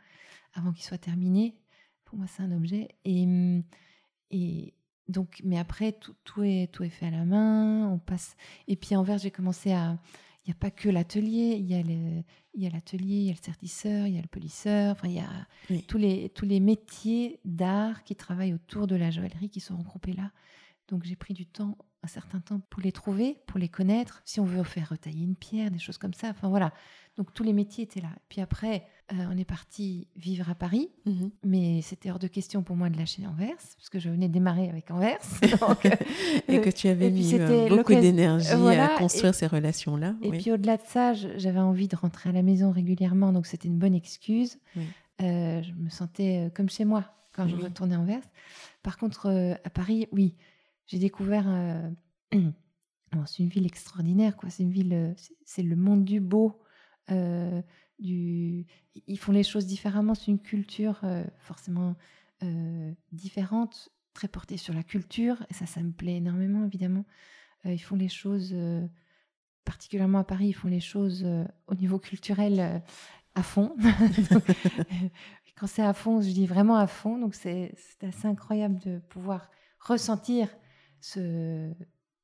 avant 0.53 0.73
qu'il 0.73 0.83
soit 0.83 0.97
terminé. 0.97 1.55
Pour 2.03 2.17
moi, 2.17 2.27
c'est 2.27 2.43
un 2.43 2.51
objet. 2.51 2.89
Et, 3.05 3.25
et 4.31 4.73
donc, 5.07 5.41
mais 5.43 5.57
après, 5.57 5.93
tout, 5.93 6.15
tout, 6.23 6.43
est, 6.43 6.71
tout 6.71 6.83
est 6.83 6.89
fait 6.89 7.07
à 7.07 7.11
la 7.11 7.25
main. 7.25 7.87
On 7.87 7.99
passe. 7.99 8.35
Et 8.67 8.75
puis 8.75 8.95
envers, 8.95 9.17
j'ai 9.17 9.31
commencé 9.31 9.71
à 9.71 9.97
il 10.47 10.51
n'y 10.51 10.53
a 10.53 10.59
pas 10.61 10.71
que 10.71 10.87
l'atelier, 10.87 11.57
il 11.59 11.65
y 11.65 11.75
a 11.75 12.69
l'atelier, 12.69 13.15
il 13.17 13.25
y 13.25 13.29
a 13.29 13.33
le 13.33 13.43
sertisseur, 13.43 14.07
il 14.07 14.13
y 14.13 14.17
a 14.17 14.21
le 14.21 14.29
polisseur, 14.29 14.93
enfin 14.93 15.09
il 15.09 15.15
y 15.15 15.19
a 15.19 15.81
tous, 15.87 15.97
les, 15.97 16.29
tous 16.29 16.45
les 16.45 16.61
métiers 16.61 17.41
d'art 17.43 18.05
qui 18.05 18.15
travaillent 18.15 18.53
autour 18.53 18.87
de 18.87 18.95
la 18.95 19.11
joaillerie 19.11 19.49
qui 19.49 19.59
sont 19.59 19.75
regroupés 19.75 20.13
là. 20.13 20.31
Donc 20.87 21.03
j'ai 21.03 21.17
pris 21.17 21.33
du 21.33 21.45
temps 21.45 21.77
un 22.01 22.07
certain 22.07 22.39
temps 22.39 22.61
pour 22.69 22.81
les 22.81 22.93
trouver, 22.93 23.41
pour 23.45 23.59
les 23.59 23.67
connaître, 23.67 24.21
si 24.23 24.39
on 24.39 24.45
veut 24.45 24.63
faire 24.63 24.87
retailler 24.87 25.25
une 25.25 25.35
pierre, 25.35 25.69
des 25.69 25.79
choses 25.79 25.97
comme 25.97 26.13
ça. 26.13 26.29
Enfin 26.29 26.47
voilà. 26.47 26.73
Donc 27.17 27.33
tous 27.33 27.43
les 27.43 27.51
métiers 27.51 27.83
étaient 27.83 27.99
là. 27.99 28.15
Puis 28.29 28.39
après, 28.39 28.87
euh, 29.13 29.15
on 29.31 29.37
est 29.37 29.45
parti 29.45 30.07
vivre 30.15 30.49
à 30.49 30.55
Paris, 30.55 30.89
Mhm. 31.05 31.31
mais 31.43 31.81
c'était 31.81 32.11
hors 32.11 32.19
de 32.19 32.27
question 32.27 32.61
pour 32.63 32.75
moi 32.75 32.89
de 32.89 32.97
lâcher 32.97 33.25
Anvers, 33.25 33.55
parce 33.77 33.89
que 33.89 33.99
je 33.99 34.09
venais 34.09 34.27
de 34.27 34.33
démarrer 34.33 34.69
avec 34.69 34.91
Anvers. 34.91 35.19
Donc, 35.61 35.85
Et 36.47 36.59
que 36.61 36.69
tu 36.69 36.87
avais 36.89 37.09
mis 37.09 37.33
euh, 37.35 37.69
beaucoup 37.69 37.93
d'énergie 37.95 38.49
voilà, 38.57 38.93
à 38.95 38.97
construire 38.97 39.33
ces 39.33 39.47
relations-là. 39.47 40.15
Et 40.21 40.29
oui. 40.29 40.37
puis 40.39 40.51
au-delà 40.51 40.77
de 40.77 40.83
ça, 40.85 41.13
j'avais 41.13 41.59
envie 41.59 41.87
de 41.87 41.95
rentrer 41.95 42.29
à 42.29 42.33
la 42.33 42.41
maison 42.43 42.71
régulièrement, 42.71 43.31
donc 43.31 43.45
c'était 43.45 43.67
une 43.69 43.79
bonne 43.79 43.95
excuse. 43.95 44.59
Oui. 44.75 44.83
Euh, 45.21 45.63
je 45.63 45.71
me 45.73 45.89
sentais 45.89 46.45
euh, 46.45 46.49
comme 46.49 46.69
chez 46.69 46.85
moi 46.85 47.05
quand 47.33 47.47
je 47.47 47.55
retournais 47.55 47.95
en 47.95 48.01
Anvers. 48.01 48.21
Par 48.83 48.97
contre, 48.97 49.27
euh, 49.27 49.53
à 49.63 49.69
Paris, 49.69 50.07
oui, 50.11 50.35
j'ai 50.85 50.99
découvert. 50.99 51.45
euh, 51.47 51.89
c'est 53.25 53.39
une 53.43 53.49
ville 53.49 53.65
extraordinaire, 53.65 54.35
quoi. 54.37 54.49
C'est 54.49 54.63
une 54.63 54.71
ville, 54.71 54.93
euh, 54.93 55.13
c'est- 55.17 55.35
c'est 55.45 55.63
le 55.63 55.75
monde 55.75 56.03
du 56.03 56.19
beau. 56.19 56.59
euh, 57.09 57.61
du... 57.99 58.65
Ils 59.07 59.17
font 59.19 59.31
les 59.31 59.43
choses 59.43 59.65
différemment. 59.65 60.15
C'est 60.15 60.31
une 60.31 60.39
culture 60.39 60.99
euh, 61.03 61.23
forcément 61.39 61.95
euh, 62.43 62.91
différente, 63.11 63.89
très 64.13 64.27
portée 64.27 64.57
sur 64.57 64.73
la 64.73 64.83
culture. 64.83 65.45
Et 65.49 65.53
ça, 65.53 65.65
ça 65.65 65.81
me 65.81 65.91
plaît 65.91 66.17
énormément, 66.17 66.65
évidemment. 66.65 67.05
Euh, 67.65 67.73
ils 67.73 67.79
font 67.79 67.95
les 67.95 68.09
choses, 68.09 68.55
particulièrement 69.65 70.19
à 70.19 70.23
Paris, 70.23 70.47
ils 70.49 70.53
font 70.53 70.67
les 70.67 70.79
choses 70.79 71.25
au 71.67 71.75
niveau 71.75 71.99
culturel 71.99 72.81
à 73.35 73.43
fond. 73.43 73.75
Donc, 74.31 74.43
quand 75.57 75.67
c'est 75.67 75.81
à 75.81 75.93
fond, 75.93 76.21
je 76.21 76.29
dis 76.31 76.45
vraiment 76.45 76.77
à 76.77 76.87
fond. 76.87 77.17
Donc 77.17 77.35
c'est 77.35 77.73
assez 78.01 78.27
incroyable 78.27 78.79
de 78.79 78.99
pouvoir 78.99 79.49
ressentir 79.79 80.49
ce, 81.01 81.71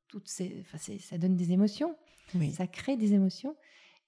toutes 0.08 0.28
ces, 0.28 0.62
enfin, 0.62 0.78
ça 0.78 1.18
donne 1.18 1.36
des 1.36 1.52
émotions, 1.52 1.96
Oui. 2.36 2.52
ça 2.52 2.68
crée 2.68 2.98
des 2.98 3.14
émotions. 3.14 3.56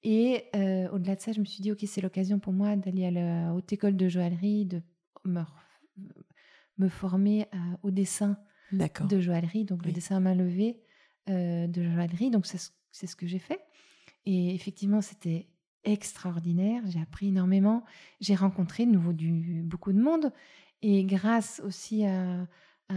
Et 0.03 0.43
euh, 0.55 0.89
au-delà 0.91 1.15
de 1.15 1.21
ça, 1.21 1.31
je 1.31 1.39
me 1.39 1.45
suis 1.45 1.61
dit, 1.61 1.71
ok, 1.71 1.83
c'est 1.87 2.01
l'occasion 2.01 2.39
pour 2.39 2.53
moi 2.53 2.75
d'aller 2.75 3.05
à 3.05 3.11
la 3.11 3.53
haute 3.53 3.71
école 3.73 3.95
de 3.97 4.07
joaillerie, 4.07 4.65
de 4.65 4.81
me, 5.23 6.89
former 6.89 7.47
à- 7.51 7.79
au 7.83 7.91
dessin 7.91 8.37
de 9.07 9.19
joaillerie, 9.19 9.65
donc 9.65 9.85
le 9.85 9.91
dessin 9.91 10.17
à 10.17 10.19
main 10.19 10.35
levée 10.35 10.81
euh, 11.29 11.67
de 11.67 11.83
joaillerie. 11.83 12.29
Donc 12.29 12.45
c'est 12.45 12.59
ce, 12.91 13.15
que 13.15 13.25
j'ai 13.25 13.39
fait. 13.39 13.61
Et 14.25 14.53
effectivement, 14.53 15.01
c'était 15.01 15.47
extraordinaire. 15.83 16.83
J'ai 16.87 16.99
appris 16.99 17.27
énormément. 17.29 17.83
J'ai 18.19 18.35
rencontré 18.35 18.85
de 18.85 18.91
nouveau 18.91 19.13
du, 19.13 19.61
beaucoup 19.63 19.93
de 19.93 20.01
monde. 20.01 20.31
Et 20.81 21.03
grâce 21.05 21.61
aussi 21.65 22.05
à- 22.05 22.47
à- 22.89 22.95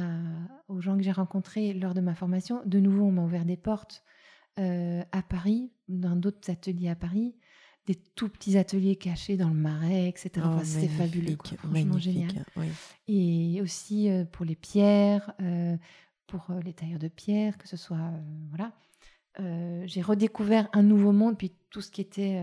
aux 0.68 0.80
gens 0.80 0.96
que 0.96 1.02
j'ai 1.02 1.12
rencontrés 1.12 1.72
lors 1.72 1.94
de 1.94 2.00
ma 2.00 2.14
formation, 2.14 2.60
de 2.66 2.80
nouveau, 2.80 3.04
on 3.04 3.12
m'a 3.12 3.22
ouvert 3.22 3.44
des 3.44 3.56
portes 3.56 4.04
euh, 4.58 5.02
à 5.12 5.22
Paris, 5.22 5.70
dans 5.88 6.16
d'autres 6.16 6.50
ateliers 6.50 6.88
à 6.88 6.96
Paris, 6.96 7.34
des 7.86 7.94
tout 7.94 8.28
petits 8.28 8.58
ateliers 8.58 8.96
cachés 8.96 9.36
dans 9.36 9.48
le 9.48 9.54
marais, 9.54 10.08
etc. 10.08 10.30
Oh, 10.36 10.40
Enfin, 10.44 10.64
c'était 10.64 10.88
fabuleux, 10.88 11.36
quoi. 11.36 11.56
franchement 11.58 11.98
génial 11.98 12.44
oui. 12.56 12.66
et 13.06 13.62
aussi 13.62 14.10
euh, 14.10 14.24
pour 14.24 14.44
les 14.44 14.56
pierres, 14.56 15.32
euh, 15.40 15.76
pour 16.26 16.44
les 16.64 16.74
tailleurs 16.74 16.98
de 16.98 17.08
pierre, 17.08 17.56
que 17.56 17.68
ce 17.68 17.76
soit 17.76 18.12
voilà. 18.50 18.72
J'ai 19.86 20.02
redécouvert 20.02 20.68
un 20.72 20.82
nouveau 20.82 21.12
monde, 21.12 21.38
puis 21.38 21.52
tout 21.70 21.80
ce 21.80 21.92
qui 21.92 22.00
était 22.00 22.42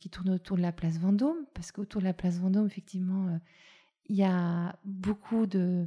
qui 0.00 0.08
tourne 0.08 0.30
autour 0.30 0.56
de 0.56 0.62
la 0.62 0.72
place 0.72 0.98
Vendôme, 0.98 1.44
parce 1.52 1.72
qu'autour 1.72 2.00
de 2.00 2.06
la 2.06 2.14
place 2.14 2.38
Vendôme, 2.38 2.66
effectivement, 2.66 3.38
il 4.06 4.16
y 4.16 4.24
a 4.24 4.74
beaucoup 4.84 5.46
de 5.46 5.86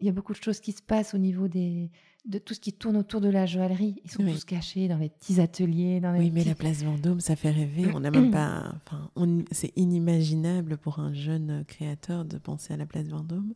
il 0.00 0.06
y 0.06 0.08
a 0.08 0.12
beaucoup 0.12 0.32
de 0.32 0.42
choses 0.42 0.58
qui 0.58 0.72
se 0.72 0.82
passent 0.82 1.14
au 1.14 1.18
niveau 1.18 1.46
des 1.46 1.88
de 2.24 2.38
tout 2.38 2.54
ce 2.54 2.60
qui 2.60 2.72
tourne 2.72 2.96
autour 2.96 3.20
de 3.20 3.28
la 3.28 3.46
joaillerie. 3.46 3.96
Ils 4.04 4.10
sont 4.10 4.22
Oui. 4.22 4.32
tous 4.32 4.44
cachés 4.44 4.86
dans 4.88 4.98
les 4.98 5.08
petits 5.08 5.40
ateliers, 5.40 6.00
dans 6.00 6.12
les 6.12 6.20
Oui, 6.20 6.30
mais 6.32 6.44
la 6.44 6.54
place 6.54 6.84
Vendôme, 6.84 7.18
ça 7.20 7.34
fait 7.36 7.50
rêver. 7.50 7.86
On 7.94 8.00
n'a 8.00 8.10
même 8.12 8.30
pas. 8.32 8.74
Enfin, 8.86 9.10
on- 9.16 9.44
c'est 9.50 9.72
inimaginable 9.76 10.76
pour 10.78 10.98
un 11.00 11.12
jeune 11.12 11.64
créateur 11.66 12.24
de 12.24 12.38
penser 12.38 12.74
à 12.74 12.76
la 12.76 12.86
place 12.86 13.08
Vendôme. 13.08 13.54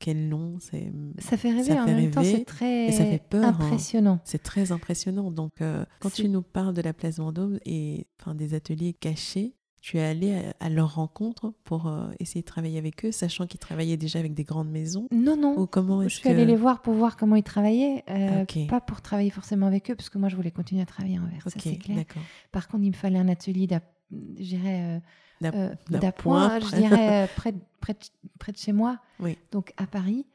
Quel 0.00 0.28
nom, 0.28 0.58
c'est. 0.60 0.92
ça 1.18 1.36
fait 1.36 1.50
rêver. 1.50 1.64
ça 1.64 1.82
en 1.82 1.86
fait 1.86 1.94
même 1.94 2.10
temps, 2.12 2.20
rêver, 2.22 2.36
c'est 2.38 2.44
très 2.44 2.86
et 2.86 2.92
ça 2.92 3.04
fait 3.04 3.18
peur, 3.28 3.44
hein. 3.44 3.48
impressionnant. 3.48 4.20
C'est 4.24 4.42
très 4.42 4.70
impressionnant. 4.70 5.30
Donc, 5.32 5.60
euh, 5.60 5.84
quand 5.98 6.12
tu 6.12 6.28
nous 6.28 6.42
parles 6.42 6.72
de 6.72 6.82
la 6.82 6.92
place 6.92 7.18
Vendôme 7.18 7.58
et 7.66 8.06
enfin, 8.20 8.36
des 8.36 8.54
ateliers 8.54 8.92
cachés, 8.94 9.56
tu 9.80 9.98
es 9.98 10.04
allé 10.04 10.34
à, 10.60 10.66
à 10.66 10.68
leur 10.68 10.94
rencontre 10.96 11.52
pour 11.64 11.86
euh, 11.86 12.08
essayer 12.18 12.40
de 12.42 12.46
travailler 12.46 12.78
avec 12.78 13.04
eux, 13.04 13.12
sachant 13.12 13.46
qu'ils 13.46 13.60
travaillaient 13.60 13.96
déjà 13.96 14.18
avec 14.18 14.34
des 14.34 14.44
grandes 14.44 14.70
maisons? 14.70 15.06
Non, 15.12 15.36
non. 15.36 15.58
Ou 15.58 15.66
comment 15.66 16.02
Je 16.02 16.08
suis 16.08 16.22
que. 16.22 16.28
allée 16.28 16.46
les 16.46 16.56
voir 16.56 16.82
pour 16.82 16.94
voir 16.94 17.16
comment 17.16 17.36
ils 17.36 17.42
travaillaient, 17.42 18.04
euh, 18.10 18.44
pas 18.68 18.80
pour 18.80 19.00
travailler 19.00 19.30
forcément 19.30 19.66
avec 19.66 19.90
eux, 19.90 19.94
parce 19.94 20.10
que 20.10 20.18
moi 20.18 20.28
je 20.28 20.36
voulais 20.36 20.50
continuer 20.50 20.82
à 20.82 20.86
travailler 20.86 21.18
en 21.18 21.26
verre, 21.26 21.42
ça 21.42 21.50
Ok, 21.54 21.60
c'est 21.62 21.76
clair. 21.76 21.96
d'accord. 21.96 22.22
Par 22.52 22.68
contre, 22.68 22.84
il 22.84 22.90
me 22.90 22.96
fallait 22.96 23.18
un 23.18 23.28
atelier 23.28 23.68
euh, 23.72 24.98
euh, 25.44 25.74
d'appoint, 25.90 26.58
je 26.60 26.66
près- 26.66 26.78
dirais 26.80 27.22
euh, 27.24 27.26
près, 27.36 27.52
de- 27.52 27.60
près, 27.80 27.94
de, 27.94 27.98
près 28.38 28.52
de 28.52 28.58
chez 28.58 28.72
moi, 28.72 28.98
Oui. 29.20 29.38
donc 29.52 29.72
à 29.76 29.86
Paris, 29.86 30.26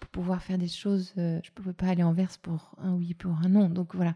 pour 0.00 0.10
pouvoir 0.10 0.42
faire 0.42 0.58
des 0.58 0.68
choses. 0.68 1.12
euh, 1.18 1.40
je 1.42 1.50
ne 1.50 1.54
pouvais 1.54 1.72
pas 1.72 1.86
aller 1.86 2.02
en 2.02 2.12
verse 2.12 2.36
pour 2.36 2.74
un 2.78 2.92
oui, 2.94 3.14
pour 3.14 3.32
un 3.44 3.48
non, 3.48 3.68
donc 3.68 3.94
voilà. 3.94 4.14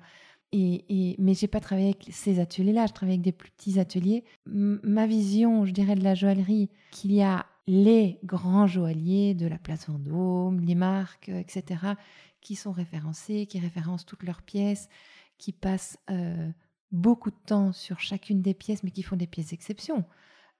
Et, 0.52 0.84
et, 0.88 1.16
mais 1.18 1.34
j'ai 1.34 1.48
pas 1.48 1.60
travaillé 1.60 1.88
avec 1.88 2.08
ces 2.10 2.38
ateliers-là, 2.38 2.86
je 2.86 2.92
travaille 2.92 3.14
avec 3.14 3.24
des 3.24 3.32
plus 3.32 3.50
petits 3.50 3.78
ateliers. 3.80 4.24
Ma 4.46 5.06
vision, 5.06 5.64
je 5.64 5.72
dirais, 5.72 5.96
de 5.96 6.04
la 6.04 6.14
joaillerie, 6.14 6.70
qu'il 6.92 7.12
y 7.12 7.22
a 7.22 7.46
les 7.66 8.18
grands 8.24 8.66
joailliers 8.66 9.34
de 9.34 9.46
la 9.46 9.58
place 9.58 9.88
Vendôme, 9.88 10.60
les 10.60 10.74
marques, 10.74 11.28
euh, 11.28 11.40
etc., 11.40 11.94
qui 12.40 12.54
sont 12.54 12.70
référencés, 12.70 13.46
qui 13.46 13.58
référencent 13.58 14.06
toutes 14.06 14.22
leurs 14.22 14.42
pièces, 14.42 14.88
qui 15.36 15.52
passent 15.52 15.98
euh, 16.10 16.50
beaucoup 16.92 17.30
de 17.30 17.36
temps 17.46 17.72
sur 17.72 17.98
chacune 17.98 18.40
des 18.40 18.54
pièces, 18.54 18.84
mais 18.84 18.92
qui 18.92 19.02
font 19.02 19.16
des 19.16 19.26
pièces 19.26 19.48
d'exception. 19.48 20.04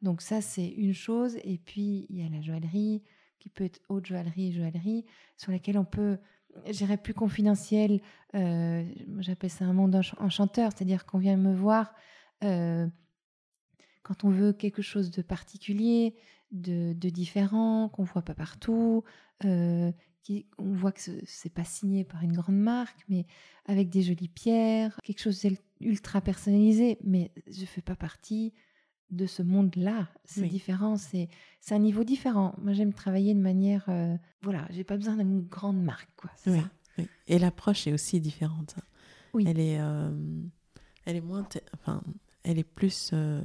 Donc 0.02 0.20
ça, 0.20 0.40
c'est 0.40 0.66
une 0.66 0.94
chose. 0.94 1.36
Et 1.44 1.58
puis, 1.58 2.06
il 2.10 2.18
y 2.18 2.26
a 2.26 2.28
la 2.28 2.40
joaillerie, 2.40 3.02
qui 3.38 3.48
peut 3.48 3.64
être 3.64 3.80
haute 3.88 4.06
joaillerie, 4.06 4.52
joaillerie, 4.52 5.04
sur 5.36 5.52
laquelle 5.52 5.78
on 5.78 5.84
peut, 5.84 6.18
je 6.66 6.72
dirais, 6.72 6.96
plus 6.96 7.14
confidentiel. 7.14 8.00
euh, 8.34 8.84
J'appelle 9.18 9.50
ça 9.50 9.64
un 9.64 9.72
monde 9.72 9.94
ench- 9.94 10.14
enchanteur, 10.18 10.70
c'est-à-dire 10.74 11.06
qu'on 11.06 11.18
vient 11.18 11.36
me 11.36 11.54
voir 11.54 11.94
euh, 12.44 12.86
quand 14.02 14.24
on 14.24 14.30
veut 14.30 14.52
quelque 14.52 14.82
chose 14.82 15.10
de 15.10 15.22
particulier, 15.22 16.14
de, 16.52 16.92
différent, 17.10 17.88
qu'on 17.88 18.04
voit 18.04 18.22
pas 18.22 18.34
partout, 18.34 19.02
euh, 19.44 19.90
qui, 20.22 20.46
on 20.58 20.72
voit 20.72 20.92
que 20.92 21.00
ce- 21.00 21.24
c'est 21.24 21.52
pas 21.52 21.64
signé 21.64 22.04
par 22.04 22.22
une 22.22 22.32
grande 22.32 22.58
marque, 22.58 23.00
mais 23.08 23.26
avec 23.66 23.88
des 23.88 24.02
jolies 24.02 24.28
pierres, 24.28 25.00
quelque 25.02 25.20
chose 25.20 25.44
d'ultra 25.80 26.20
personnalisé. 26.20 26.98
Mais 27.02 27.32
je 27.48 27.64
fais 27.64 27.82
pas 27.82 27.96
partie 27.96 28.52
de 29.10 29.26
ce 29.26 29.42
monde-là. 29.42 30.08
C'est 30.24 30.42
Oui. 30.42 30.48
différent, 30.48 30.96
c'est 30.96 31.28
un 31.70 31.78
niveau 31.78 32.04
différent. 32.04 32.54
Moi, 32.60 32.72
j'aime 32.72 32.92
travailler 32.92 33.34
de 33.34 33.40
manière, 33.40 33.84
euh, 33.88 34.16
voilà, 34.42 34.66
j'ai 34.70 34.84
pas 34.84 34.96
besoin 34.96 35.16
d'une 35.16 35.42
grande 35.42 35.82
marque, 35.82 36.10
quoi. 36.16 36.30
Oui, 36.46 36.60
ça. 36.60 36.70
oui. 36.98 37.08
Et 37.28 37.38
l'approche 37.38 37.86
est 37.86 37.92
aussi 37.92 38.20
différente. 38.20 38.74
Oui. 39.34 39.44
Elle 39.46 39.60
est, 39.60 39.80
euh, 39.80 40.10
elle 41.04 41.16
est 41.16 41.20
moins, 41.20 41.46
enfin, 41.74 42.02
elle 42.42 42.58
est 42.58 42.64
plus 42.64 43.10
euh, 43.12 43.42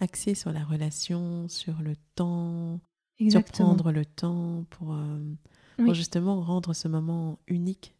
axée 0.00 0.34
sur 0.34 0.52
la 0.52 0.64
relation, 0.64 1.48
sur 1.48 1.80
le 1.80 1.94
temps, 2.14 2.80
sur 3.16 3.26
Exactement. 3.26 3.68
prendre 3.68 3.92
le 3.92 4.04
temps 4.04 4.64
pour, 4.70 4.96
justement 5.94 6.40
rendre 6.40 6.74
ce 6.74 6.88
moment 6.88 7.38
unique 7.46 7.94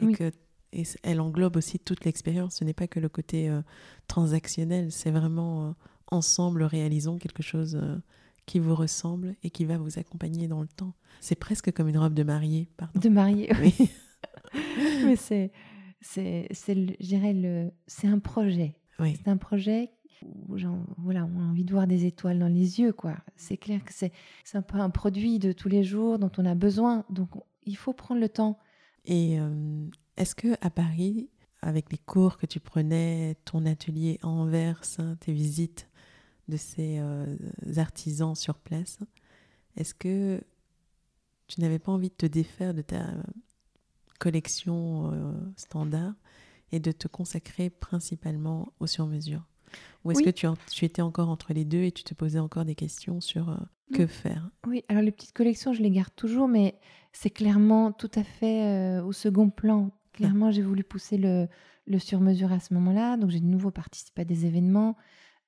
et 0.00 0.12
que 0.12 0.30
et 0.74 0.82
elle 1.02 1.20
englobe 1.20 1.56
aussi 1.56 1.78
toute 1.78 2.04
l'expérience. 2.04 2.56
Ce 2.56 2.64
n'est 2.64 2.74
pas 2.74 2.88
que 2.88 3.00
le 3.00 3.08
côté 3.08 3.48
euh, 3.48 3.62
transactionnel, 4.08 4.90
c'est 4.90 5.10
vraiment 5.10 5.68
euh, 5.68 5.72
ensemble 6.14 6.62
réalisons 6.62 7.18
quelque 7.18 7.42
chose 7.42 7.78
euh, 7.82 7.96
qui 8.46 8.58
vous 8.58 8.74
ressemble 8.74 9.34
et 9.42 9.50
qui 9.50 9.64
va 9.64 9.76
vous 9.78 9.98
accompagner 9.98 10.48
dans 10.48 10.60
le 10.62 10.68
temps. 10.68 10.94
C'est 11.20 11.34
presque 11.38 11.72
comme 11.72 11.88
une 11.88 11.98
robe 11.98 12.14
de 12.14 12.22
mariée, 12.22 12.68
pardon. 12.76 12.98
De 12.98 13.08
marier, 13.08 13.50
Oui. 13.60 13.74
mais 15.04 15.16
c'est, 15.16 15.52
c'est, 16.00 16.46
c'est, 16.52 16.74
le- 16.74 17.70
c'est 17.86 18.06
un 18.08 18.18
projet. 18.18 18.74
Oui. 18.98 19.16
C'est 19.16 19.28
un 19.30 19.36
projet 19.36 19.90
où 20.22 20.56
voilà, 20.98 21.24
on 21.34 21.40
a 21.40 21.44
envie 21.44 21.64
de 21.64 21.72
voir 21.72 21.86
des 21.86 22.06
étoiles 22.06 22.38
dans 22.38 22.48
les 22.48 22.80
yeux, 22.80 22.92
quoi. 22.92 23.16
C'est 23.36 23.56
clair 23.56 23.84
que 23.84 23.92
c'est, 23.92 24.12
c'est 24.44 24.56
un 24.58 24.62
peu 24.62 24.78
un 24.78 24.90
produit 24.90 25.38
de 25.38 25.52
tous 25.52 25.68
les 25.68 25.84
jours 25.84 26.18
dont 26.18 26.30
on 26.38 26.46
a 26.46 26.54
besoin. 26.54 27.04
Donc, 27.10 27.36
on- 27.36 27.42
il 27.66 27.76
faut 27.76 27.92
prendre 27.92 28.20
le 28.20 28.28
temps. 28.28 28.58
Et 29.06 29.38
euh, 29.40 29.86
est-ce 30.16 30.34
que 30.34 30.48
à 30.60 30.70
Paris, 30.70 31.28
avec 31.62 31.90
les 31.90 31.98
cours 31.98 32.36
que 32.36 32.46
tu 32.46 32.60
prenais, 32.60 33.36
ton 33.46 33.64
atelier 33.66 34.18
à 34.22 34.28
Anvers, 34.28 34.82
tes 35.20 35.32
visites 35.32 35.88
de 36.48 36.56
ces 36.56 36.98
euh, 36.98 37.36
artisans 37.76 38.34
sur 38.34 38.58
place, 38.58 38.98
est-ce 39.76 39.94
que 39.94 40.40
tu 41.46 41.60
n'avais 41.60 41.78
pas 41.78 41.92
envie 41.92 42.08
de 42.10 42.14
te 42.14 42.26
défaire 42.26 42.74
de 42.74 42.82
ta 42.82 43.14
collection 44.18 45.12
euh, 45.12 45.32
standard 45.56 46.14
et 46.72 46.80
de 46.80 46.92
te 46.92 47.08
consacrer 47.08 47.70
principalement 47.70 48.72
aux 48.80 48.86
sur-mesures 48.86 49.44
Ou 50.04 50.10
est-ce 50.12 50.18
Oui. 50.20 50.24
que 50.24 50.30
tu, 50.30 50.46
en- 50.46 50.56
tu 50.72 50.84
étais 50.84 51.02
encore 51.02 51.28
entre 51.28 51.52
les 51.52 51.64
deux 51.64 51.82
et 51.82 51.92
tu 51.92 52.04
te 52.04 52.14
posais 52.14 52.38
encore 52.38 52.64
des 52.64 52.74
questions 52.74 53.20
sur 53.20 53.50
euh, 53.50 53.56
que 53.92 54.02
Non. 54.02 54.08
faire? 54.08 54.50
Oui, 54.66 54.84
alors 54.88 55.02
les 55.02 55.12
petites 55.12 55.32
collections, 55.32 55.72
je 55.72 55.82
les 55.82 55.90
garde 55.90 56.14
toujours, 56.16 56.48
mais 56.48 56.78
c'est 57.12 57.30
clairement 57.30 57.92
tout 57.92 58.10
à 58.14 58.24
fait 58.24 58.98
au 59.00 59.12
second 59.12 59.50
plan. 59.50 59.90
Clairement, 60.12 60.50
j'ai 60.50 60.62
voulu 60.62 60.84
pousser 60.84 61.18
le, 61.18 61.48
le 61.86 61.98
sur-mesure 61.98 62.52
à 62.52 62.60
ce 62.60 62.72
moment-là. 62.74 63.16
Donc, 63.16 63.30
j'ai 63.30 63.40
de 63.40 63.46
nouveau 63.46 63.70
participé 63.72 64.22
à 64.22 64.24
des 64.24 64.46
événements. 64.46 64.96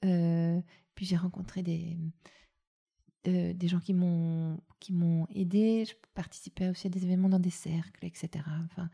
Euh, 0.04 0.60
puis, 0.96 1.06
j'ai 1.06 1.16
rencontré 1.16 1.62
des, 1.62 1.96
euh, 3.28 3.52
des 3.52 3.68
gens 3.68 3.80
qui 3.80 3.94
m'ont 3.94 4.58
qui 4.80 4.92
m'ont 4.92 5.26
aidé. 5.34 5.84
Je 5.84 5.94
participais 6.14 6.68
aussi 6.68 6.88
à 6.88 6.90
des 6.90 7.04
événements 7.04 7.28
dans 7.28 7.38
des 7.38 7.50
cercles, 7.50 8.04
etc. 8.04 8.44
Enfin, 8.64 8.90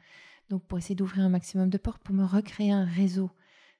donc, 0.50 0.66
pour 0.66 0.78
essayer 0.78 0.94
d'ouvrir 0.94 1.24
un 1.24 1.28
maximum 1.28 1.70
de 1.70 1.78
portes, 1.78 2.02
pour 2.02 2.14
me 2.14 2.24
recréer 2.24 2.72
un 2.72 2.84
réseau, 2.84 3.30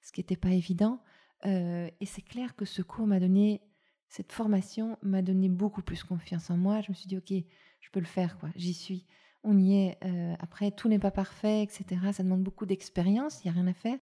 ce 0.01 0.13
qui 0.13 0.21
n'était 0.21 0.37
pas 0.37 0.51
évident. 0.51 1.03
Euh, 1.45 1.91
et 2.01 2.07
c'est 2.07 2.23
clair 2.23 2.55
que 2.57 2.65
ce 2.65 2.81
cours 2.81 3.07
m'a 3.07 3.21
donné, 3.21 3.61
cette 4.09 4.33
formation 4.33 4.97
m'a 5.03 5.21
donné 5.21 5.49
beaucoup 5.49 5.83
plus 5.83 6.05
confiance 6.05 6.49
en 6.51 6.57
moi. 6.57 6.81
Je 6.81 6.91
me 6.91 6.95
suis 6.95 7.09
dit, 7.09 7.17
OK, 7.19 7.33
je 7.81 7.91
peux 7.91 8.01
le 8.01 8.07
faire, 8.07 8.39
quoi. 8.39 8.51
J'y 8.55 8.75
suis. 8.75 9.07
On 9.43 9.59
y 9.59 9.75
est. 9.75 9.99
Euh, 10.05 10.35
après, 10.39 10.71
tout 10.71 10.89
n'est 10.89 11.01
pas 11.01 11.11
parfait, 11.11 11.63
etc. 11.63 11.85
Ça 12.13 12.23
demande 12.23 12.45
beaucoup 12.45 12.67
d'expérience. 12.67 13.43
Il 13.43 13.49
n'y 13.49 13.51
a 13.51 13.61
rien 13.61 13.67
à 13.67 13.75
faire. 13.75 13.99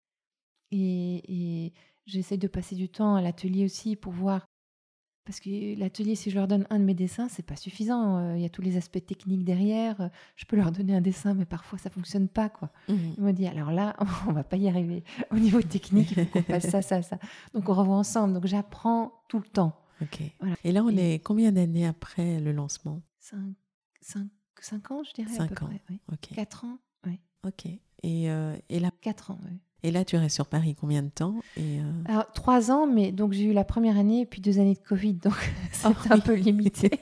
Et 0.72 1.74
j'essaie 2.06 2.38
de 2.38 2.47
passer 2.47 2.76
du 2.76 2.89
temps 2.89 3.16
à 3.16 3.22
l'atelier 3.22 3.66
aussi 3.66 3.95
pour 3.95 4.14
voir 4.14 4.45
parce 5.30 5.41
que 5.41 5.78
l'atelier, 5.78 6.16
si 6.16 6.32
je 6.32 6.36
leur 6.36 6.47
donne 6.47 6.66
un 6.72 6.80
de 6.80 6.84
mes 6.84 6.95
dessins, 6.95 7.30
c'est 7.30 7.45
pas 7.45 7.56
suffisant. 7.56 8.18
Euh, 8.18 8.36
il 8.36 8.41
y 8.41 8.45
a 8.45 8.50
tous 8.50 8.64
les 8.64 8.78
aspects 8.78 9.06
techniques 9.06 9.43
derrière. 9.43 10.02
Euh, 10.02 10.08
je 10.36 10.45
peux 10.45 10.56
leur 10.56 10.72
donner 10.72 10.95
un 10.95 11.02
dessin, 11.02 11.36
mais 11.36 11.45
parfois 11.45 11.78
ça 11.78 11.91
fonctionne 11.91 12.28
pas, 12.28 12.50
quoi. 12.50 12.72
Mmh. 12.88 12.95
Ils 13.16 13.24
m'ont 13.24 13.32
dit 13.32 13.45
alors 13.45 13.72
là, 13.72 13.95
on 14.28 14.32
va 14.32 14.43
pas 14.43 14.58
y 14.58 14.68
arriver. 14.68 15.04
Au 15.30 15.36
niveau 15.36 15.62
technique, 15.62 16.10
il 16.18 16.26
faut 16.26 16.32
qu'on 16.32 16.41
fasse 16.41 16.68
ça, 16.68 16.82
ça, 16.82 17.04
ça. 17.04 17.20
Donc 17.54 17.70
on 17.70 17.76
revoit 17.76 17.97
ensemble. 17.97 18.34
Donc 18.34 18.47
j'apprends 18.47 19.22
tout 19.28 19.38
le 19.38 19.45
temps. 19.45 19.80
Ok. 20.02 20.24
Et 20.64 20.72
là, 20.72 20.84
on 20.84 20.89
est 20.89 21.24
combien 21.24 21.52
d'années 21.52 21.86
après 21.86 22.39
le 22.39 22.52
lancement? 22.52 23.04
Cinq, 23.20 24.89
ans, 24.89 25.04
je 25.04 25.14
dirais. 25.14 25.32
Cinq 25.32 25.62
ans. 25.62 25.68
Près, 25.68 26.00
Ok. 26.12 26.30
Quatre 26.34 26.66
ans. 26.66 26.80
Oui. 27.06 27.20
Ok. 27.45 27.68
Et, 27.68 28.32
euh, 28.32 28.58
et 28.70 28.80
là. 28.80 28.89
Quatre 29.00 29.30
ans. 29.30 29.39
Oui. 29.45 29.60
Et 29.84 29.91
là, 29.91 30.03
tu 30.03 30.17
restes 30.17 30.36
sur 30.36 30.47
Paris 30.47 30.75
combien 30.80 31.03
de 31.03 31.09
temps 31.09 31.36
et 31.55 31.80
euh 31.80 31.84
Alors, 32.05 32.32
trois 32.34 32.71
ans, 32.71 32.86
mais 32.86 33.11
donc 33.11 33.32
j'ai 33.32 33.45
eu 33.45 33.53
la 33.53 33.63
première 33.63 33.97
année 33.97 34.21
et 34.21 34.25
puis 34.25 34.41
deux 34.41 34.59
années 34.59 34.73
de 34.73 34.88
Covid, 34.88 35.13
donc 35.13 35.34
c'est 35.71 35.88
oh 35.88 35.93
un 36.09 36.19
peu 36.19 36.34
limité. 36.34 36.91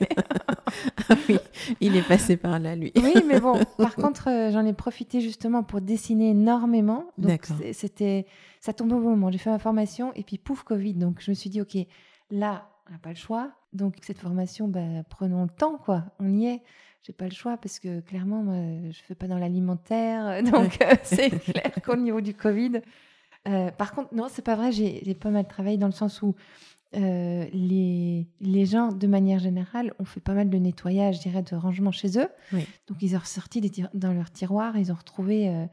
Ah 1.08 1.14
oui, 1.28 1.38
il 1.80 1.96
est 1.96 2.06
passé 2.06 2.36
par 2.36 2.58
là, 2.58 2.76
lui. 2.76 2.92
oui, 2.96 3.14
mais 3.26 3.40
bon, 3.40 3.58
par 3.78 3.96
contre, 3.96 4.28
euh, 4.28 4.52
j'en 4.52 4.66
ai 4.66 4.74
profité 4.74 5.20
justement 5.20 5.62
pour 5.62 5.80
dessiner 5.80 6.30
énormément. 6.30 7.06
Donc, 7.16 7.46
c'était, 7.72 8.26
ça 8.60 8.74
tombe 8.74 8.92
au 8.92 9.00
moment. 9.00 9.30
J'ai 9.30 9.38
fait 9.38 9.50
ma 9.50 9.58
formation 9.58 10.12
et 10.14 10.22
puis 10.22 10.36
pouf, 10.36 10.62
Covid. 10.64 10.94
Donc, 10.94 11.20
je 11.20 11.30
me 11.30 11.34
suis 11.34 11.48
dit, 11.48 11.62
OK, 11.62 11.76
là, 12.30 12.68
on 12.86 12.92
n'a 12.92 12.98
pas 12.98 13.08
le 13.08 13.16
choix. 13.16 13.50
Donc, 13.72 13.96
cette 14.02 14.18
formation, 14.18 14.68
bah, 14.68 14.80
prenons 15.08 15.44
le 15.44 15.48
temps, 15.48 15.78
quoi. 15.78 16.04
On 16.20 16.36
y 16.36 16.46
est 16.46 16.62
j'ai 17.02 17.12
pas 17.12 17.24
le 17.24 17.32
choix 17.32 17.56
parce 17.56 17.78
que 17.78 18.00
clairement, 18.00 18.42
moi, 18.42 18.90
je 18.90 18.98
fais 19.00 19.14
pas 19.14 19.26
dans 19.26 19.38
l'alimentaire. 19.38 20.42
Donc, 20.50 20.80
euh, 20.82 20.94
c'est 21.02 21.30
clair 21.30 21.72
qu'au 21.84 21.96
niveau 21.96 22.20
du 22.20 22.34
Covid. 22.34 22.80
Euh, 23.46 23.70
par 23.70 23.92
contre, 23.92 24.14
non, 24.14 24.26
c'est 24.30 24.42
pas 24.42 24.56
vrai. 24.56 24.72
J'ai 24.72 25.14
pas 25.14 25.30
mal 25.30 25.46
travaillé 25.46 25.76
dans 25.76 25.86
le 25.86 25.92
sens 25.92 26.22
où 26.22 26.34
euh, 26.96 27.46
les, 27.52 28.26
les 28.40 28.66
gens, 28.66 28.92
de 28.92 29.06
manière 29.06 29.38
générale, 29.38 29.94
ont 29.98 30.04
fait 30.04 30.20
pas 30.20 30.34
mal 30.34 30.50
de 30.50 30.58
nettoyage, 30.58 31.16
je 31.16 31.22
dirais, 31.22 31.42
de 31.42 31.54
rangement 31.54 31.92
chez 31.92 32.18
eux. 32.18 32.28
Donc, 32.52 32.98
ils 33.00 33.16
ont 33.16 33.20
ressorti 33.20 33.60
dans 33.94 34.12
leur 34.12 34.30
tiroir, 34.30 34.76
ils 34.76 34.92
ont 34.92 34.96
retrouvé 34.96 35.66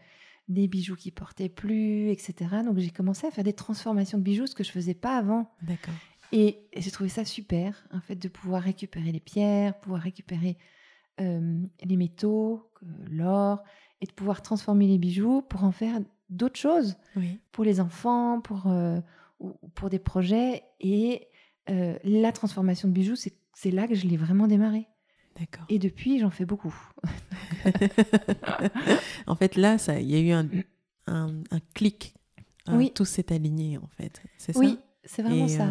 des 0.47 0.67
bijoux 0.67 0.95
qui 0.95 1.11
portaient 1.11 1.49
plus, 1.49 2.11
etc. 2.11 2.35
Donc, 2.63 2.77
j'ai 2.77 2.91
commencé 2.91 3.27
à 3.27 3.31
faire 3.31 3.43
des 3.43 3.53
transformations 3.53 4.19
de 4.19 4.23
bijoux, 4.23 4.47
ce 4.47 4.55
que 4.55 4.63
je 4.63 4.71
faisais 4.71 4.93
pas 4.93 5.17
avant. 5.17 5.51
D'accord. 5.63 5.93
Et 6.31 6.59
j'ai 6.75 6.91
trouvé 6.91 7.09
ça 7.09 7.25
super, 7.25 7.85
en 7.91 7.99
fait, 7.99 8.15
de 8.15 8.27
pouvoir 8.27 8.61
récupérer 8.61 9.11
les 9.11 9.19
pierres, 9.19 9.79
pouvoir 9.79 10.01
récupérer 10.01 10.57
les 11.19 11.97
métaux, 11.97 12.69
l'or, 13.09 13.63
et 14.01 14.05
de 14.05 14.11
pouvoir 14.11 14.41
transformer 14.41 14.87
les 14.87 14.97
bijoux 14.97 15.41
pour 15.41 15.63
en 15.63 15.71
faire 15.71 15.99
d'autres 16.29 16.59
choses 16.59 16.97
pour 17.51 17.63
les 17.63 17.79
enfants, 17.79 18.41
pour, 18.41 18.73
pour 19.75 19.89
des 19.89 19.99
projets. 19.99 20.63
Et 20.79 21.27
la 21.67 22.31
transformation 22.31 22.87
de 22.87 22.93
bijoux, 22.93 23.15
c'est 23.15 23.71
là 23.71 23.87
que 23.87 23.95
je 23.95 24.07
l'ai 24.07 24.17
vraiment 24.17 24.47
démarré. 24.47 24.87
D'accord. 25.39 25.65
Et 25.69 25.79
depuis, 25.79 26.19
j'en 26.19 26.29
fais 26.29 26.45
beaucoup. 26.45 26.73
en 29.27 29.35
fait, 29.35 29.55
là, 29.57 29.77
il 29.99 30.09
y 30.09 30.15
a 30.15 30.19
eu 30.19 30.31
un, 30.31 30.47
un, 31.07 31.59
clic. 31.73 32.15
oui. 32.69 32.91
Tout 32.93 33.05
s'est 33.05 33.33
aligné, 33.33 33.77
en 33.77 33.87
fait. 33.87 34.21
C'est 34.37 34.53
ça 34.53 34.59
Oui, 34.59 34.79
c'est 35.03 35.23
vraiment 35.23 35.47
ça. 35.47 35.67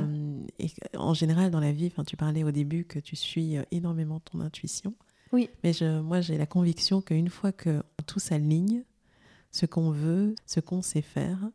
et 0.59 0.68
en 0.97 1.14
général, 1.14 1.51
dans 1.51 1.61
la 1.61 1.72
vie, 1.72 1.90
tu 2.07 2.16
parlais 2.16 2.45
au 2.45 2.51
début 2.51 2.84
que 2.84 2.99
tu 2.99 3.16
suis 3.16 3.57
énormément 3.70 4.20
ton 4.20 4.40
intuition. 4.40 4.95
Oui. 5.35 5.51
Mais 5.64 5.72
je, 5.72 6.01
moi, 6.01 6.20
j'ai 6.20 6.39
la 6.39 6.47
conviction 6.47 7.01
qu'une 7.01 7.28
fois 7.28 7.51
que 7.51 7.82
tout 8.07 8.20
s'aligne, 8.20 8.85
ce 9.51 9.66
qu'on 9.66 9.91
veut, 9.91 10.37
ce 10.47 10.61
qu'on 10.61 10.80
sait 10.80 11.03
faire, 11.03 11.51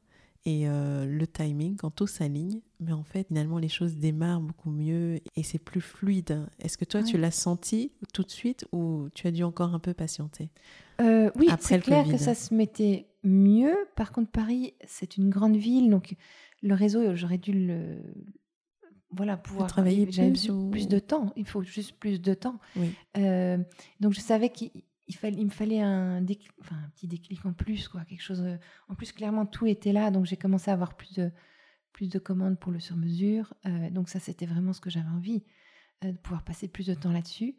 et 0.46 0.68
euh, 0.68 1.06
le 1.06 1.26
timing, 1.28 1.78
quand 1.78 1.90
tout 1.90 2.08
s'aligne, 2.08 2.60
mais 2.82 2.92
en 2.92 3.04
fait, 3.04 3.28
finalement, 3.28 3.58
les 3.58 3.70
choses 3.70 3.96
démarrent 3.96 4.42
beaucoup 4.42 4.70
mieux 4.70 5.20
et 5.36 5.44
c'est 5.44 5.60
plus 5.60 5.80
fluide. 5.80 6.46
Est-ce 6.60 6.78
que 6.78 6.86
toi, 6.86 7.04
tu 7.04 7.18
l'as 7.18 7.32
senti 7.32 7.94
tout 8.14 8.24
de 8.24 8.32
suite 8.32 8.66
ou 8.74 9.08
tu 9.16 9.28
as 9.28 9.32
dû 9.32 9.44
encore 9.44 9.74
un 9.74 9.80
peu 9.80 9.94
patienter 9.94 10.50
euh, 11.00 11.30
Oui, 11.36 11.48
c'est 11.60 11.80
clair 11.80 12.06
que 12.06 12.18
ça 12.18 12.36
se 12.36 12.54
mettait 12.54 13.08
mieux. 13.24 13.76
Par 13.96 14.12
contre, 14.12 14.32
Paris, 14.32 14.74
c'est 14.86 15.16
une 15.16 15.30
grande 15.30 15.56
ville, 15.56 15.90
donc 15.90 16.16
le 16.62 16.74
réseau, 16.74 17.16
j'aurais 17.16 17.38
dû 17.38 17.54
le, 17.54 18.02
voilà, 19.12 19.38
pouvoir 19.38 19.68
travailler 19.68 20.06
plus, 20.06 20.52
plus 20.72 20.88
de 20.88 21.00
temps. 21.00 21.34
Il 21.36 21.46
faut 21.46 21.64
juste 21.64 21.94
plus 22.00 22.22
de 22.22 22.34
temps. 22.34 22.60
Euh, 23.18 23.58
donc 24.00 24.14
je 24.14 24.20
savais 24.20 24.50
qu'il 24.50 24.72
il, 25.08 25.46
me 25.46 25.50
fallait 25.50 25.82
un, 25.82 26.24
enfin, 26.62 26.76
un 26.76 26.90
petit 26.90 27.08
déclic 27.08 27.46
en 27.46 27.54
plus, 27.54 27.88
quoi, 27.88 28.06
quelque 28.06 28.22
chose. 28.22 28.42
Euh, 28.42 28.58
en 28.88 28.96
plus, 28.96 29.12
clairement, 29.12 29.46
tout 29.46 29.66
était 29.66 29.94
là, 29.94 30.12
donc 30.12 30.26
j'ai 30.26 30.38
commencé 30.38 30.70
à 30.70 30.74
avoir 30.74 30.96
plus 30.96 31.14
de, 31.14 31.32
plus 31.92 32.10
de 32.10 32.20
commandes 32.20 32.60
pour 32.60 32.72
le 32.72 32.80
sur-mesure. 32.80 33.54
Euh, 33.66 33.90
donc 33.90 34.10
ça, 34.10 34.20
c'était 34.20 34.46
vraiment 34.46 34.74
ce 34.74 34.82
que 34.82 34.90
j'avais 34.90 35.10
envie, 35.10 35.44
de 36.04 36.12
pouvoir 36.12 36.44
passer 36.44 36.68
plus 36.68 36.86
de 36.86 36.94
temps 36.94 37.12
là-dessus. 37.12 37.56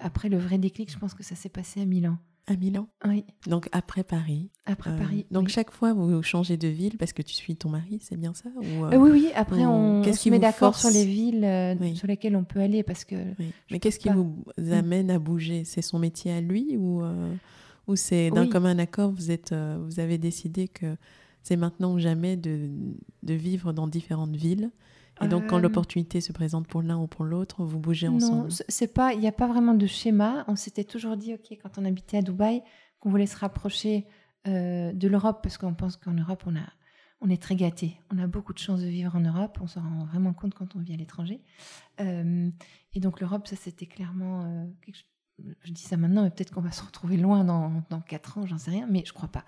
après, 0.00 0.28
le 0.28 0.38
vrai 0.38 0.58
déclic, 0.58 0.90
je 0.90 0.98
pense 0.98 1.14
que 1.14 1.22
ça 1.22 1.34
s'est 1.34 1.48
passé 1.50 1.80
à 1.80 1.84
Milan. 1.84 2.18
À 2.50 2.56
Milan 2.56 2.88
Oui. 3.06 3.26
Donc 3.46 3.68
après 3.72 4.02
Paris. 4.02 4.48
Après 4.64 4.96
Paris. 4.96 5.26
Donc 5.30 5.48
chaque 5.48 5.70
fois, 5.70 5.92
vous 5.92 6.22
changez 6.22 6.56
de 6.56 6.68
ville 6.68 6.96
parce 6.96 7.12
que 7.12 7.20
tu 7.20 7.34
suis 7.34 7.56
ton 7.56 7.68
mari, 7.68 7.98
c'est 8.02 8.16
bien 8.16 8.32
ça 8.32 8.48
ou, 8.56 8.86
Oui, 8.86 9.10
oui. 9.10 9.30
Après, 9.34 9.66
on, 9.66 10.02
se 10.02 10.30
met 10.30 10.38
d'accord 10.38 10.74
sur 10.74 10.88
les 10.88 11.04
villes 11.04 11.76
sur 11.94 12.06
lesquelles 12.06 12.36
on 12.36 12.44
peut 12.44 12.60
aller 12.60 12.82
parce 12.82 13.04
que. 13.04 13.16
Mais 13.70 13.78
qu'est-ce 13.78 13.98
qui 13.98 14.08
vous 14.08 14.44
mm. 14.56 14.72
amène 14.72 15.10
à 15.10 15.18
bouger? 15.18 15.64
C'est 15.64 15.82
son 15.82 15.98
métier 15.98 16.32
à 16.32 16.40
lui 16.40 16.76
ou, 16.78 17.02
ou 17.86 17.96
c'est 17.96 18.30
d'un 18.30 18.48
commun 18.48 18.78
accord 18.78 19.10
vous, 19.10 19.30
êtes, 19.30 19.54
vous 19.54 20.00
avez 20.00 20.16
décidé 20.16 20.68
que 20.68 20.96
c'est 21.42 21.56
maintenant 21.56 21.92
ou 21.92 21.98
jamais 21.98 22.36
de, 22.36 22.70
de 23.22 23.34
vivre 23.34 23.72
dans 23.72 23.88
différentes 23.88 24.36
villes? 24.36 24.70
Et 25.20 25.28
donc, 25.28 25.46
quand 25.46 25.58
euh, 25.58 25.60
l'opportunité 25.60 26.20
se 26.20 26.32
présente 26.32 26.66
pour 26.68 26.82
l'un 26.82 26.98
ou 26.98 27.06
pour 27.06 27.24
l'autre, 27.24 27.64
vous 27.64 27.78
bougez 27.78 28.08
ensemble 28.08 28.48
Non, 28.48 28.56
c'est 28.68 28.92
pas, 28.92 29.12
il 29.14 29.20
n'y 29.20 29.28
a 29.28 29.32
pas 29.32 29.46
vraiment 29.46 29.74
de 29.74 29.86
schéma. 29.86 30.44
On 30.48 30.56
s'était 30.56 30.84
toujours 30.84 31.16
dit, 31.16 31.34
ok, 31.34 31.58
quand 31.62 31.78
on 31.78 31.84
habitait 31.84 32.18
à 32.18 32.22
Dubaï, 32.22 32.62
qu'on 33.00 33.10
voulait 33.10 33.26
se 33.26 33.36
rapprocher 33.36 34.06
euh, 34.46 34.92
de 34.92 35.08
l'Europe, 35.08 35.40
parce 35.42 35.58
qu'on 35.58 35.74
pense 35.74 35.96
qu'en 35.96 36.12
Europe, 36.12 36.44
on, 36.46 36.56
a, 36.56 36.66
on 37.20 37.30
est 37.30 37.42
très 37.42 37.56
gâté. 37.56 38.00
On 38.12 38.18
a 38.18 38.26
beaucoup 38.26 38.52
de 38.52 38.58
chance 38.58 38.80
de 38.80 38.86
vivre 38.86 39.14
en 39.16 39.20
Europe. 39.20 39.58
On 39.60 39.66
s'en 39.66 39.82
rend 39.82 40.04
vraiment 40.04 40.32
compte 40.32 40.54
quand 40.54 40.76
on 40.76 40.80
vit 40.80 40.94
à 40.94 40.96
l'étranger. 40.96 41.40
Euh, 42.00 42.50
et 42.94 43.00
donc, 43.00 43.20
l'Europe, 43.20 43.46
ça, 43.46 43.56
c'était 43.56 43.86
clairement 43.86 44.68
quelque 44.82 44.98
Je 45.64 45.72
dis 45.72 45.82
ça 45.82 45.96
maintenant, 45.96 46.22
mais 46.22 46.30
peut-être 46.30 46.52
qu'on 46.52 46.60
va 46.60 46.72
se 46.72 46.82
retrouver 46.82 47.16
loin 47.16 47.44
dans, 47.44 47.82
dans 47.90 48.00
4 48.00 48.38
ans, 48.38 48.46
j'en 48.46 48.58
sais 48.58 48.70
rien, 48.70 48.86
mais 48.88 49.02
je 49.04 49.12
crois 49.12 49.28
pas. 49.28 49.44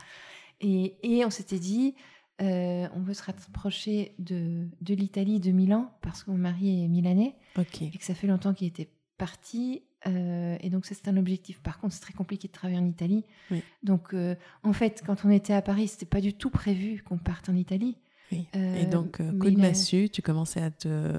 Et, 0.60 0.96
et 1.02 1.24
on 1.24 1.30
s'était 1.30 1.58
dit, 1.58 1.94
euh, 2.40 2.88
on 2.94 3.00
veut 3.00 3.14
se 3.14 3.22
rapprocher 3.22 4.14
de, 4.18 4.66
de 4.80 4.94
l'Italie, 4.94 5.40
de 5.40 5.50
Milan, 5.50 5.92
parce 6.00 6.24
que 6.24 6.30
mon 6.30 6.38
mari 6.38 6.84
est 6.84 6.88
milanais. 6.88 7.34
Et 7.80 7.98
que 7.98 8.04
ça 8.04 8.14
fait 8.14 8.26
longtemps 8.26 8.54
qu'il 8.54 8.66
était 8.66 8.88
parti. 9.18 9.82
Euh, 10.06 10.56
et 10.60 10.70
donc, 10.70 10.86
c'est 10.86 11.08
un 11.08 11.16
objectif. 11.18 11.60
Par 11.60 11.78
contre, 11.78 11.94
c'est 11.94 12.00
très 12.00 12.14
compliqué 12.14 12.48
de 12.48 12.52
travailler 12.52 12.78
en 12.78 12.86
Italie. 12.86 13.24
Donc, 13.82 14.14
euh, 14.14 14.34
en 14.62 14.72
fait, 14.72 15.02
quand 15.06 15.24
on 15.24 15.30
était 15.30 15.52
à 15.52 15.60
Paris, 15.60 15.88
c'était 15.88 16.06
pas 16.06 16.20
du 16.20 16.32
tout 16.32 16.50
prévu 16.50 17.02
qu'on 17.02 17.18
parte 17.18 17.48
en 17.50 17.54
Italie. 17.54 17.98
et 18.32 18.86
donc, 18.86 19.18
coup 19.18 19.50
de 19.50 19.60
massue, 19.60 20.08
tu 20.08 20.22
commençais 20.22 20.62
à, 20.62 20.70
te, 20.70 21.12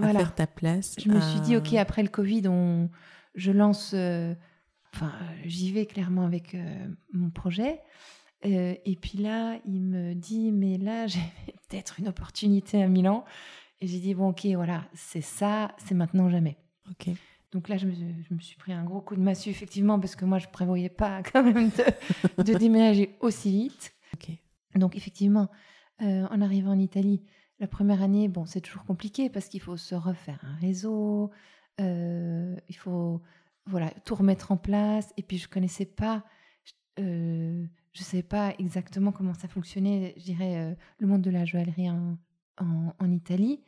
faire 0.00 0.34
ta 0.34 0.46
place. 0.46 0.96
Je 0.98 1.10
me 1.10 1.20
suis 1.20 1.40
dit, 1.40 1.56
OK, 1.56 1.74
après 1.74 2.02
le 2.02 2.08
Covid, 2.08 2.48
on, 2.48 2.88
je 3.34 3.52
lance. 3.52 3.94
Enfin, 4.94 5.12
j'y 5.44 5.72
vais 5.72 5.86
clairement 5.86 6.24
avec 6.24 6.56
mon 7.12 7.28
projet. 7.28 7.80
Euh, 8.44 8.74
et 8.84 8.96
puis 8.96 9.18
là, 9.18 9.58
il 9.66 9.80
me 9.80 10.14
dit, 10.14 10.52
mais 10.52 10.78
là, 10.78 11.06
j'ai 11.06 11.20
peut-être 11.68 12.00
une 12.00 12.08
opportunité 12.08 12.82
à 12.82 12.88
Milan. 12.88 13.24
Et 13.80 13.86
j'ai 13.86 13.98
dit, 13.98 14.14
bon, 14.14 14.28
ok, 14.28 14.46
voilà, 14.54 14.84
c'est 14.94 15.22
ça, 15.22 15.74
c'est 15.78 15.94
maintenant 15.94 16.28
jamais. 16.30 16.56
Ok. 16.90 17.14
Donc 17.52 17.68
là, 17.68 17.76
je 17.76 17.86
me, 17.86 17.92
je 17.92 18.34
me, 18.34 18.40
suis 18.40 18.56
pris 18.56 18.72
un 18.72 18.84
gros 18.84 19.00
coup 19.00 19.14
de 19.14 19.20
massue, 19.20 19.50
effectivement, 19.50 20.00
parce 20.00 20.16
que 20.16 20.24
moi, 20.24 20.38
je 20.38 20.46
ne 20.46 20.52
prévoyais 20.52 20.88
pas 20.88 21.22
quand 21.32 21.42
même 21.42 21.70
de, 21.70 22.42
de 22.42 22.58
déménager 22.58 23.16
aussi 23.20 23.50
vite. 23.50 23.94
Ok. 24.14 24.30
Donc 24.74 24.96
effectivement, 24.96 25.48
euh, 26.00 26.26
en 26.30 26.40
arrivant 26.40 26.72
en 26.72 26.78
Italie, 26.78 27.22
la 27.60 27.68
première 27.68 28.02
année, 28.02 28.28
bon, 28.28 28.46
c'est 28.46 28.60
toujours 28.60 28.84
compliqué 28.84 29.28
parce 29.28 29.48
qu'il 29.48 29.60
faut 29.60 29.76
se 29.76 29.94
refaire 29.94 30.40
un 30.42 30.56
réseau, 30.56 31.30
euh, 31.80 32.56
il 32.68 32.76
faut 32.76 33.20
voilà 33.66 33.90
tout 34.04 34.14
remettre 34.14 34.50
en 34.50 34.56
place. 34.56 35.12
Et 35.16 35.22
puis 35.22 35.38
je 35.38 35.48
connaissais 35.48 35.84
pas 35.84 36.24
je 37.92 38.00
ne 38.00 38.04
savais 38.04 38.22
pas 38.22 38.54
exactement 38.58 39.12
comment 39.12 39.34
ça 39.34 39.48
fonctionnait, 39.48 40.14
je 40.16 40.22
dirais, 40.22 40.76
le 40.98 41.06
monde 41.06 41.22
de 41.22 41.30
la 41.30 41.44
joaillerie 41.44 41.90
en, 41.90 42.16
Italie. 43.10 43.60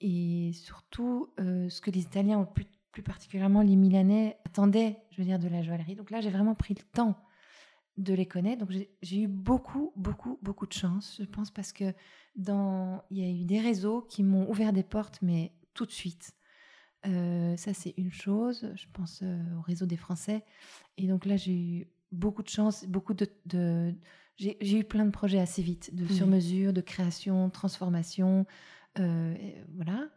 Et 0.00 0.52
surtout, 0.54 1.28
ce 1.38 1.80
que 1.80 1.90
les 1.90 2.00
Italiens, 2.00 2.44
plus, 2.44 2.66
plus 2.92 3.02
particulièrement 3.02 3.62
les 3.62 3.76
Milanais, 3.76 4.38
attendaient, 4.46 4.96
je 5.10 5.18
veux 5.18 5.24
dire, 5.24 5.38
de 5.38 5.48
la 5.48 5.62
joaillerie. 5.62 5.96
Donc 5.96 6.10
là, 6.10 6.20
j'ai 6.20 6.30
vraiment 6.30 6.54
pris 6.54 6.74
le 6.74 6.82
temps 6.82 7.16
de 7.98 8.14
les 8.14 8.26
connaître. 8.26 8.64
Donc 8.64 8.76
j'ai 9.02 9.22
eu 9.22 9.28
beaucoup, 9.28 9.92
beaucoup, 9.96 10.38
beaucoup 10.42 10.66
de 10.66 10.72
chance, 10.72 11.16
je 11.20 11.26
pense, 11.26 11.50
parce 11.50 11.72
que 11.72 11.92
dans, 12.36 13.02
il 13.10 13.18
y 13.18 13.24
a 13.24 13.28
eu 13.28 13.44
des 13.44 13.60
réseaux 13.60 14.02
qui 14.02 14.22
m'ont 14.22 14.48
ouvert 14.48 14.72
des 14.72 14.84
portes, 14.84 15.18
mais 15.20 15.52
tout 15.74 15.84
de 15.84 15.90
suite. 15.90 16.32
Euh, 17.06 17.56
ça, 17.56 17.74
c'est 17.74 17.94
une 17.96 18.12
chose. 18.12 18.72
Je 18.74 18.86
pense 18.92 19.20
euh, 19.22 19.42
au 19.58 19.60
réseau 19.60 19.86
des 19.86 19.96
Français. 19.96 20.44
Et 20.96 21.06
donc 21.06 21.26
là, 21.26 21.36
j'ai 21.36 21.54
eu 21.54 21.88
beaucoup 22.12 22.42
de 22.42 22.48
chance, 22.48 22.84
beaucoup 22.86 23.14
de. 23.14 23.26
de 23.46 23.94
j'ai 24.36 24.78
eu 24.78 24.84
plein 24.84 25.04
de 25.04 25.10
projets 25.10 25.40
assez 25.40 25.62
vite, 25.62 25.92
de 25.96 26.06
sur-mesure, 26.12 26.72
de 26.72 26.80
création, 26.80 27.50
transformation. 27.50 28.46
Euh, 29.00 29.34
voilà. 29.74 30.08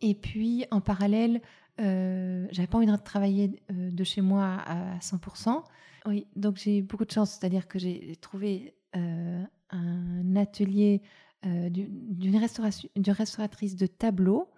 Et 0.00 0.16
puis, 0.16 0.64
en 0.72 0.80
parallèle, 0.80 1.40
euh, 1.80 2.48
j'avais 2.50 2.66
pas 2.66 2.78
envie 2.78 2.88
de 2.88 2.96
travailler 2.96 3.62
de 3.70 4.04
chez 4.04 4.22
moi 4.22 4.56
à 4.66 4.98
100%. 4.98 5.62
Oui, 6.06 6.26
donc 6.34 6.56
j'ai 6.56 6.78
eu 6.78 6.82
beaucoup 6.82 7.04
de 7.04 7.12
chance, 7.12 7.30
c'est-à-dire 7.30 7.68
que 7.68 7.78
j'ai 7.78 8.16
trouvé 8.16 8.74
un 8.92 10.34
atelier 10.34 11.00
euh, 11.46 11.70
d'une 11.70 12.36
restauratrice 12.36 13.74
de 13.74 13.86
tableaux. 13.86 14.50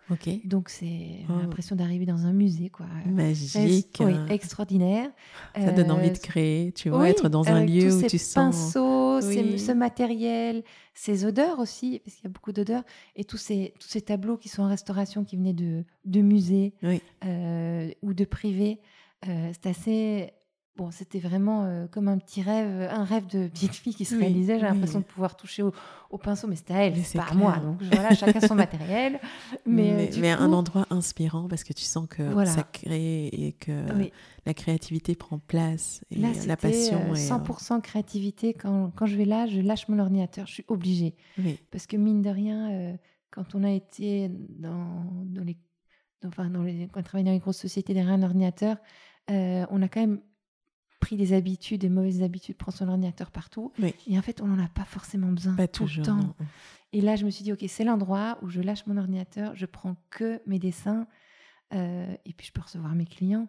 Donc 0.45 0.69
c'est 0.69 1.21
oh. 1.29 1.35
l'impression 1.41 1.77
d'arriver 1.77 2.07
dans 2.07 2.27
un 2.27 2.33
musée, 2.33 2.71
quoi. 2.71 2.87
Magique. 3.07 3.99
Oui, 4.01 4.17
extraordinaire. 4.29 5.09
Ça 5.55 5.71
donne 5.71 5.93
envie 5.93 6.11
de 6.11 6.17
euh, 6.17 6.21
créer, 6.21 6.73
tu 6.73 6.89
vois, 6.89 7.09
être 7.09 7.29
dans 7.29 7.47
un 7.47 7.65
lieu 7.65 7.95
où 7.95 8.03
tu 8.03 8.19
sens. 8.19 8.57
pinceaux, 8.57 9.21
ce 9.21 9.73
matériel, 9.73 10.65
ces 10.93 11.25
odeurs 11.25 11.61
aussi, 11.61 12.01
parce 12.05 12.17
qu'il 12.17 12.25
y 12.25 12.27
a 12.27 12.31
beaucoup 12.31 12.53
d'odeurs, 12.53 12.83
et 13.15 13.23
tous 13.23 13.39
ces, 13.39 13.75
tous 13.79 13.89
ces 13.89 14.03
tableaux 14.03 14.37
qui 14.37 14.49
sont 14.49 14.65
en 14.65 14.69
restauration, 14.69 15.23
qui 15.25 15.37
venaient 15.37 15.53
de, 15.53 15.85
de 16.05 16.21
musées 16.21 16.75
euh, 17.25 17.91
ou 18.03 18.13
de 18.13 18.25
privés. 18.25 18.81
c'est 19.23 19.67
assez 19.67 20.33
Bon, 20.75 20.91
c'était 20.91 21.19
vraiment 21.19 21.65
euh, 21.65 21.87
comme 21.87 22.09
un 22.09 22.17
petit 22.17 22.41
rêve, 22.41 22.89
un 22.91 23.05
rêve 23.05 23.27
de 23.27 23.47
petite 23.49 23.75
fille 23.75 23.95
qui 23.95 24.07
se 24.07 24.17
réalisait. 24.17 24.59
J'ai 24.59 24.65
l'impression 24.65 25.01
de 25.01 25.05
pouvoir 25.05 25.37
toucher 25.37 25.63
au, 25.63 26.17
pinceau, 26.17 26.49
mais 26.49 26.57
c'était 26.57 26.73
à 26.73 26.87
elle, 26.87 26.97
c'est 27.05 27.19
pas 27.19 27.27
à 27.31 27.35
moi. 27.35 27.59
Donc 27.59 27.83
voilà, 27.83 28.15
chacun 28.15 28.41
son 28.41 28.55
matériel. 28.55 29.21
Mais, 29.67 30.11
mais, 30.19 30.33
euh, 30.33 30.39
un 30.39 30.51
endroit 30.55 30.87
inspirant 30.89 31.47
parce 31.47 31.63
que 31.63 31.75
tu 31.75 31.85
sens 31.85 32.07
que 32.09 32.47
ça 32.47 32.63
crée 32.63 33.27
et 33.27 33.53
que 33.53 33.85
la 34.47 34.55
créativité 34.55 35.15
prend 35.15 35.39
place 35.39 36.03
et 36.11 36.17
la 36.17 36.57
passion. 36.57 37.13
100% 37.13 37.77
euh, 37.77 37.81
créativité. 37.81 38.55
Quand, 38.55 38.93
quand, 38.97 39.05
je 39.05 39.17
vais 39.17 39.27
là, 39.27 39.47
je 39.47 39.61
lâche 39.61 39.89
mon 39.89 39.99
ordinateur. 39.99 40.47
Je 40.47 40.53
suis 40.55 40.65
obligée. 40.69 41.15
Parce 41.71 41.87
que 41.87 41.99
mine 41.99 42.23
de 42.23 42.31
rien, 42.31 42.97
quand 43.31 43.55
on 43.55 43.63
a 43.63 43.71
été 43.71 44.31
dans, 44.31 45.05
dans 45.27 45.45
les, 45.45 45.59
enfin, 46.25 46.49
dans 46.49 46.63
les, 46.63 46.89
quand 46.91 47.01
on 47.01 47.03
travaille 47.03 47.25
dans 47.25 47.31
les 47.33 47.41
grosses 47.41 47.61
sociétés 47.61 47.93
derrière 47.93 48.15
un 48.15 48.23
ordinateur, 48.23 48.79
on 49.29 49.83
a 49.83 49.89
quand 49.89 50.01
même 50.01 50.23
pris 51.03 51.17
des 51.17 51.33
habitudes, 51.33 51.81
des 51.81 51.89
mauvaises 51.89 52.23
habitudes, 52.23 52.57
prend 52.57 52.71
son 52.71 52.87
ordinateur 52.89 53.33
partout. 53.33 53.73
Et 54.07 54.17
en 54.17 54.23
fait, 54.23 54.41
on 54.41 54.47
n'en 54.47 54.63
a 54.63 54.69
pas 54.69 54.85
forcément 54.85 55.33
besoin 55.33 55.55
pas 55.55 55.67
tout 55.67 55.83
toujours, 55.83 56.05
le 56.05 56.07
temps. 56.07 56.35
Et 56.93 57.01
là, 57.01 57.17
je 57.17 57.25
me 57.25 57.31
suis 57.31 57.43
dit, 57.43 57.53
OK, 57.53 57.65
c'est 57.67 57.83
l'endroit 57.83 58.39
où 58.43 58.49
je 58.49 58.61
lâche 58.61 58.87
mon 58.87 58.97
ordinateur, 58.97 59.53
je 59.57 59.67
prends 59.67 59.97
que 60.11 60.41
mes 60.47 60.61
dessins, 60.61 61.09
euh, 61.75 62.07
et 62.25 62.33
puis 62.33 62.47
je 62.47 62.53
peux 62.53 62.63
recevoir 62.63 62.95
mes 62.95 63.05
clients. 63.05 63.49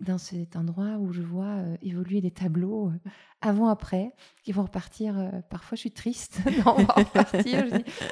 Dans 0.00 0.18
cet 0.18 0.56
endroit 0.56 0.98
où 0.98 1.14
je 1.14 1.22
vois 1.22 1.46
euh, 1.46 1.76
évoluer 1.80 2.20
des 2.20 2.30
tableaux 2.30 2.88
euh, 2.88 3.10
avant-après, 3.40 4.12
qui 4.42 4.52
vont 4.52 4.64
repartir. 4.64 5.14
parfois, 5.48 5.76
je 5.76 5.80
suis 5.80 5.92
triste 5.92 6.40
d'en 6.64 6.74
voir 6.74 6.96
repartir. 6.96 7.64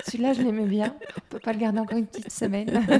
celui-là, 0.06 0.32
je 0.32 0.40
l'aimais 0.40 0.64
bien. 0.64 0.96
On 1.18 1.20
peut 1.28 1.38
pas 1.38 1.52
le 1.52 1.58
garder 1.58 1.80
encore 1.80 1.98
une 1.98 2.06
petite 2.06 2.32
semaine. 2.32 2.70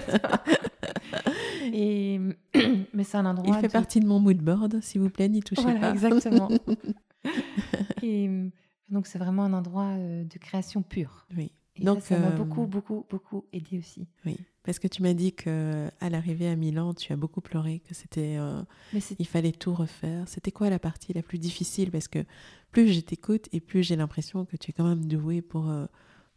Et... 1.63 2.21
Mais 2.95 3.05
c'est 3.05 3.17
un 3.17 3.27
endroit. 3.27 3.57
Il 3.57 3.61
fait 3.61 3.69
partie 3.69 4.01
de 4.01 4.07
mon 4.07 4.21
mood 4.21 4.39
board, 4.39 4.81
s'il 4.83 5.01
vous 5.01 5.11
plaît, 5.11 5.29
n'y 5.29 5.43
touchez 5.43 5.63
voilà, 5.63 5.81
pas. 5.81 5.91
Exactement. 5.93 6.49
et 8.03 8.29
donc, 8.91 9.07
c'est 9.07 9.19
vraiment 9.19 9.45
un 9.45 9.53
endroit 9.53 9.97
euh, 9.97 10.25
de 10.25 10.39
création 10.39 10.83
pure. 10.83 11.27
Oui. 11.37 11.53
Et 11.77 11.85
donc, 11.85 12.03
ça 12.03 12.19
m'a 12.19 12.29
euh, 12.29 12.31
beaucoup, 12.37 12.67
beaucoup, 12.67 13.07
beaucoup 13.09 13.45
aidé 13.53 13.79
aussi. 13.79 14.07
Oui, 14.27 14.37
parce 14.65 14.79
que 14.79 14.89
tu 14.89 15.03
m'as 15.03 15.15
dit 15.15 15.33
que 15.33 15.89
à 16.01 16.11
l'arrivée 16.11 16.49
à 16.49 16.57
Milan, 16.57 16.93
tu 16.93 17.13
as 17.13 17.17
beaucoup 17.17 17.41
pleuré, 17.41 17.81
que 17.89 17.95
c'était, 17.95 18.37
euh, 18.39 18.61
il 19.19 19.27
fallait 19.27 19.53
tout 19.53 19.73
refaire. 19.73 20.29
C'était 20.29 20.51
quoi 20.51 20.69
la 20.69 20.79
partie 20.79 21.13
la 21.13 21.23
plus 21.23 21.39
difficile? 21.39 21.91
Parce 21.91 22.09
que 22.09 22.25
plus 22.73 22.89
je 22.89 23.01
t'écoute 23.01 23.49
et 23.53 23.61
plus 23.61 23.83
j'ai 23.85 23.97
l'impression 23.97 24.45
que 24.45 24.57
tu 24.57 24.71
es 24.71 24.75
quand 24.75 24.87
même 24.87 25.07
douée 25.07 25.43
pour 25.43 25.73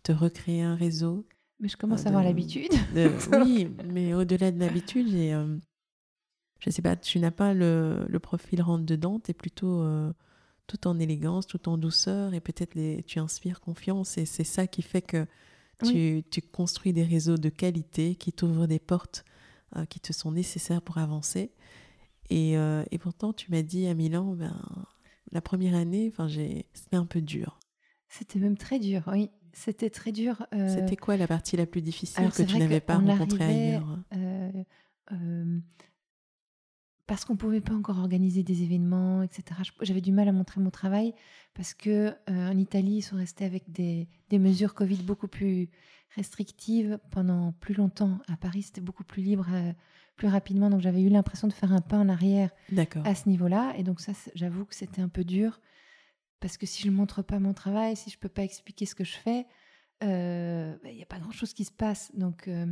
te 0.03 0.11
recréer 0.11 0.61
un 0.61 0.76
réseau, 0.76 1.26
mais 1.59 1.67
je 1.67 1.77
commence 1.77 2.05
à 2.05 2.09
avoir 2.09 2.23
l'habitude. 2.23 2.71
oui, 3.43 3.69
mais 3.85 4.13
au-delà 4.13 4.51
de 4.51 4.59
l'habitude, 4.59 5.07
j'ai, 5.09 5.33
euh, 5.33 5.57
je 6.59 6.69
sais 6.69 6.81
pas, 6.81 6.95
tu 6.95 7.19
n'as 7.19 7.31
pas 7.31 7.53
le, 7.53 8.05
le 8.07 8.19
profil 8.19 8.61
rentre 8.61 8.85
dedans, 8.85 9.19
tu 9.19 9.31
es 9.31 9.33
plutôt 9.33 9.81
euh, 9.81 10.11
tout 10.67 10.87
en 10.87 10.99
élégance, 10.99 11.47
tout 11.47 11.69
en 11.69 11.77
douceur, 11.77 12.33
et 12.33 12.39
peut-être 12.39 12.75
les, 12.75 13.03
tu 13.03 13.19
inspires 13.19 13.61
confiance, 13.61 14.17
et 14.17 14.25
c'est 14.25 14.43
ça 14.43 14.67
qui 14.67 14.81
fait 14.81 15.01
que 15.01 15.25
tu, 15.83 16.23
tu, 16.29 16.41
construis 16.41 16.93
des 16.93 17.03
réseaux 17.03 17.37
de 17.37 17.49
qualité 17.49 18.15
qui 18.15 18.31
t'ouvrent 18.31 18.67
des 18.67 18.79
portes 18.79 19.25
euh, 19.75 19.85
qui 19.85 19.99
te 19.99 20.13
sont 20.13 20.31
nécessaires 20.31 20.81
pour 20.81 20.97
avancer. 20.97 21.51
Et, 22.29 22.53
et 22.53 22.97
pourtant, 22.97 23.31
tu 23.31 23.51
m'as 23.51 23.61
dit 23.61 23.85
à 23.85 23.93
Milan, 23.93 24.33
ben, 24.33 24.57
la 25.31 25.41
première 25.41 25.75
année, 25.75 26.09
enfin, 26.11 26.27
c'était 26.73 26.95
un 26.95 27.05
peu 27.05 27.21
dur. 27.21 27.59
C'était 28.07 28.39
même 28.39 28.57
très 28.57 28.79
dur, 28.79 29.03
oui. 29.07 29.29
C'était 29.53 29.91
très 29.91 30.11
dur. 30.11 30.45
Euh, 30.53 30.67
C'était 30.67 30.95
quoi 30.95 31.15
la 31.15 31.27
partie 31.27 31.55
la 31.55 31.67
plus 31.67 31.81
difficile 31.81 32.29
que 32.31 32.41
tu 32.43 32.57
n'avais 32.57 32.79
pas 32.79 32.97
rencontrée 32.97 33.43
ailleurs 33.43 33.99
euh, 34.15 34.51
euh, 35.11 35.59
Parce 37.05 37.23
qu'on 37.23 37.33
ne 37.33 37.37
pouvait 37.37 37.61
pas 37.61 37.75
encore 37.75 37.99
organiser 37.99 38.41
des 38.41 38.63
événements, 38.63 39.21
etc. 39.21 39.61
J'avais 39.81 40.01
du 40.01 40.11
mal 40.11 40.27
à 40.27 40.31
montrer 40.31 40.59
mon 40.59 40.71
travail 40.71 41.13
parce 41.53 41.75
que 41.75 42.13
en 42.27 42.57
Italie, 42.57 42.95
ils 42.95 43.01
sont 43.03 43.15
restés 43.15 43.45
avec 43.45 43.71
des, 43.71 44.07
des, 44.29 44.39
mesures 44.39 44.73
Covid 44.73 45.03
beaucoup 45.03 45.27
plus 45.27 45.69
restrictives 46.15 46.99
pendant 47.11 47.51
plus 47.59 47.75
longtemps. 47.75 48.17
À 48.27 48.37
Paris, 48.37 48.63
c'était 48.63 48.81
beaucoup 48.81 49.03
plus 49.03 49.21
libre, 49.21 49.47
plus 50.15 50.29
rapidement. 50.29 50.71
Donc 50.71 50.81
j'avais 50.81 51.03
eu 51.03 51.09
l'impression 51.09 51.47
de 51.47 51.53
faire 51.53 51.73
un 51.73 51.81
pas 51.81 51.97
en 51.97 52.09
arrière 52.09 52.49
à 53.05 53.13
ce 53.13 53.29
niveau-là. 53.29 53.75
Et 53.77 53.83
donc 53.83 54.01
ça, 54.01 54.13
j'avoue 54.33 54.65
que 54.65 54.73
c'était 54.73 55.01
un 55.01 55.09
peu 55.09 55.23
dur 55.23 55.59
parce 56.43 56.57
que 56.57 56.65
si 56.65 56.83
je 56.83 56.89
ne 56.89 56.93
montre 56.93 57.21
pas 57.21 57.39
mon 57.39 57.53
travail, 57.53 57.95
si 57.95 58.09
je 58.09 58.17
ne 58.17 58.19
peux 58.19 58.27
pas 58.27 58.43
expliquer 58.43 58.85
ce 58.85 58.95
que 58.95 59.05
je 59.05 59.15
fais, 59.15 59.45
euh, 60.03 60.75
bah, 60.83 60.89
il 60.89 60.97
n'y 60.97 61.01
a 61.01 61.05
pas 61.05 61.17
grand-chose 61.17 61.53
qui 61.53 61.63
se 61.63 61.71
passe. 61.71 62.11
Donc, 62.15 62.49
euh, 62.49 62.65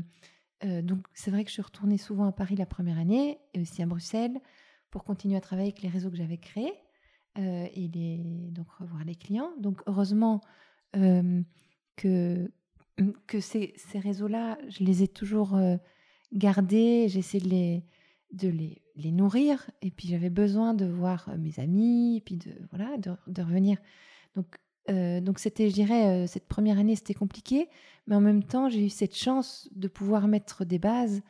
euh, 0.66 0.82
donc 0.82 1.08
c'est 1.14 1.32
vrai 1.32 1.46
que 1.46 1.50
je 1.50 1.54
suis 1.54 1.62
retournée 1.62 1.98
souvent 1.98 2.26
à 2.26 2.34
Paris 2.34 2.58
la 2.58 2.66
première 2.66 3.00
année 3.00 3.40
et 3.54 3.62
aussi 3.62 3.82
à 3.82 3.86
Bruxelles 3.86 4.38
pour 4.90 5.06
continuer 5.06 5.38
à 5.38 5.40
travailler 5.40 5.70
avec 5.70 5.82
les 5.82 5.88
réseaux 5.88 6.12
que 6.12 6.18
j'avais 6.18 6.38
créés 6.38 6.74
et 7.38 7.88
donc 8.52 8.70
revoir 8.72 9.06
les 9.06 9.16
clients. 9.16 9.54
Donc 9.58 9.82
heureusement 9.86 10.42
que, 10.92 12.52
que 13.26 13.40
ces, 13.40 13.74
ces 13.78 14.00
réseaux-là, 14.00 14.58
je 14.68 14.84
les 14.84 15.04
ai 15.04 15.08
toujours 15.08 15.58
gardés, 16.34 17.08
j'essaie 17.08 17.40
de 17.40 17.48
les, 17.48 17.86
de 18.34 18.50
les, 18.50 18.81
les, 18.96 19.12
nourrir. 19.12 19.70
Et 19.82 19.92
puis 19.92 20.08
j'avais 20.08 20.30
besoin 20.30 20.74
de 20.74 20.86
voir 20.86 21.28
euh, 21.30 21.38
mes 21.38 21.60
amis, 21.60 22.18
et 22.18 22.22
puis 22.22 22.38
de, 22.38 22.52
voilà, 22.72 22.98
de, 22.98 23.12
de 23.28 23.42
revenir. 23.42 23.78
Donc, 24.36 24.58
euh, 24.90 25.22
donc 25.22 25.40
c'était, 25.40 25.70
je 25.70 25.74
dirais, 25.74 26.08
euh, 26.08 26.28
cette 26.28 26.48
première 26.48 26.80
année, 26.80 26.96
c'était 26.96 27.14
compliqué. 27.14 27.70
Mais 28.08 28.16
en 28.16 28.22
même 28.22 28.44
temps, 28.44 28.70
j'ai 28.70 28.86
eu 28.86 28.90
cette 28.90 29.16
chance 29.16 29.70
de 29.74 29.88
pouvoir 29.88 30.28
mettre 30.28 30.66
des 30.66 30.80
bases 30.80 31.22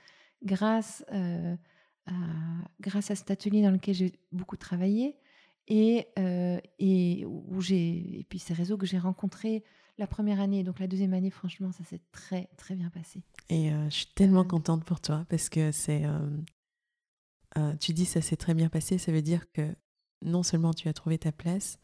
grâce, 0.43 1.03
à, 1.09 2.13
grâce 2.79 3.11
à 3.11 3.15
cet 3.15 3.29
atelier 3.29 3.61
dans 3.61 3.71
lequel 3.71 3.93
j'ai 3.93 4.13
beaucoup 4.31 4.57
travaillé. 4.57 5.17
Et, 5.67 6.07
et, 6.79 7.25
où 7.25 7.61
j'ai, 7.61 8.19
et 8.19 8.25
puis 8.27 8.39
ces 8.39 8.53
réseaux 8.53 8.77
que 8.77 8.85
j'ai 8.85 8.97
rencontrés 8.97 9.63
la 9.97 10.07
première 10.07 10.41
année. 10.41 10.63
Donc 10.63 10.79
la 10.79 10.87
deuxième 10.87 11.13
année, 11.13 11.29
franchement, 11.29 11.71
ça 11.71 11.83
s'est 11.83 12.01
très, 12.11 12.49
très 12.57 12.75
bien 12.75 12.89
passé. 12.89 13.21
Et 13.49 13.69
je 13.69 13.89
suis 13.93 14.07
tellement 14.15 14.43
contente 14.43 14.83
pour 14.83 14.99
toi 14.99 15.25
parce 15.29 15.49
que 15.49 15.71
c'est 15.71 16.05
euh, 16.05 16.19
tu 17.79 17.93
dis 17.93 18.05
ça 18.05 18.21
s'est 18.21 18.37
très 18.37 18.53
bien 18.53 18.69
passé, 18.69 18.97
ça 18.97 19.11
veut 19.11 19.21
dire 19.21 19.51
que 19.51 19.75
non 20.23 20.43
seulement 20.43 20.73
tu 20.73 20.87
as 20.87 20.93
trouvé 20.93 21.17
ta 21.17 21.31
place, 21.31 21.79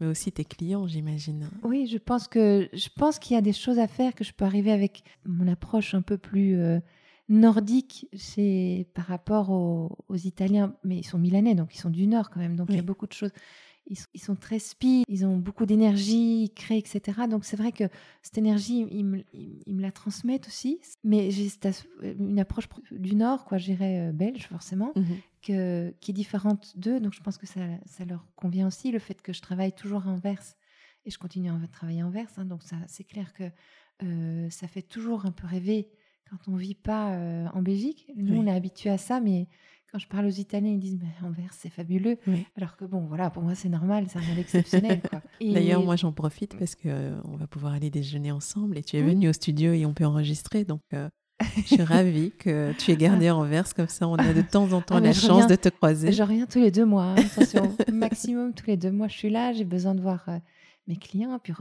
mais 0.00 0.06
aussi 0.06 0.30
tes 0.30 0.44
clients, 0.44 0.86
j'imagine. 0.86 1.48
Oui, 1.62 1.86
je 1.86 1.98
pense 1.98 2.28
que 2.28 2.68
je 2.72 2.88
pense 2.94 3.18
qu'il 3.18 3.34
y 3.34 3.38
a 3.38 3.42
des 3.42 3.52
choses 3.52 3.78
à 3.78 3.88
faire 3.88 4.14
que 4.14 4.24
je 4.24 4.32
peux 4.32 4.44
arriver 4.44 4.70
avec 4.70 5.02
mon 5.24 5.48
approche 5.48 5.94
un 5.94 6.02
peu 6.02 6.18
plus 6.18 6.58
euh, 6.58 6.78
nordique, 7.28 8.06
c'est 8.16 8.86
par 8.94 9.06
rapport 9.06 9.50
aux, 9.50 10.16
Italiens, 10.16 10.74
mais 10.84 10.98
ils 10.98 11.06
sont 11.06 11.18
milanais, 11.18 11.54
donc 11.54 11.74
ils 11.74 11.78
sont 11.78 11.90
du 11.90 12.06
nord 12.06 12.30
quand 12.30 12.40
même, 12.40 12.56
donc 12.56 12.68
il 12.70 12.76
y 12.76 12.80
a 12.80 12.82
beaucoup 12.82 13.06
de 13.06 13.12
choses. 13.12 13.32
Ils, 13.88 14.20
sont 14.20 14.36
très 14.36 14.58
speed, 14.58 15.04
ils 15.08 15.24
ont 15.24 15.36
beaucoup 15.36 15.66
d'énergie, 15.66 16.44
ils 16.44 16.50
créent, 16.50 16.78
etc. 16.78 17.20
Donc 17.28 17.44
c'est 17.44 17.56
vrai 17.56 17.72
que 17.72 17.84
cette 18.22 18.38
énergie, 18.38 18.86
ils 18.90 19.04
me, 19.04 19.80
la 19.80 19.92
transmettent 19.92 20.46
aussi. 20.46 20.80
Mais 21.04 21.30
j'ai 21.30 21.48
une 22.02 22.38
approche 22.38 22.68
du 22.90 23.14
Nord, 23.14 23.44
quoi, 23.44 23.58
j'irais 23.58 24.12
belge 24.12 24.46
forcément, 24.46 24.92
mmh 24.94 25.02
que, 25.40 25.94
qui 26.00 26.10
est 26.10 26.14
différente 26.14 26.76
d'eux. 26.76 26.98
Donc 27.00 27.14
je 27.14 27.20
pense 27.20 27.38
que 27.38 27.46
ça, 27.46 27.60
ça, 27.86 28.04
leur 28.04 28.26
convient 28.34 28.66
aussi, 28.66 28.90
le 28.90 28.98
fait 28.98 29.22
que 29.22 29.32
je 29.32 29.40
travaille 29.40 29.72
toujours 29.72 30.06
en 30.08 30.16
verse 30.16 30.56
et 31.04 31.10
je 31.10 31.18
continue 31.18 31.48
à 31.50 31.68
travailler 31.70 32.02
en 32.02 32.10
verse. 32.10 32.38
Hein. 32.38 32.44
donc 32.44 32.62
c'est 32.86 33.04
clair 33.04 33.32
que 33.32 33.50
ça 34.50 34.68
fait 34.68 34.82
toujours 34.82 35.26
un 35.26 35.32
peu 35.32 35.46
rêver 35.46 35.88
quand 36.28 36.48
on 36.48 36.56
vit 36.56 36.74
pas 36.74 37.16
en 37.54 37.62
Belgique. 37.62 38.10
Nous, 38.16 38.36
on 38.36 38.46
est 38.46 38.54
habitué 38.54 38.90
à 38.90 38.98
ça, 38.98 39.20
mais 39.20 39.48
quand 39.90 39.98
je 39.98 40.06
parle 40.06 40.26
aux 40.26 40.30
Italiens, 40.30 40.70
ils 40.70 40.78
disent 40.78 40.98
mais 41.00 41.26
Anvers, 41.26 41.52
c'est 41.52 41.70
fabuleux. 41.70 42.18
Alors 42.56 42.76
que 42.76 42.84
bon, 42.84 43.06
voilà, 43.06 43.30
pour 43.30 43.42
moi, 43.42 43.54
c'est 43.54 43.68
normal, 43.68 44.06
c'est 44.08 44.18
un 44.18 44.38
exceptionnel. 44.38 45.00
D'ailleurs, 45.40 45.82
moi, 45.82 45.96
j'en 45.96 46.12
profite 46.12 46.58
parce 46.58 46.74
que 46.74 46.88
euh, 46.88 47.20
on 47.24 47.36
va 47.36 47.46
pouvoir 47.46 47.72
aller 47.72 47.90
déjeuner 47.90 48.30
ensemble 48.30 48.76
et 48.76 48.82
tu 48.82 48.96
es 48.96 49.02
venu 49.02 49.28
au 49.28 49.32
studio 49.32 49.72
et 49.72 49.86
on 49.86 49.94
peut 49.94 50.04
enregistrer. 50.04 50.64
Donc, 50.64 50.82
euh, 50.92 51.08
je 51.56 51.62
suis 51.62 51.82
ravie 51.82 52.32
que 52.38 52.72
tu 52.72 52.90
aies 52.90 52.96
gardé 52.96 53.30
Anvers. 53.30 53.72
Comme 53.74 53.88
ça, 53.88 54.06
on 54.06 54.16
a 54.16 54.34
de 54.34 54.42
temps 54.42 54.72
en 54.72 54.82
temps 54.82 54.96
ah, 54.96 55.00
la 55.00 55.14
chance 55.14 55.46
de 55.46 55.56
te 55.56 55.70
croiser. 55.70 56.12
Je 56.12 56.22
reviens 56.22 56.46
tous 56.46 56.58
les 56.58 56.70
deux 56.70 56.84
mois. 56.84 57.04
Hein. 57.04 57.16
Attention, 57.16 57.74
maximum 57.92 58.52
tous 58.52 58.66
les 58.66 58.76
deux 58.76 58.92
mois, 58.92 59.08
je 59.08 59.16
suis 59.16 59.30
là. 59.30 59.52
J'ai 59.54 59.64
besoin 59.64 59.94
de 59.94 60.02
voir 60.02 60.22
euh, 60.28 60.38
mes 60.86 60.96
clients. 60.96 61.38
Puis, 61.42 61.54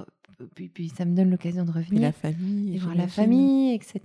puis, 0.53 0.67
puis, 0.67 0.89
ça 0.89 1.05
me 1.05 1.15
donne 1.15 1.30
l'occasion 1.30 1.63
de 1.63 1.71
revenir. 1.71 2.01
Et 2.01 2.05
la 2.05 2.11
famille. 2.11 2.75
Et 2.75 2.80
voir 2.80 2.95
la 2.95 3.07
famille, 3.07 3.73
etc. 3.73 4.01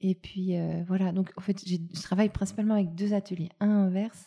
Et 0.00 0.14
puis 0.14 0.56
euh, 0.56 0.82
voilà, 0.86 1.12
donc 1.12 1.30
en 1.36 1.40
fait, 1.40 1.62
je 1.66 1.76
travaille 2.00 2.30
principalement 2.30 2.74
avec 2.74 2.94
deux 2.94 3.12
ateliers, 3.12 3.50
un 3.60 3.86
en 3.86 3.90
Verse 3.90 4.26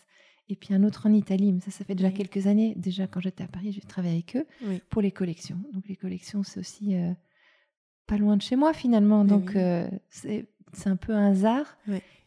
et 0.49 0.55
puis 0.55 0.74
un 0.74 0.84
autre 0.84 1.07
en 1.07 1.13
Italie. 1.13 1.51
Mais 1.51 1.61
ça, 1.61 1.71
ça 1.71 1.84
fait 1.84 1.95
déjà 1.95 2.11
quelques 2.11 2.47
années. 2.47 2.74
Déjà, 2.76 3.07
quand 3.07 3.19
j'étais 3.19 3.43
à 3.43 3.47
Paris, 3.47 3.71
j'ai 3.71 3.82
travaillé 3.82 4.15
avec 4.15 4.36
eux 4.36 4.45
pour 4.89 5.01
les 5.01 5.11
collections. 5.11 5.57
Donc 5.74 5.88
les 5.88 5.95
collections, 5.95 6.43
c'est 6.43 6.59
aussi 6.59 6.95
euh, 6.95 7.11
pas 8.05 8.17
loin 8.17 8.38
de 8.38 8.41
chez 8.41 8.55
moi 8.55 8.74
finalement. 8.74 9.26
donc 9.26 9.55
euh, 9.55 9.89
c'est 10.11 10.47
un 10.86 10.95
peu 10.95 11.13
un 11.13 11.32
hasard, 11.32 11.78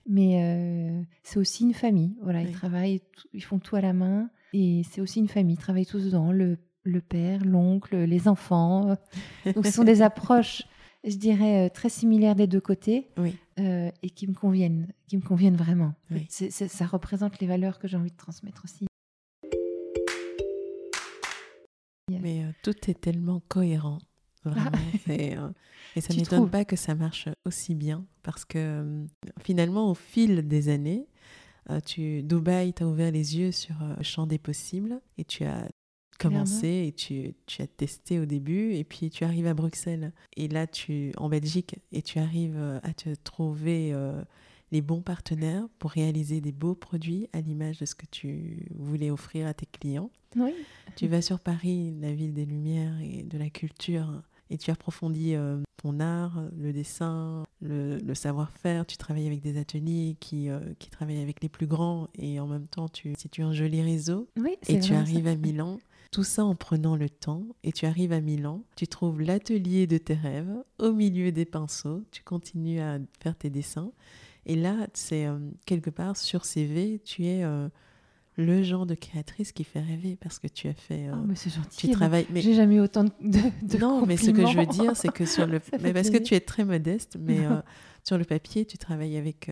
mais 0.08 1.04
c'est 1.22 1.38
aussi 1.38 1.64
une 1.64 1.74
famille. 1.74 2.16
Voilà, 2.22 2.42
ils 2.42 2.52
travaillent, 2.52 3.02
ils 3.32 3.44
font 3.44 3.58
tout 3.58 3.76
à 3.76 3.80
la 3.80 3.92
main. 3.92 4.30
Et 4.52 4.82
c'est 4.90 5.00
aussi 5.00 5.20
une 5.20 5.28
famille, 5.28 5.54
ils 5.54 5.58
travaillent 5.58 5.86
tous 5.86 6.04
dedans, 6.04 6.32
le, 6.32 6.58
le 6.84 7.00
père, 7.00 7.44
l'oncle, 7.44 7.96
les 7.96 8.26
enfants. 8.26 8.96
Donc 9.44 9.66
ce 9.66 9.72
sont 9.72 9.84
des 9.84 10.02
approches 10.02 10.62
je 11.06 11.16
dirais, 11.16 11.66
euh, 11.66 11.68
très 11.68 11.88
similaires 11.88 12.34
des 12.34 12.46
deux 12.46 12.60
côtés 12.60 13.08
euh, 13.58 13.90
et 14.02 14.10
qui 14.10 14.26
me 14.26 14.34
conviennent, 14.34 14.92
qui 15.06 15.16
me 15.16 15.22
conviennent 15.22 15.56
vraiment. 15.56 15.94
ça 16.28 16.86
représente 16.86 17.40
les 17.40 17.46
valeurs 17.46 17.78
que 17.78 17.88
j'ai 17.88 17.96
envie 17.96 18.10
de 18.10 18.16
transmettre 18.16 18.62
aussi. 18.64 18.86
Mais 22.10 22.44
euh, 22.44 22.50
tout 22.62 22.90
est 22.90 23.00
tellement 23.00 23.40
cohérent, 23.48 23.98
vraiment. 24.44 24.70
et 25.08 25.36
ça 26.00 26.12
ne 26.12 26.18
m'étonne 26.18 26.50
pas 26.50 26.64
que 26.64 26.76
ça 26.76 26.94
marche 26.94 27.28
aussi 27.44 27.74
bien 27.74 28.04
parce 28.22 28.44
que 28.44 29.06
finalement, 29.40 29.90
au 29.90 29.94
fil 29.94 30.46
des 30.46 30.68
années, 30.68 31.06
tu, 31.84 32.22
Dubaï 32.22 32.72
t'a 32.72 32.86
ouvert 32.86 33.10
les 33.10 33.36
yeux 33.36 33.50
sur 33.50 33.74
le 33.96 34.02
champ 34.02 34.26
des 34.26 34.38
possibles 34.38 35.00
et 35.18 35.24
tu 35.24 35.44
as 35.44 35.68
commencé 36.18 36.86
et 36.88 36.92
tu, 36.92 37.34
tu, 37.46 37.62
as 37.62 37.66
testé 37.66 38.18
au 38.18 38.26
début 38.26 38.74
et 38.74 38.84
puis 38.84 39.10
tu 39.10 39.24
arrives 39.24 39.46
à 39.46 39.54
Bruxelles 39.54 40.12
et 40.36 40.48
là 40.48 40.66
tu 40.66 41.12
en 41.16 41.28
Belgique 41.28 41.76
et 41.92 42.02
tu 42.02 42.18
arrives 42.18 42.56
euh, 42.56 42.78
à 42.82 42.92
te 42.92 43.14
trouver 43.14 43.92
euh, 43.92 44.22
les 44.72 44.82
bons 44.82 45.02
partenaires 45.02 45.66
pour 45.78 45.90
réaliser 45.90 46.40
des 46.40 46.52
beaux 46.52 46.74
produits 46.74 47.28
à 47.32 47.40
l'image 47.40 47.78
de 47.78 47.86
ce 47.86 47.94
que 47.94 48.06
tu 48.06 48.66
voulais 48.74 49.10
offrir 49.10 49.46
à 49.46 49.54
tes 49.54 49.66
clients. 49.66 50.10
Oui. 50.36 50.52
Tu 50.96 51.06
vas 51.06 51.22
sur 51.22 51.40
Paris, 51.40 51.94
la 52.00 52.12
ville 52.12 52.34
des 52.34 52.46
lumières 52.46 52.98
et 53.00 53.22
de 53.22 53.38
la 53.38 53.50
culture 53.50 54.22
et 54.48 54.58
tu 54.58 54.70
approfondis 54.70 55.34
euh, 55.34 55.60
ton 55.76 55.98
art, 55.98 56.40
le 56.56 56.72
dessin, 56.72 57.44
le, 57.60 57.98
le 57.98 58.14
savoir-faire. 58.14 58.86
Tu 58.86 58.96
travailles 58.96 59.26
avec 59.26 59.40
des 59.40 59.58
ateliers 59.58 60.16
qui, 60.20 60.48
qui 60.78 60.90
travaillent 60.90 61.22
avec 61.22 61.42
les 61.42 61.48
plus 61.48 61.66
grands 61.66 62.08
et 62.14 62.38
en 62.38 62.46
même 62.46 62.66
temps 62.66 62.88
tu 62.88 63.14
situes 63.18 63.42
un 63.42 63.52
joli 63.52 63.82
réseau. 63.82 64.28
Oui, 64.36 64.56
et 64.68 64.78
tu 64.78 64.94
arrives 64.94 65.26
à 65.26 65.34
Milan 65.34 65.78
tout 66.10 66.24
ça 66.24 66.44
en 66.44 66.54
prenant 66.54 66.96
le 66.96 67.08
temps 67.08 67.44
et 67.62 67.72
tu 67.72 67.86
arrives 67.86 68.12
à 68.12 68.20
Milan, 68.20 68.62
tu 68.76 68.86
trouves 68.86 69.20
l'atelier 69.20 69.86
de 69.86 69.98
tes 69.98 70.14
rêves 70.14 70.52
au 70.78 70.92
milieu 70.92 71.32
des 71.32 71.44
pinceaux, 71.44 72.02
tu 72.10 72.22
continues 72.22 72.80
à 72.80 72.98
faire 73.20 73.36
tes 73.36 73.50
dessins 73.50 73.92
et 74.46 74.54
là, 74.54 74.86
c'est 74.94 75.26
euh, 75.26 75.38
quelque 75.66 75.90
part 75.90 76.16
sur 76.16 76.44
CV, 76.44 77.00
tu 77.04 77.26
es 77.26 77.42
euh, 77.42 77.68
le 78.36 78.62
genre 78.62 78.86
de 78.86 78.94
créatrice 78.94 79.50
qui 79.50 79.64
fait 79.64 79.80
rêver 79.80 80.16
parce 80.16 80.38
que 80.38 80.46
tu 80.46 80.68
as 80.68 80.74
fait. 80.74 81.08
Euh, 81.08 81.14
oh, 81.14 81.24
mais 81.26 81.34
c'est 81.34 81.50
gentil. 81.50 81.88
Tu 81.88 81.90
travailles. 81.90 82.26
Mais 82.30 82.40
j'ai 82.40 82.54
jamais 82.54 82.76
eu 82.76 82.80
autant 82.80 83.04
de, 83.04 83.10
de 83.20 83.78
non, 83.78 84.06
mais 84.06 84.16
ce 84.16 84.30
que 84.30 84.46
je 84.46 84.56
veux 84.56 84.66
dire, 84.66 84.96
c'est 84.96 85.12
que 85.12 85.26
sur 85.26 85.46
le, 85.46 85.60
mais 85.82 85.92
parce 85.92 86.10
que 86.10 86.18
tu 86.18 86.34
es 86.34 86.40
très 86.40 86.64
modeste, 86.64 87.16
mais 87.20 87.40
sur 88.04 88.16
le 88.16 88.24
papier, 88.24 88.64
tu 88.64 88.78
travailles 88.78 89.16
avec, 89.16 89.50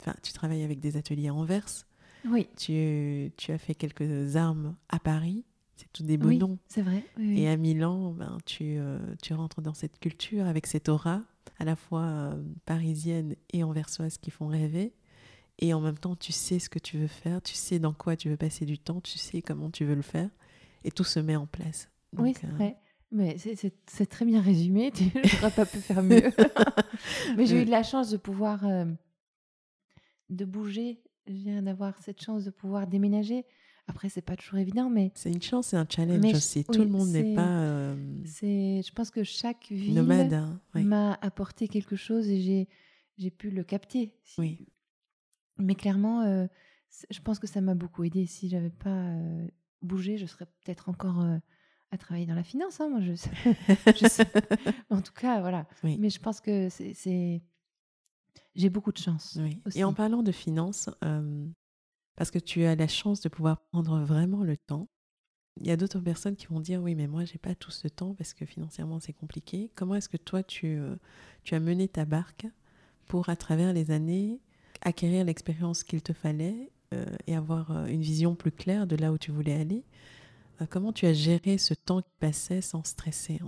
enfin, 0.00 0.14
tu 0.22 0.32
travailles 0.32 0.62
avec 0.62 0.78
des 0.78 0.96
ateliers 0.96 1.30
en 1.30 1.44
verse. 1.44 1.84
Oui. 2.24 2.46
Tu, 2.56 3.32
tu 3.36 3.50
as 3.52 3.58
fait 3.58 3.74
quelques 3.74 4.36
armes 4.36 4.76
à 4.88 5.00
Paris. 5.00 5.44
C'est 5.78 5.92
tout 5.92 6.02
des 6.02 6.18
beaux 6.18 6.28
oui, 6.28 6.38
noms. 6.38 6.58
C'est 6.66 6.82
vrai. 6.82 7.04
Et 7.20 7.48
à 7.48 7.56
Milan, 7.56 8.10
ben, 8.10 8.38
tu, 8.44 8.78
euh, 8.78 8.98
tu 9.22 9.32
rentres 9.32 9.62
dans 9.62 9.74
cette 9.74 10.00
culture 10.00 10.44
avec 10.44 10.66
cette 10.66 10.88
aura 10.88 11.22
à 11.60 11.64
la 11.64 11.76
fois 11.76 12.02
euh, 12.02 12.42
parisienne 12.64 13.36
et 13.52 13.62
anversoise 13.62 14.18
qui 14.18 14.32
font 14.32 14.48
rêver. 14.48 14.92
Et 15.60 15.72
en 15.72 15.80
même 15.80 15.96
temps, 15.96 16.16
tu 16.16 16.32
sais 16.32 16.58
ce 16.58 16.68
que 16.68 16.80
tu 16.80 16.98
veux 16.98 17.06
faire, 17.06 17.40
tu 17.42 17.54
sais 17.54 17.78
dans 17.78 17.92
quoi 17.92 18.16
tu 18.16 18.28
veux 18.28 18.36
passer 18.36 18.64
du 18.64 18.76
temps, 18.76 19.00
tu 19.00 19.18
sais 19.18 19.40
comment 19.40 19.70
tu 19.70 19.84
veux 19.84 19.94
le 19.94 20.02
faire. 20.02 20.28
Et 20.82 20.90
tout 20.90 21.04
se 21.04 21.20
met 21.20 21.36
en 21.36 21.46
place. 21.46 21.88
oui, 22.16 22.34
c'est 22.40 22.48
euh, 22.48 22.54
vrai. 22.54 22.76
Mais 23.12 23.36
c'est 23.38 24.06
très 24.06 24.24
bien 24.24 24.40
résumé. 24.40 24.92
Je 24.96 25.36
n'aurais 25.36 25.52
pas 25.52 25.64
pu 25.64 25.78
faire 25.78 26.02
mieux. 26.02 26.32
Mais 27.36 27.46
j'ai 27.46 27.62
eu 27.62 27.64
de 27.64 27.70
la 27.70 27.82
chance 27.82 28.10
de 28.10 28.16
pouvoir 28.18 28.66
de 30.28 30.44
bouger. 30.44 31.00
Je 31.26 31.32
viens 31.32 31.62
d'avoir 31.62 32.02
cette 32.02 32.20
chance 32.20 32.44
de 32.44 32.50
pouvoir 32.50 32.86
déménager. 32.86 33.46
Après, 33.88 34.10
c'est 34.10 34.22
pas 34.22 34.36
toujours 34.36 34.58
évident, 34.58 34.90
mais 34.90 35.10
c'est 35.14 35.32
une 35.32 35.40
chance 35.40 35.72
et 35.72 35.76
un 35.76 35.86
challenge 35.88 36.34
aussi. 36.34 36.62
Tout 36.62 36.80
le 36.80 36.88
monde 36.88 37.08
n'est 37.08 37.34
pas. 37.34 37.48
Euh, 37.48 37.96
c'est, 38.26 38.82
je 38.86 38.92
pense 38.92 39.10
que 39.10 39.24
chaque 39.24 39.68
ville 39.70 39.94
nomade 39.94 40.34
hein, 40.34 40.60
m'a 40.74 41.14
apporté 41.22 41.68
quelque 41.68 41.96
chose 41.96 42.28
et 42.28 42.40
j'ai 42.40 42.68
j'ai 43.16 43.30
pu 43.30 43.50
le 43.50 43.64
capter. 43.64 44.12
Oui. 44.36 44.68
Mais 45.56 45.74
clairement, 45.74 46.20
euh, 46.20 46.46
je 47.10 47.18
pense 47.20 47.38
que 47.38 47.46
ça 47.46 47.62
m'a 47.62 47.74
beaucoup 47.74 48.04
aidé. 48.04 48.26
Si 48.26 48.50
j'avais 48.50 48.70
pas 48.70 48.90
euh, 48.90 49.48
bougé, 49.80 50.18
je 50.18 50.26
serais 50.26 50.46
peut-être 50.46 50.90
encore 50.90 51.24
à 51.90 51.96
travailler 51.96 52.26
dans 52.26 52.34
la 52.34 52.44
finance. 52.44 52.80
Hein, 52.80 52.90
moi, 52.90 53.00
je, 53.00 53.14
je 53.14 54.22
En 54.90 55.00
tout 55.00 55.14
cas, 55.14 55.40
voilà. 55.40 55.66
Mais 55.82 56.10
je 56.10 56.20
pense 56.20 56.42
que 56.42 56.68
c'est 56.68 57.42
j'ai 58.54 58.68
beaucoup 58.68 58.92
de 58.92 58.98
chance. 58.98 59.38
Oui. 59.40 59.62
Et 59.74 59.84
en 59.84 59.94
parlant 59.94 60.22
de 60.22 60.32
finance, 60.32 60.90
parce 62.18 62.32
que 62.32 62.40
tu 62.40 62.64
as 62.64 62.74
la 62.74 62.88
chance 62.88 63.20
de 63.20 63.28
pouvoir 63.28 63.60
prendre 63.70 64.00
vraiment 64.00 64.42
le 64.42 64.56
temps. 64.56 64.88
Il 65.60 65.68
y 65.68 65.70
a 65.70 65.76
d'autres 65.76 66.00
personnes 66.00 66.34
qui 66.34 66.46
vont 66.46 66.58
dire 66.58 66.82
oui 66.82 66.96
mais 66.96 67.06
moi 67.06 67.24
j'ai 67.24 67.38
pas 67.38 67.54
tout 67.54 67.70
ce 67.70 67.86
temps 67.86 68.12
parce 68.14 68.34
que 68.34 68.44
financièrement 68.44 68.98
c'est 68.98 69.12
compliqué. 69.12 69.70
Comment 69.76 69.94
est-ce 69.94 70.08
que 70.08 70.16
toi 70.16 70.42
tu, 70.42 70.78
euh, 70.78 70.96
as 71.52 71.60
mené 71.60 71.86
ta 71.86 72.04
barque 72.04 72.48
pour 73.06 73.28
à 73.28 73.36
travers 73.36 73.72
les 73.72 73.92
années 73.92 74.40
acquérir 74.80 75.24
l'expérience 75.24 75.84
qu'il 75.84 76.02
te 76.02 76.12
fallait 76.12 76.72
euh, 76.92 77.06
et 77.28 77.36
avoir 77.36 77.70
euh, 77.70 77.86
une 77.86 78.02
vision 78.02 78.34
plus 78.34 78.50
claire 78.50 78.88
de 78.88 78.96
là 78.96 79.12
où 79.12 79.18
tu 79.18 79.30
voulais 79.30 79.54
aller? 79.54 79.84
Comment 80.70 80.92
tu 80.92 81.06
as 81.06 81.12
géré 81.12 81.56
ce 81.56 81.72
temps 81.72 82.02
qui 82.02 82.10
passait 82.18 82.62
sans 82.62 82.82
stresser 82.82 83.38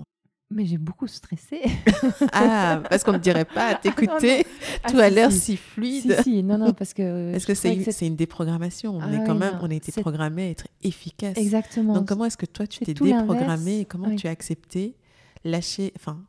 mais 0.51 0.67
j'ai 0.67 0.79
beaucoup 0.79 1.07
stressé. 1.07 1.61
ah, 2.33 2.83
parce 2.91 3.05
qu'on 3.05 3.13
ne 3.13 3.19
dirait 3.19 3.45
pas 3.45 3.69
à 3.69 3.75
t'écouter. 3.77 4.45
Tout 4.89 4.99
a 4.99 5.09
l'air 5.09 5.31
si, 5.31 5.57
fluide. 5.57 6.17
Si, 6.19 6.23
si, 6.23 6.43
non, 6.43 6.59
non, 6.59 6.73
parce 6.73 6.93
que. 6.93 7.33
Est-ce 7.35 7.47
que 7.47 7.55
c'est 7.55 8.07
une, 8.07 8.17
déprogrammation? 8.17 8.97
On 8.97 9.13
est 9.13 9.21
ah 9.21 9.25
quand 9.27 9.37
même, 9.37 9.59
on 9.63 9.71
a 9.71 9.75
été 9.75 9.93
programmé 10.01 10.45
à 10.45 10.51
être 10.51 10.67
efficace. 10.83 11.37
Exactement. 11.37 11.95
Donc 11.95 12.09
comment 12.09 12.25
est-ce 12.25 12.37
que 12.37 12.47
toi 12.47 12.67
tu 12.67 12.85
t'es 12.85 12.95
déprogrammé 12.95 13.81
et 13.81 13.85
comment 13.85 14.15
tu 14.15 14.27
as 14.27 14.31
accepté 14.31 14.97
lâcher, 15.45 15.93
enfin, 15.97 16.23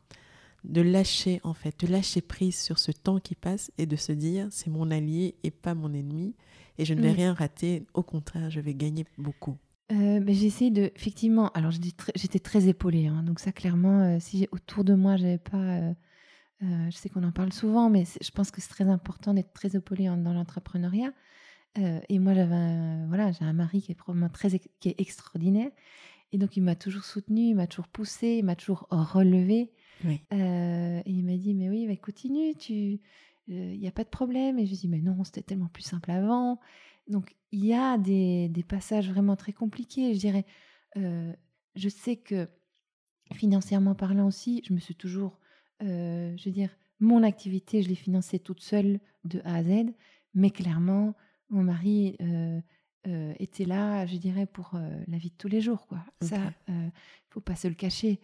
de 0.64 0.80
lâcher 0.80 1.40
en 1.42 1.54
fait, 1.54 1.84
de 1.84 1.90
lâcher 1.90 2.20
prise 2.20 2.58
sur 2.58 2.78
ce 2.78 2.92
temps 2.92 3.18
qui 3.18 3.34
passe 3.34 3.70
et 3.78 3.86
de 3.86 3.96
se 3.96 4.12
dire 4.12 4.46
c'est 4.50 4.70
mon 4.70 4.90
allié 4.90 5.34
et 5.42 5.50
pas 5.50 5.74
mon 5.74 5.92
ennemi 5.92 6.34
et 6.78 6.84
je 6.84 6.94
ne 6.94 7.02
vais 7.02 7.12
rien 7.12 7.34
rater. 7.34 7.84
Au 7.94 8.02
contraire, 8.02 8.50
je 8.50 8.60
vais 8.60 8.74
gagner 8.74 9.04
beaucoup. 9.18 9.56
Euh, 9.92 10.22
j'ai 10.26 10.46
essayé 10.46 10.70
de, 10.70 10.90
effectivement, 10.96 11.50
alors 11.50 11.70
j'étais 11.70 12.38
très 12.38 12.68
épaulée, 12.68 13.06
hein, 13.06 13.22
donc 13.22 13.40
ça 13.40 13.52
clairement, 13.52 14.00
euh, 14.00 14.16
si 14.20 14.48
autour 14.50 14.84
de 14.84 14.94
moi 14.94 15.16
j'avais 15.16 15.38
pas, 15.38 15.56
euh, 15.56 15.92
je 16.62 16.96
sais 16.96 17.08
qu'on 17.08 17.24
en 17.24 17.32
parle 17.32 17.52
souvent, 17.52 17.90
mais 17.90 18.04
je 18.20 18.30
pense 18.30 18.50
que 18.50 18.60
c'est 18.60 18.70
très 18.70 18.88
important 18.88 19.34
d'être 19.34 19.52
très 19.52 19.76
épaulée 19.76 20.06
dans 20.06 20.32
l'entrepreneuriat. 20.32 21.12
et 21.76 22.18
moi 22.18 22.34
j'avais, 22.34 23.06
voilà, 23.08 23.32
j'ai 23.32 23.44
un 23.44 23.52
mari 23.52 23.82
qui 23.82 23.92
est 23.92 23.94
probablement 23.94 24.30
très, 24.30 24.58
qui 24.58 24.88
est 24.88 25.00
extraordinaire, 25.00 25.70
et 26.32 26.38
donc 26.38 26.56
il 26.56 26.62
m'a 26.62 26.76
toujours 26.76 27.04
soutenue, 27.04 27.48
il 27.48 27.54
m'a 27.54 27.66
toujours 27.66 27.88
poussée, 27.88 28.36
il 28.38 28.44
m'a 28.44 28.56
toujours 28.56 28.86
relevé. 28.90 29.72
et 30.04 31.02
il 31.06 31.24
m'a 31.24 31.36
dit 31.36 31.54
mais 31.54 31.68
oui, 31.68 31.86
mais 31.86 31.98
continue, 31.98 32.54
tu, 32.54 33.00
il 33.48 33.78
n'y 33.78 33.88
a 33.88 33.92
pas 33.92 34.04
de 34.04 34.08
problème. 34.08 34.58
Et 34.58 34.64
je 34.64 34.70
lui 34.70 34.78
dis 34.78 34.88
mais 34.88 35.00
non, 35.00 35.24
c'était 35.24 35.42
tellement 35.42 35.68
plus 35.68 35.82
simple 35.82 36.10
avant. 36.10 36.58
Donc, 37.08 37.34
il 37.50 37.64
y 37.64 37.74
a 37.74 37.98
des, 37.98 38.48
des, 38.48 38.62
passages 38.62 39.10
vraiment 39.10 39.36
très 39.36 39.52
compliqués. 39.52 40.14
Je 40.14 40.20
dirais, 40.20 40.46
euh, 40.96 41.32
je 41.74 41.88
sais 41.88 42.16
que 42.16 42.48
financièrement 43.34 43.94
parlant 43.94 44.26
aussi, 44.26 44.62
je 44.66 44.72
me 44.72 44.78
suis 44.78 44.94
toujours, 44.94 45.38
euh, 45.82 46.34
je 46.36 46.44
veux 46.44 46.54
dire, 46.54 46.70
mon 47.00 47.22
activité, 47.22 47.82
je 47.82 47.88
l'ai 47.88 47.94
financée 47.94 48.38
toute 48.38 48.60
seule 48.60 49.00
de 49.24 49.40
A 49.44 49.56
à 49.56 49.64
Z, 49.64 49.92
mais 50.34 50.50
clairement, 50.50 51.14
mon 51.50 51.62
mari 51.62 52.16
euh, 52.20 52.60
était 53.38 53.64
là, 53.64 54.06
je 54.06 54.16
dirais, 54.16 54.46
pour 54.46 54.78
la 55.08 55.18
vie 55.18 55.30
de 55.30 55.36
tous 55.36 55.48
les 55.48 55.60
jours. 55.60 55.86
Quoi. 55.86 56.04
Ça, 56.20 56.52
il 56.68 56.92
faut 57.30 57.40
pas 57.40 57.56
se 57.56 57.68
le 57.68 57.74
cacher. 57.74 58.20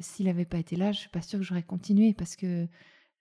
S'il 0.00 0.26
n'avait 0.26 0.44
pas 0.44 0.58
été 0.58 0.76
là, 0.76 0.92
je 0.92 1.00
suis 1.00 1.08
pas 1.08 1.22
sûre 1.22 1.40
que 1.40 1.44
j'aurais 1.44 1.64
continué 1.64 2.14
parce 2.14 2.36
que 2.36 2.68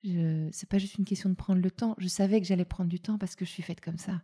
ce 0.03 0.09
n'est 0.09 0.67
pas 0.69 0.77
juste 0.77 0.95
une 0.99 1.05
question 1.05 1.29
de 1.29 1.35
prendre 1.35 1.61
le 1.61 1.71
temps. 1.71 1.95
Je 1.97 2.07
savais 2.07 2.39
que 2.39 2.45
j'allais 2.45 2.65
prendre 2.65 2.89
du 2.89 2.99
temps 2.99 3.17
parce 3.17 3.35
que 3.35 3.45
je 3.45 3.49
suis 3.49 3.63
faite 3.63 3.81
comme 3.81 3.97
ça. 3.97 4.21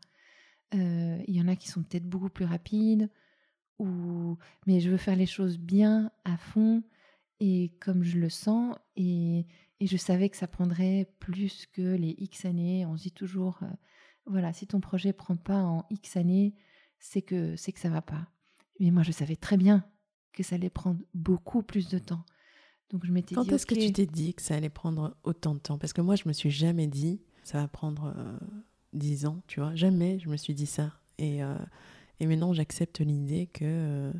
Il 0.71 1.35
y 1.35 1.41
en 1.41 1.47
a 1.47 1.55
qui 1.55 1.67
sont 1.67 1.83
peut-être 1.83 2.07
beaucoup 2.07 2.29
plus 2.29 2.45
rapides, 2.45 3.09
ou... 3.79 4.37
mais 4.67 4.79
je 4.79 4.89
veux 4.89 4.97
faire 4.97 5.15
les 5.15 5.25
choses 5.25 5.57
bien, 5.57 6.11
à 6.25 6.37
fond, 6.37 6.83
et 7.39 7.71
comme 7.79 8.03
je 8.03 8.19
le 8.19 8.29
sens. 8.29 8.75
Et, 8.95 9.45
et 9.79 9.87
je 9.87 9.97
savais 9.97 10.29
que 10.29 10.37
ça 10.37 10.47
prendrait 10.47 11.11
plus 11.19 11.65
que 11.67 11.95
les 11.95 12.15
X 12.19 12.45
années. 12.45 12.85
On 12.85 12.97
se 12.97 13.03
dit 13.03 13.11
toujours, 13.11 13.61
voilà, 14.25 14.53
si 14.53 14.67
ton 14.67 14.79
projet 14.79 15.13
prend 15.13 15.37
pas 15.37 15.63
en 15.63 15.85
X 15.89 16.17
années, 16.17 16.55
c'est 16.99 17.21
que 17.21 17.55
c'est 17.55 17.71
que 17.71 17.79
ça 17.79 17.89
va 17.89 18.01
pas. 18.01 18.27
Mais 18.79 18.91
moi, 18.91 19.03
je 19.03 19.11
savais 19.11 19.37
très 19.37 19.57
bien 19.57 19.85
que 20.33 20.43
ça 20.43 20.55
allait 20.55 20.69
prendre 20.69 20.99
beaucoup 21.13 21.63
plus 21.63 21.87
de 21.87 21.97
temps. 21.97 22.25
Donc 22.89 23.05
je 23.05 23.11
m'étais 23.11 23.35
Quand 23.35 23.49
est-ce 23.51 23.65
que 23.65 23.75
tu 23.75 23.91
t'es 23.93 24.05
dit 24.05 24.33
que 24.33 24.41
ça 24.41 24.55
allait 24.55 24.69
prendre 24.69 25.17
autant 25.23 25.53
de 25.53 25.59
temps? 25.59 25.77
Parce 25.77 25.93
que 25.93 26.01
moi, 26.01 26.15
je 26.15 26.27
me 26.27 26.33
suis 26.33 26.51
jamais 26.51 26.87
dit 26.87 27.21
ça 27.43 27.59
va 27.59 27.67
prendre 27.67 28.13
dix 28.93 29.25
ans, 29.25 29.41
tu 29.47 29.59
vois. 29.59 29.75
Jamais 29.75 30.19
je 30.19 30.29
me 30.29 30.37
suis 30.37 30.53
dit 30.53 30.65
ça. 30.65 30.91
Et, 31.17 31.43
euh, 31.43 31.55
et 32.19 32.25
maintenant, 32.25 32.53
j'accepte 32.53 32.99
l'idée 32.99 33.47
que 33.47 33.63
euh, 33.63 34.11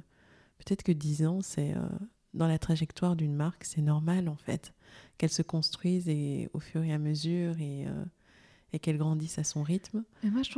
peut-être 0.60 0.84
que 0.84 0.92
dix 0.92 1.26
ans, 1.26 1.42
c'est 1.42 1.74
euh, 1.76 1.88
dans 2.34 2.48
la 2.48 2.60
trajectoire 2.60 3.16
d'une 3.16 3.34
marque, 3.34 3.64
c'est 3.64 3.82
normal 3.82 4.28
en 4.30 4.36
fait 4.36 4.74
qu'elle 5.18 5.30
se 5.30 5.42
construise 5.42 6.08
et 6.10 6.50
au 6.54 6.60
fur 6.60 6.84
et 6.84 6.94
à 6.94 6.98
mesure 6.98 7.60
et, 7.60 7.86
et 8.74 8.80
qu'elle 8.80 8.98
grandisse 8.98 9.38
à 9.38 9.44
son 9.44 9.62
rythme. 9.62 10.04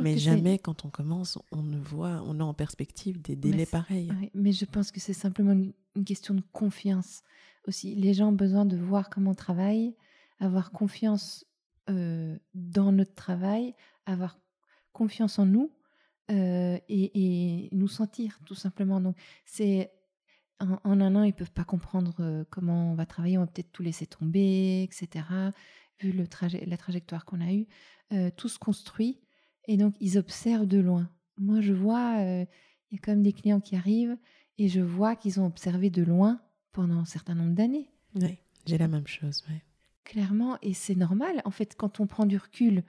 Mais, 0.00 0.16
jamais 0.16 0.58
quand 0.58 0.84
on 0.84 0.90
commence, 0.90 1.38
on 1.50 1.62
ne 1.62 1.78
voit, 1.78 2.22
on 2.26 2.40
a 2.40 2.44
en 2.44 2.54
perspective 2.54 3.20
des 3.20 3.36
délais 3.36 3.66
pareils. 3.66 4.10
mais 4.34 4.52
je 4.52 4.64
pense 4.64 4.90
que 4.90 5.00
c'est 5.00 5.12
simplement 5.12 5.52
une, 5.52 6.04
question 6.04 6.34
de 6.34 6.42
confiance 6.52 7.22
aussi. 7.66 7.94
Les 7.94 8.14
gens 8.14 8.28
ont 8.28 8.32
besoin 8.32 8.64
de 8.64 8.76
voir 8.76 9.10
comment 9.10 9.32
on 9.32 9.34
travaille, 9.34 9.94
avoir 10.40 10.70
confiance 10.70 11.44
dans 11.88 12.92
notre 12.92 13.14
travail, 13.14 13.74
avoir 14.06 14.38
confiance 14.92 15.38
en 15.38 15.46
nous 15.46 15.72
et, 16.28 17.68
nous 17.72 17.88
sentir 17.88 18.38
tout 18.46 18.54
simplement. 18.54 19.00
Donc 19.00 19.16
c'est 19.44 19.92
en, 20.60 20.78
un 20.84 21.14
an, 21.14 21.22
ils 21.24 21.34
peuvent 21.34 21.52
pas 21.52 21.64
comprendre 21.64 22.44
comment 22.50 22.92
on 22.92 22.94
va 22.94 23.04
travailler, 23.04 23.36
on 23.36 23.42
va 23.42 23.46
peut-être 23.46 23.72
tout 23.72 23.82
laisser 23.82 24.06
tomber, 24.06 24.82
etc. 24.82 25.24
Vu 26.00 26.12
le 26.12 26.26
trajet, 26.26 26.64
la 26.66 26.76
trajectoire 26.76 27.24
qu'on 27.24 27.40
a 27.40 27.52
eue, 27.52 27.66
tout 28.36 28.48
se 28.48 28.58
construit 28.58 29.20
et 29.66 29.76
donc 29.76 29.94
ils 30.00 30.18
observent 30.18 30.66
de 30.66 30.78
loin. 30.78 31.10
Moi, 31.38 31.60
je 31.60 31.72
vois, 31.72 32.16
il 32.20 32.46
y 32.92 32.96
a 32.96 33.00
quand 33.02 33.12
même 33.12 33.22
des 33.22 33.32
clients 33.32 33.60
qui 33.60 33.76
arrivent 33.76 34.16
et 34.58 34.68
je 34.68 34.80
vois 34.80 35.16
qu'ils 35.16 35.40
ont 35.40 35.46
observé 35.46 35.90
de 35.90 36.02
loin 36.02 36.40
pendant 36.72 36.98
un 36.98 37.04
certain 37.04 37.34
nombre 37.34 37.54
d'années. 37.54 37.88
Oui, 38.14 38.38
j'ai 38.66 38.78
la 38.78 38.88
même 38.88 39.06
chose. 39.06 39.44
Clairement, 40.04 40.58
et 40.62 40.74
c'est 40.74 40.94
normal. 40.94 41.40
En 41.44 41.50
fait, 41.50 41.74
quand 41.76 42.00
on 42.00 42.06
prend 42.06 42.26
du 42.26 42.36
recul, 42.36 42.82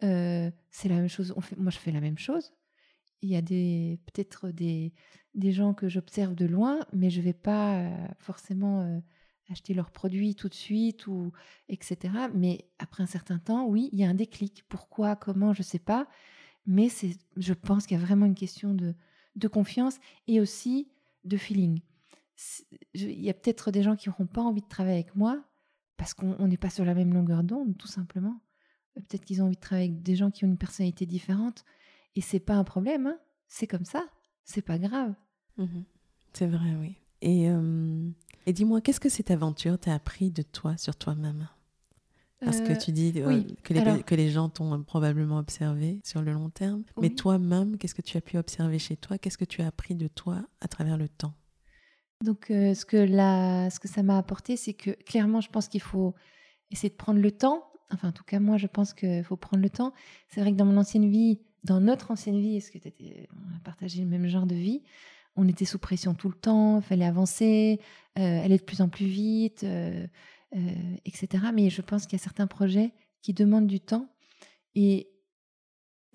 c'est 0.00 0.88
la 0.88 0.96
même 0.96 1.08
chose. 1.08 1.34
Moi, 1.56 1.70
je 1.70 1.78
fais 1.78 1.92
la 1.92 2.00
même 2.00 2.18
chose. 2.18 2.52
Il 3.22 3.30
y 3.30 3.36
a 3.36 3.42
peut-être 3.42 4.50
des, 4.50 4.92
des 5.34 5.52
gens 5.52 5.74
que 5.74 5.88
j'observe 5.88 6.34
de 6.34 6.46
loin, 6.46 6.80
mais 6.92 7.10
je 7.10 7.20
ne 7.20 7.24
vais 7.24 7.32
pas 7.32 7.90
forcément 8.18 9.02
acheter 9.50 9.74
leurs 9.74 9.90
produits 9.90 10.34
tout 10.34 10.48
de 10.48 10.54
suite 10.54 11.06
ou 11.06 11.32
etc. 11.68 12.14
Mais 12.34 12.68
après 12.78 13.02
un 13.02 13.06
certain 13.06 13.38
temps, 13.38 13.66
oui, 13.66 13.88
il 13.92 13.98
y 13.98 14.04
a 14.04 14.08
un 14.08 14.14
déclic. 14.14 14.64
Pourquoi, 14.68 15.16
comment, 15.16 15.52
je 15.52 15.60
ne 15.60 15.64
sais 15.64 15.78
pas. 15.78 16.08
Mais 16.66 16.88
je 17.36 17.52
pense 17.52 17.86
qu'il 17.86 17.96
y 17.96 18.00
a 18.00 18.04
vraiment 18.04 18.26
une 18.26 18.34
question 18.34 18.74
de, 18.74 18.94
de 19.36 19.48
confiance 19.48 19.98
et 20.26 20.40
aussi 20.40 20.88
de 21.24 21.36
feeling. 21.36 21.80
Il 22.94 23.20
y 23.20 23.30
a 23.30 23.34
peut-être 23.34 23.70
des 23.70 23.82
gens 23.82 23.96
qui 23.96 24.08
n'auront 24.08 24.26
pas 24.26 24.42
envie 24.42 24.62
de 24.62 24.68
travailler 24.68 24.96
avec 24.96 25.14
moi 25.14 25.42
parce 25.96 26.12
qu'on 26.12 26.46
n'est 26.46 26.58
pas 26.58 26.70
sur 26.70 26.84
la 26.84 26.94
même 26.94 27.14
longueur 27.14 27.42
d'onde, 27.42 27.76
tout 27.78 27.86
simplement. 27.86 28.40
Peut-être 28.96 29.24
qu'ils 29.24 29.42
ont 29.42 29.46
envie 29.46 29.56
de 29.56 29.60
travailler 29.60 29.88
avec 29.88 30.02
des 30.02 30.16
gens 30.16 30.30
qui 30.30 30.44
ont 30.44 30.48
une 30.48 30.58
personnalité 30.58 31.06
différente. 31.06 31.64
Et 32.14 32.20
c'est 32.20 32.40
pas 32.40 32.54
un 32.54 32.64
problème, 32.64 33.06
hein. 33.06 33.18
c'est 33.48 33.66
comme 33.66 33.84
ça, 33.84 34.06
c'est 34.44 34.62
pas 34.62 34.78
grave. 34.78 35.14
Mmh 35.58 35.82
c'est 36.32 36.46
vrai, 36.46 36.76
oui. 36.78 36.96
Et, 37.22 37.48
euh, 37.48 38.10
et 38.44 38.52
dis-moi, 38.52 38.82
qu'est-ce 38.82 39.00
que 39.00 39.08
cette 39.08 39.30
aventure 39.30 39.78
t'a 39.78 39.94
appris 39.94 40.30
de 40.30 40.42
toi, 40.42 40.76
sur 40.76 40.94
toi-même? 40.94 41.48
Parce 42.40 42.60
que 42.60 42.72
euh, 42.72 42.76
tu 42.76 42.92
dis 42.92 43.14
euh, 43.16 43.42
que, 43.62 43.72
les, 43.72 44.02
que, 44.02 44.14
les, 44.14 44.28
gens 44.28 44.50
t'ont 44.50 44.82
probablement 44.82 45.38
observé 45.38 45.98
sur 46.04 46.20
le 46.20 46.32
long 46.32 46.50
terme. 46.50 46.84
Mais 47.00 47.08
toi-même, 47.08 47.78
qu'est-ce 47.78 47.94
que 47.94 48.02
tu 48.02 48.18
as 48.18 48.20
pu 48.20 48.36
observer 48.36 48.78
chez 48.78 48.96
toi? 48.98 49.16
Qu'est-ce 49.16 49.38
que 49.38 49.46
tu 49.46 49.62
as 49.62 49.66
appris 49.66 49.94
de 49.94 50.08
toi 50.08 50.42
à 50.60 50.68
travers 50.68 50.98
le 50.98 51.08
temps? 51.08 51.32
Donc, 52.22 52.46
ce, 52.48 52.84
que 52.84 52.98
la, 52.98 53.70
ce 53.70 53.80
que 53.80 53.88
ça 53.88 54.02
m'a 54.02 54.18
apporté, 54.18 54.58
c'est 54.58 54.74
que 54.74 54.90
clairement, 54.90 55.40
je 55.40 55.48
pense 55.48 55.68
qu'il 55.68 55.80
faut 55.80 56.14
essayer 56.70 56.90
de 56.90 56.96
prendre 56.96 57.20
le 57.20 57.32
temps 57.32 57.64
Enfin, 57.90 58.08
en 58.08 58.12
tout 58.12 58.24
cas, 58.24 58.40
moi, 58.40 58.56
je 58.56 58.66
pense 58.66 58.92
qu'il 58.94 59.22
faut 59.22 59.36
prendre 59.36 59.62
le 59.62 59.70
temps. 59.70 59.92
C'est 60.28 60.40
vrai 60.40 60.52
que 60.52 60.56
dans 60.56 60.64
mon 60.64 60.76
ancienne 60.76 61.08
vie, 61.08 61.40
dans 61.64 61.80
notre 61.80 62.10
ancienne 62.10 62.40
vie, 62.40 62.56
est-ce 62.56 62.70
que 62.70 62.78
on 62.78 63.56
a 63.56 63.60
partagé 63.64 64.02
le 64.02 64.08
même 64.08 64.26
genre 64.26 64.46
de 64.46 64.54
vie? 64.54 64.82
On 65.36 65.46
était 65.48 65.64
sous 65.64 65.78
pression 65.78 66.14
tout 66.14 66.28
le 66.28 66.34
temps, 66.34 66.80
fallait 66.80 67.04
avancer, 67.04 67.80
euh, 68.18 68.44
aller 68.44 68.56
de 68.56 68.62
plus 68.62 68.80
en 68.80 68.88
plus 68.88 69.06
vite, 69.06 69.64
euh, 69.64 70.06
euh, 70.56 70.96
etc. 71.04 71.44
Mais 71.52 71.70
je 71.70 71.82
pense 71.82 72.06
qu'il 72.06 72.18
y 72.18 72.20
a 72.20 72.24
certains 72.24 72.46
projets 72.46 72.92
qui 73.22 73.34
demandent 73.34 73.66
du 73.66 73.80
temps. 73.80 74.08
Et 74.74 75.10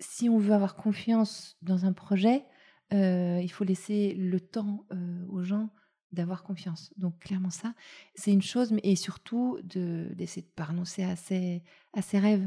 si 0.00 0.28
on 0.28 0.38
veut 0.38 0.54
avoir 0.54 0.74
confiance 0.74 1.56
dans 1.62 1.84
un 1.84 1.92
projet, 1.92 2.44
il 2.90 3.48
faut 3.50 3.64
laisser 3.64 4.12
le 4.14 4.38
temps 4.38 4.86
aux 5.30 5.42
gens 5.42 5.70
d'avoir 6.12 6.42
confiance. 6.42 6.92
Donc 6.96 7.18
clairement 7.18 7.50
ça, 7.50 7.74
c'est 8.14 8.32
une 8.32 8.42
chose, 8.42 8.72
mais 8.72 8.80
et 8.82 8.96
surtout 8.96 9.58
de 9.64 10.12
d'essayer 10.14 10.42
de 10.42 10.52
pas 10.54 10.64
renoncer 10.64 11.02
à 11.02 11.16
ses, 11.16 11.62
à 11.92 12.02
ses 12.02 12.18
rêves, 12.18 12.46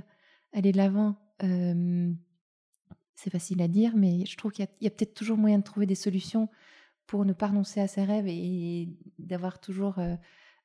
aller 0.53 0.71
de 0.71 0.77
l'avant. 0.77 1.17
c'est 3.15 3.29
facile 3.29 3.61
à 3.61 3.67
dire, 3.67 3.95
mais 3.95 4.25
je 4.25 4.37
trouve 4.37 4.51
qu'il 4.51 4.67
y 4.81 4.87
a, 4.87 4.89
peut-être 4.89 5.13
toujours 5.13 5.37
moyen 5.37 5.59
de 5.59 5.63
trouver 5.63 5.85
des 5.85 5.95
solutions 5.95 6.49
pour 7.07 7.25
ne 7.25 7.33
pas 7.33 7.47
renoncer 7.47 7.79
à 7.79 7.87
ses 7.87 8.03
rêves 8.03 8.27
et, 8.27 8.89
d'avoir 9.19 9.59
toujours, 9.59 9.99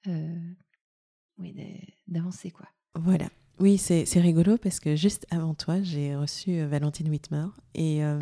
oui, 0.07 1.57
d'avancer 2.09 2.51
quoi. 2.51 2.69
Voilà. 2.95 3.29
Oui, 3.59 3.77
c'est 3.77 4.21
rigolo 4.21 4.57
parce 4.57 4.81
que 4.81 4.97
juste 4.97 5.27
avant 5.31 5.55
toi, 5.55 5.83
j'ai 5.83 6.17
reçu 6.17 6.65
Valentine 6.65 7.09
Whitmer 7.11 7.47
et, 7.75 8.03
ah 8.03 8.19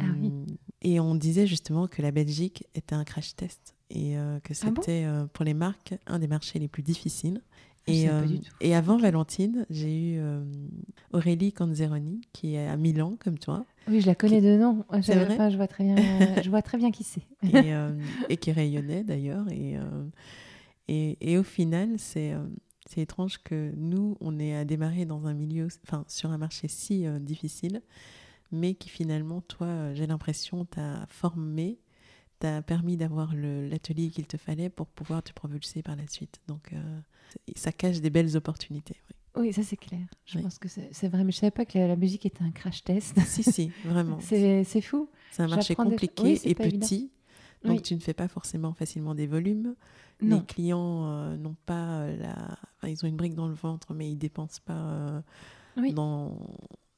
et 0.83 1.01
on 1.01 1.15
disait 1.15 1.47
justement 1.47 1.87
que 1.89 2.03
la 2.03 2.11
Belgique 2.11 2.67
était 2.75 2.95
un 2.95 3.05
crash 3.05 3.35
test 3.35 3.78
et 3.91 4.19
euh, 4.19 4.39
que 4.41 4.53
ah 4.53 4.55
c'était 4.55 5.05
euh, 5.05 5.27
pour 5.33 5.45
les 5.45 5.55
marques 5.55 5.95
un 6.07 6.19
des 6.19 6.29
marchés 6.29 6.59
les 6.59 6.69
plus 6.69 6.83
difficiles. 6.83 7.41
Ah, 7.87 7.91
et, 7.91 8.09
euh, 8.11 8.27
et, 8.61 8.75
avant 8.75 8.99
Valentine, 8.99 9.65
j'ai 9.71 10.17
eu 10.17 10.21
Aurélie 11.13 11.55
Canzeroni 11.55 12.21
qui 12.35 12.55
est 12.55 12.67
à 12.67 12.77
Milan 12.77 13.17
comme 13.19 13.39
toi. 13.39 13.65
Oui, 13.89 14.03
je 14.03 14.07
la 14.07 14.15
connais 14.15 14.43
de 14.43 14.59
nom. 14.59 14.85
C'est 15.01 15.15
vrai? 15.15 15.51
je 15.51 15.57
vois 15.57 15.69
très 15.69 15.85
bien, 15.85 15.97
je 16.43 16.51
vois 16.51 16.61
très 16.61 16.77
bien 16.77 16.91
qui 16.91 17.03
c'est. 17.03 17.23
et, 17.43 17.73
et, 18.29 18.37
qui 18.37 18.53
rayonnait 18.53 19.05
d'ailleurs. 19.05 19.51
Et, 19.51 19.79
et, 20.89 21.17
et, 21.23 21.39
au 21.39 21.43
final, 21.43 21.95
c'est 21.97 22.35
c'est 22.91 23.01
étrange 23.01 23.39
que 23.43 23.73
nous, 23.75 24.19
on 24.21 24.39
ait 24.39 24.55
à 24.55 24.67
démarrer 24.67 25.07
dans 25.07 25.27
un 25.27 25.33
milieu, 25.33 25.69
enfin 25.87 26.05
sur 26.09 26.31
un 26.31 26.37
marché 26.37 26.69
si 26.69 27.07
difficile, 27.21 27.81
mais 28.53 28.75
qui 28.75 28.91
finalement, 28.91 29.41
toi, 29.41 29.95
j'ai 29.95 30.07
l'impression, 30.07 30.67
t'a 30.67 31.07
formé 31.09 31.79
t'a 32.39 32.63
permis 32.63 32.97
d'avoir 32.97 33.35
l'atelier 33.35 34.11
qu'il 34.11 34.27
te 34.27 34.37
fallait 34.37 34.69
pour 34.69 34.87
pouvoir 34.87 35.23
te 35.23 35.33
propulser 35.33 35.83
par 35.83 35.97
la 35.97 36.07
suite. 36.07 36.41
Donc, 36.47 36.73
euh, 36.73 37.01
ça 37.57 37.73
cache 37.73 38.01
des 38.01 38.11
belles 38.11 38.37
opportunités. 38.37 38.97
Oui, 39.37 39.53
ça 39.53 39.63
c'est 39.63 39.77
clair. 39.77 40.07
Je 40.25 40.39
pense 40.39 40.59
que 40.59 40.69
c'est 40.69 41.09
vrai, 41.09 41.23
mais 41.25 41.33
je 41.33 41.39
savais 41.39 41.51
pas 41.51 41.65
que 41.65 41.79
la 41.79 41.97
musique 41.97 42.27
était 42.27 42.43
un 42.43 42.51
crash 42.51 42.83
test. 42.83 43.19
si, 43.27 43.43
si, 43.43 43.71
vraiment. 43.85 44.19
c'est 44.21 44.81
fou. 44.81 45.09
C'est 45.31 45.43
un 45.43 45.49
marché 45.49 45.75
compliqué 45.75 46.41
et 46.49 46.55
petit. 46.55 47.11
Donc, 47.65 47.83
tu 47.83 47.95
ne 47.95 48.01
fais 48.01 48.15
pas 48.15 48.29
forcément 48.29 48.73
facilement 48.73 49.15
des 49.15 49.27
volumes. 49.27 49.75
Les 50.21 50.43
clients 50.43 51.07
euh, 51.07 51.37
n'ont 51.37 51.57
pas 51.67 52.07
la. 52.09 52.59
ils 52.89 53.05
ont 53.05 53.09
une 53.09 53.17
brique 53.17 53.35
dans 53.35 53.49
le 53.49 53.55
ventre, 53.55 53.95
mais 53.95 54.11
ils 54.11 54.17
dépensent 54.17 54.61
pas 54.65 54.75
euh, 54.75 55.21
dans 55.93 56.37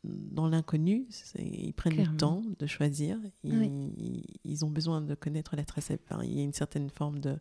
dans 0.04 0.48
l'inconnu, 0.48 1.06
ils 1.38 1.72
prennent 1.74 1.96
le 1.96 2.16
temps 2.16 2.42
de 2.58 2.66
choisir. 2.66 3.18
Ils, 3.44 4.64
ont 4.64 4.70
besoin 4.70 5.00
de 5.00 5.14
connaître 5.14 5.56
la 5.56 5.64
trace. 5.64 5.90
il 6.22 6.32
y 6.32 6.40
a 6.40 6.44
une 6.44 6.52
certaine 6.52 6.90
forme 6.90 7.18
de. 7.18 7.38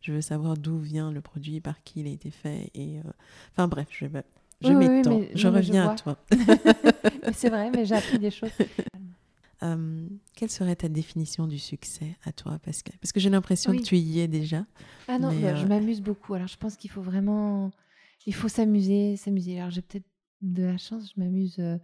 Je 0.00 0.12
veux 0.12 0.22
savoir 0.22 0.56
d'où 0.56 0.78
vient 0.78 1.12
le 1.12 1.20
produit, 1.20 1.60
par 1.60 1.82
qui 1.82 2.00
il 2.00 2.06
a 2.06 2.10
été 2.10 2.30
fait. 2.30 2.70
Et, 2.74 2.98
euh, 3.00 3.02
enfin 3.52 3.68
bref, 3.68 3.88
je, 3.90 4.06
je 4.62 5.28
je 5.34 5.48
reviens 5.48 5.90
à 5.90 5.94
toi. 5.94 6.16
c'est 7.34 7.50
vrai, 7.50 7.70
mais 7.70 7.84
j'ai 7.84 7.96
appris 7.96 8.18
des 8.18 8.30
choses. 8.30 8.50
Euh, 9.62 10.08
quelle 10.34 10.50
serait 10.50 10.76
ta 10.76 10.88
définition 10.88 11.46
du 11.46 11.58
succès 11.58 12.16
à 12.24 12.32
toi, 12.32 12.58
Pascal? 12.58 12.94
Parce 13.00 13.12
que 13.12 13.20
j'ai 13.20 13.30
l'impression 13.30 13.72
Oui. 13.72 13.78
que 13.78 13.84
tu 13.84 13.96
y 13.96 14.20
es 14.20 14.28
déjà. 14.28 14.64
Ah 15.06 15.18
non, 15.18 15.30
Mais, 15.30 15.42
bah, 15.42 15.48
euh, 15.48 15.56
je 15.56 15.66
m'amuse 15.66 16.00
beaucoup. 16.00 16.34
Alors 16.34 16.48
je 16.48 16.56
pense 16.56 16.76
qu'il 16.76 16.90
faut 16.90 17.02
vraiment, 17.02 17.70
il 18.26 18.34
faut 18.34 18.48
s'amuser, 18.48 19.16
s'amuser. 19.16 19.58
Alors 19.58 19.70
j'ai 19.70 19.82
peut-être 19.82 20.06
de 20.42 20.62
la 20.62 20.78
chance, 20.78 21.12
je 21.14 21.20
m'amuse 21.20 21.56
euh, 21.58 21.76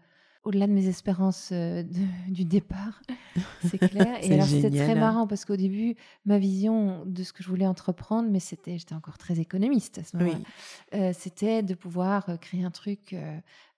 au-delà 0.47 0.66
de 0.66 0.72
mes 0.72 0.86
espérances 0.86 1.51
euh, 1.53 1.82
de- 1.82 2.07
du 2.32 2.44
départ, 2.44 3.03
c'est 3.68 3.78
clair. 3.78 4.16
Et 4.22 4.32
alors 4.32 4.47
c'était 4.47 4.70
très 4.70 4.92
hein. 4.92 4.94
marrant 4.94 5.26
parce 5.26 5.44
qu'au 5.44 5.57
début, 5.57 5.97
ma 6.24 6.38
vision 6.38 7.05
de 7.05 7.22
ce 7.22 7.32
que 7.32 7.42
je 7.42 7.49
voulais 7.49 7.66
entreprendre, 7.66 8.28
mais 8.30 8.40
c'était, 8.40 8.78
j'étais 8.78 8.94
encore 8.94 9.18
très 9.18 9.40
économiste 9.40 9.99
à 9.99 10.05
ce 10.05 10.16
moment-là. 10.16 10.38
Oui. 10.38 10.99
Euh, 11.01 11.12
c'était 11.12 11.62
de 11.62 11.74
pouvoir 11.74 12.28
euh, 12.28 12.36
créer 12.36 12.64
un 12.64 12.70
truc 12.70 13.14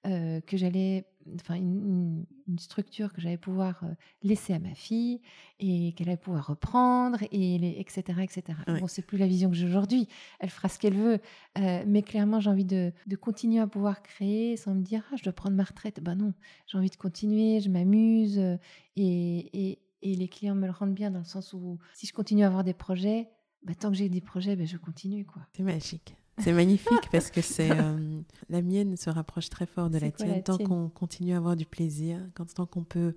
euh, 0.07 0.41
que 0.41 0.57
j'allais, 0.57 1.07
enfin 1.35 1.55
une, 1.55 2.25
structure 2.59 3.13
que 3.13 3.21
j'allais 3.21 3.37
pouvoir 3.37 3.83
euh, 3.83 3.89
laisser 4.23 4.55
à 4.55 4.59
ma 4.59 4.75
fille 4.75 5.21
et 5.61 5.93
qu'elle 5.93 6.09
allait 6.09 6.17
pouvoir 6.17 6.47
reprendre 6.47 7.19
et 7.31 7.59
les, 7.59 7.77
etc 7.79 8.21
etc. 8.23 8.43
Ouais. 8.67 8.81
Bon, 8.81 8.87
c'est 8.87 9.03
plus 9.03 9.19
la 9.19 9.27
vision 9.27 9.51
que 9.51 9.57
j'ai 9.57 9.67
aujourd'hui. 9.67 10.09
Elle 10.39 10.51
fera 10.51 10.69
ce 10.69 10.79
qu'elle 10.79 10.95
veut, 10.95 11.21
Euh, 11.59 11.83
mais 11.87 12.03
clairement 12.03 12.41
j'ai 12.41 12.49
envie 12.49 12.65
de, 12.65 12.93
de 13.07 13.17
continuer 13.17 13.61
à 13.61 13.67
pouvoir 13.67 14.03
créer 14.03 14.57
sans 14.57 14.75
me 14.75 14.83
dire 14.83 15.05
ah 15.13 15.17
je 15.17 15.25
dois 15.25 15.33
prendre 15.33 15.57
ma 15.57 15.65
retraite. 15.65 16.01
Ben 16.03 16.15
non, 16.15 16.33
j'ai 16.67 16.79
envie 16.79 16.91
de 16.91 16.97
continuer, 16.97 17.61
je 17.61 17.69
m'amuse 17.69 18.39
et, 18.39 18.59
et, 18.97 19.79
et 20.03 20.15
les 20.15 20.29
clients 20.29 20.55
me 20.55 20.67
le 20.67 20.73
rendent 20.73 20.95
bien 20.95 21.11
dans 21.11 21.19
le 21.19 21.25
sens 21.25 21.53
où 21.53 21.79
si 21.93 22.07
je 22.07 22.13
continue 22.13 22.45
à 22.45 22.47
avoir 22.47 22.65
des 22.65 22.75
projets, 22.75 23.29
bah, 23.65 23.75
tant 23.75 23.91
que 23.91 23.97
j'ai 23.97 24.09
des 24.09 24.21
projets, 24.21 24.57
ben, 24.57 24.67
je 24.67 24.77
continue 24.77 25.27
quoi. 25.27 25.43
C'est 25.53 25.65
magique. 25.65 26.17
C'est 26.41 26.53
magnifique 26.53 27.09
parce 27.13 27.31
que 27.31 27.41
c'est 27.41 27.71
euh, 27.71 28.21
la 28.49 28.63
mienne 28.63 28.97
se 28.97 29.11
rapproche 29.11 29.49
très 29.51 29.67
fort 29.67 29.91
de 29.91 29.99
la 29.99 30.11
quoi 30.11 30.25
tienne. 30.27 30.37
la 30.37 30.43
tant 30.43 30.59
qu'on 30.59 30.89
continue 30.89 31.35
à 31.35 31.37
avoir 31.39 31.57
du 31.57 31.67
plaisir, 31.67 32.21
quand, 32.35 32.53
tant 32.55 32.67
qu'on 32.67 32.85
peut 32.85 33.15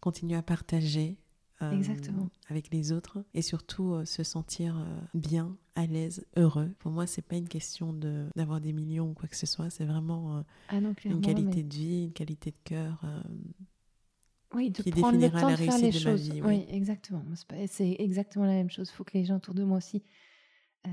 continuer 0.00 0.36
à 0.36 0.42
partager 0.42 1.16
euh, 1.62 1.72
Exactement. 1.72 2.28
avec 2.48 2.72
les 2.72 2.90
autres 2.92 3.22
et 3.34 3.42
surtout 3.42 3.92
euh, 3.94 4.04
se 4.04 4.22
sentir 4.22 4.84
bien, 5.14 5.56
à 5.74 5.86
l'aise, 5.86 6.24
heureux. 6.36 6.70
Pour 6.78 6.90
moi, 6.92 7.06
c'est 7.06 7.22
pas 7.22 7.36
une 7.36 7.48
question 7.48 7.92
de 7.92 8.26
d'avoir 8.36 8.60
des 8.60 8.72
millions 8.72 9.10
ou 9.10 9.14
quoi 9.14 9.28
que 9.28 9.36
ce 9.36 9.46
soit. 9.46 9.68
C'est 9.70 9.84
vraiment 9.84 10.44
Ah 10.68 10.80
non, 10.80 10.94
une 11.04 11.20
qualité 11.20 11.56
mais- 11.56 11.62
de 11.64 11.74
vie, 11.74 12.04
une 12.04 12.12
qualité 12.12 12.50
de 12.52 12.56
cœur. 12.64 13.04
Oui, 14.52 14.70
de 14.70 14.82
qui 14.82 14.90
prendre 14.90 15.12
le 15.12 15.20
définira 15.20 15.40
temps 15.42 15.48
la 15.48 15.56
de 15.56 15.62
faire 15.62 15.78
les 15.78 15.90
de 15.90 15.94
ma 15.94 16.00
choses. 16.00 16.28
vie, 16.28 16.42
oui. 16.42 16.64
oui. 16.68 16.74
exactement. 16.74 17.22
C'est 17.68 17.96
exactement 18.00 18.46
la 18.46 18.54
même 18.54 18.70
chose. 18.70 18.88
Il 18.90 18.96
faut 18.96 19.04
que 19.04 19.16
les 19.16 19.24
gens 19.24 19.36
autour 19.36 19.54
de 19.54 19.62
moi 19.62 19.76
aussi 19.78 20.02
euh, 20.88 20.90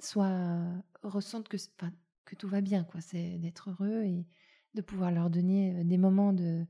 soient 0.00 0.60
ressentent 1.02 1.48
que, 1.48 1.56
c'est- 1.58 1.70
enfin, 1.80 1.92
que 2.24 2.34
tout 2.36 2.48
va 2.48 2.60
bien. 2.60 2.84
quoi. 2.84 3.00
C'est 3.00 3.38
d'être 3.38 3.70
heureux 3.70 4.02
et 4.04 4.26
de 4.74 4.80
pouvoir 4.82 5.10
leur 5.10 5.30
donner 5.30 5.82
des 5.84 5.96
moments 5.98 6.32
de, 6.32 6.64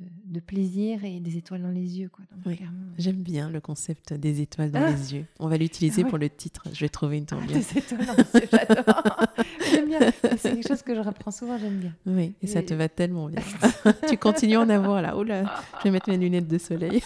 de, 0.00 0.06
de 0.26 0.40
plaisir 0.40 1.04
et 1.04 1.18
des 1.20 1.36
étoiles 1.38 1.62
dans 1.62 1.70
les 1.70 1.98
yeux. 1.98 2.08
Quoi. 2.10 2.24
Oui. 2.44 2.60
J'aime 2.98 3.22
bien 3.22 3.48
le 3.50 3.60
concept 3.60 4.12
des 4.12 4.40
étoiles 4.42 4.70
dans 4.70 4.82
Ah. 4.82 4.90
les 4.90 5.14
yeux. 5.14 5.24
On 5.40 5.48
va 5.48 5.56
l'utiliser 5.56 6.02
Ah 6.02 6.04
ouais. 6.04 6.10
pour 6.10 6.18
le 6.18 6.28
titre. 6.28 6.64
Je 6.72 6.80
vais 6.80 6.88
trouver 6.88 7.16
une 7.18 7.24
Ah, 7.24 7.36
tournure. 7.36 7.48
des 7.52 7.78
étoiles 7.78 8.06
dans 8.06 8.12
les 8.14 8.40
yeux, 8.40 8.48
j'adore. 8.52 9.02
j'aime 9.70 9.86
bien. 9.88 9.98
C'est 10.36 10.52
quelque 10.54 10.68
chose 10.68 10.82
que 10.82 10.94
je 10.94 11.00
reprends 11.00 11.30
souvent, 11.30 11.56
j'aime 11.58 11.78
bien. 11.78 11.94
Oui, 12.06 12.34
et 12.42 12.46
ça 12.46 12.62
te 12.62 12.74
va 12.74 12.88
tellement 12.88 13.28
bien. 13.28 13.42
tu 14.08 14.16
continues 14.18 14.56
à 14.56 14.60
en 14.60 14.68
avoir 14.68 15.00
là. 15.02 15.16
Oh 15.16 15.24
là, 15.24 15.44
je 15.78 15.84
vais 15.84 15.90
mettre 15.90 16.10
mes 16.10 16.18
lunettes 16.18 16.48
de 16.48 16.58
soleil. 16.58 17.02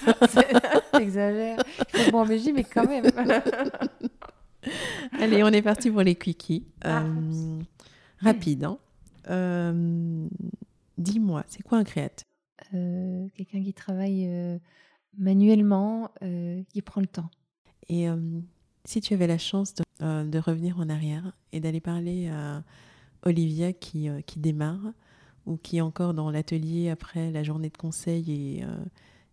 T'exagères. 0.93 1.63
Bon, 2.11 2.27
mais 2.27 2.39
j'y 2.39 2.53
mais 2.53 2.65
quand 2.65 2.87
même. 2.89 3.05
Allez, 5.13 5.43
on 5.43 5.49
est 5.49 5.63
parti 5.63 5.91
pour 5.91 6.03
les 6.03 6.15
quickies. 6.15 6.67
Ah. 6.83 7.03
Euh, 7.05 7.59
rapide, 8.19 8.65
hein. 8.65 8.79
Euh, 9.31 10.29
Dis-moi, 10.99 11.45
c'est 11.49 11.63
quoi 11.63 11.79
un 11.79 11.85
créateur? 11.85 12.27
Euh, 12.75 13.27
Quelqu'un 13.35 13.63
qui 13.63 13.73
travaille 13.73 14.29
manuellement, 15.17 16.11
qui 16.69 16.83
prend 16.83 17.01
le 17.01 17.07
temps. 17.07 17.31
Et 17.89 18.07
si 18.85 19.01
tu 19.01 19.15
avais 19.15 19.27
la 19.27 19.39
chance 19.39 19.75
de, 19.75 20.25
de 20.25 20.39
revenir 20.39 20.79
en 20.79 20.89
arrière 20.89 21.33
et 21.53 21.61
d'aller 21.61 21.81
parler 21.81 22.29
à 22.29 22.63
Olivia 23.25 23.73
qui, 23.73 24.09
qui 24.27 24.39
démarre 24.39 24.93
ou 25.47 25.57
qui 25.57 25.79
est 25.79 25.81
encore 25.81 26.13
dans 26.15 26.31
l'atelier 26.31 26.91
après 26.91 27.31
la 27.31 27.43
journée 27.43 27.71
de 27.71 27.77
conseil 27.77 28.31
et, 28.31 28.65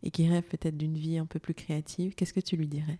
et 0.03 0.09
qui 0.11 0.27
rêve 0.27 0.43
peut-être 0.43 0.77
d'une 0.77 0.97
vie 0.97 1.17
un 1.17 1.25
peu 1.25 1.39
plus 1.39 1.53
créative, 1.53 2.15
qu'est-ce 2.15 2.33
que 2.33 2.39
tu 2.39 2.55
lui 2.55 2.67
dirais? 2.67 2.99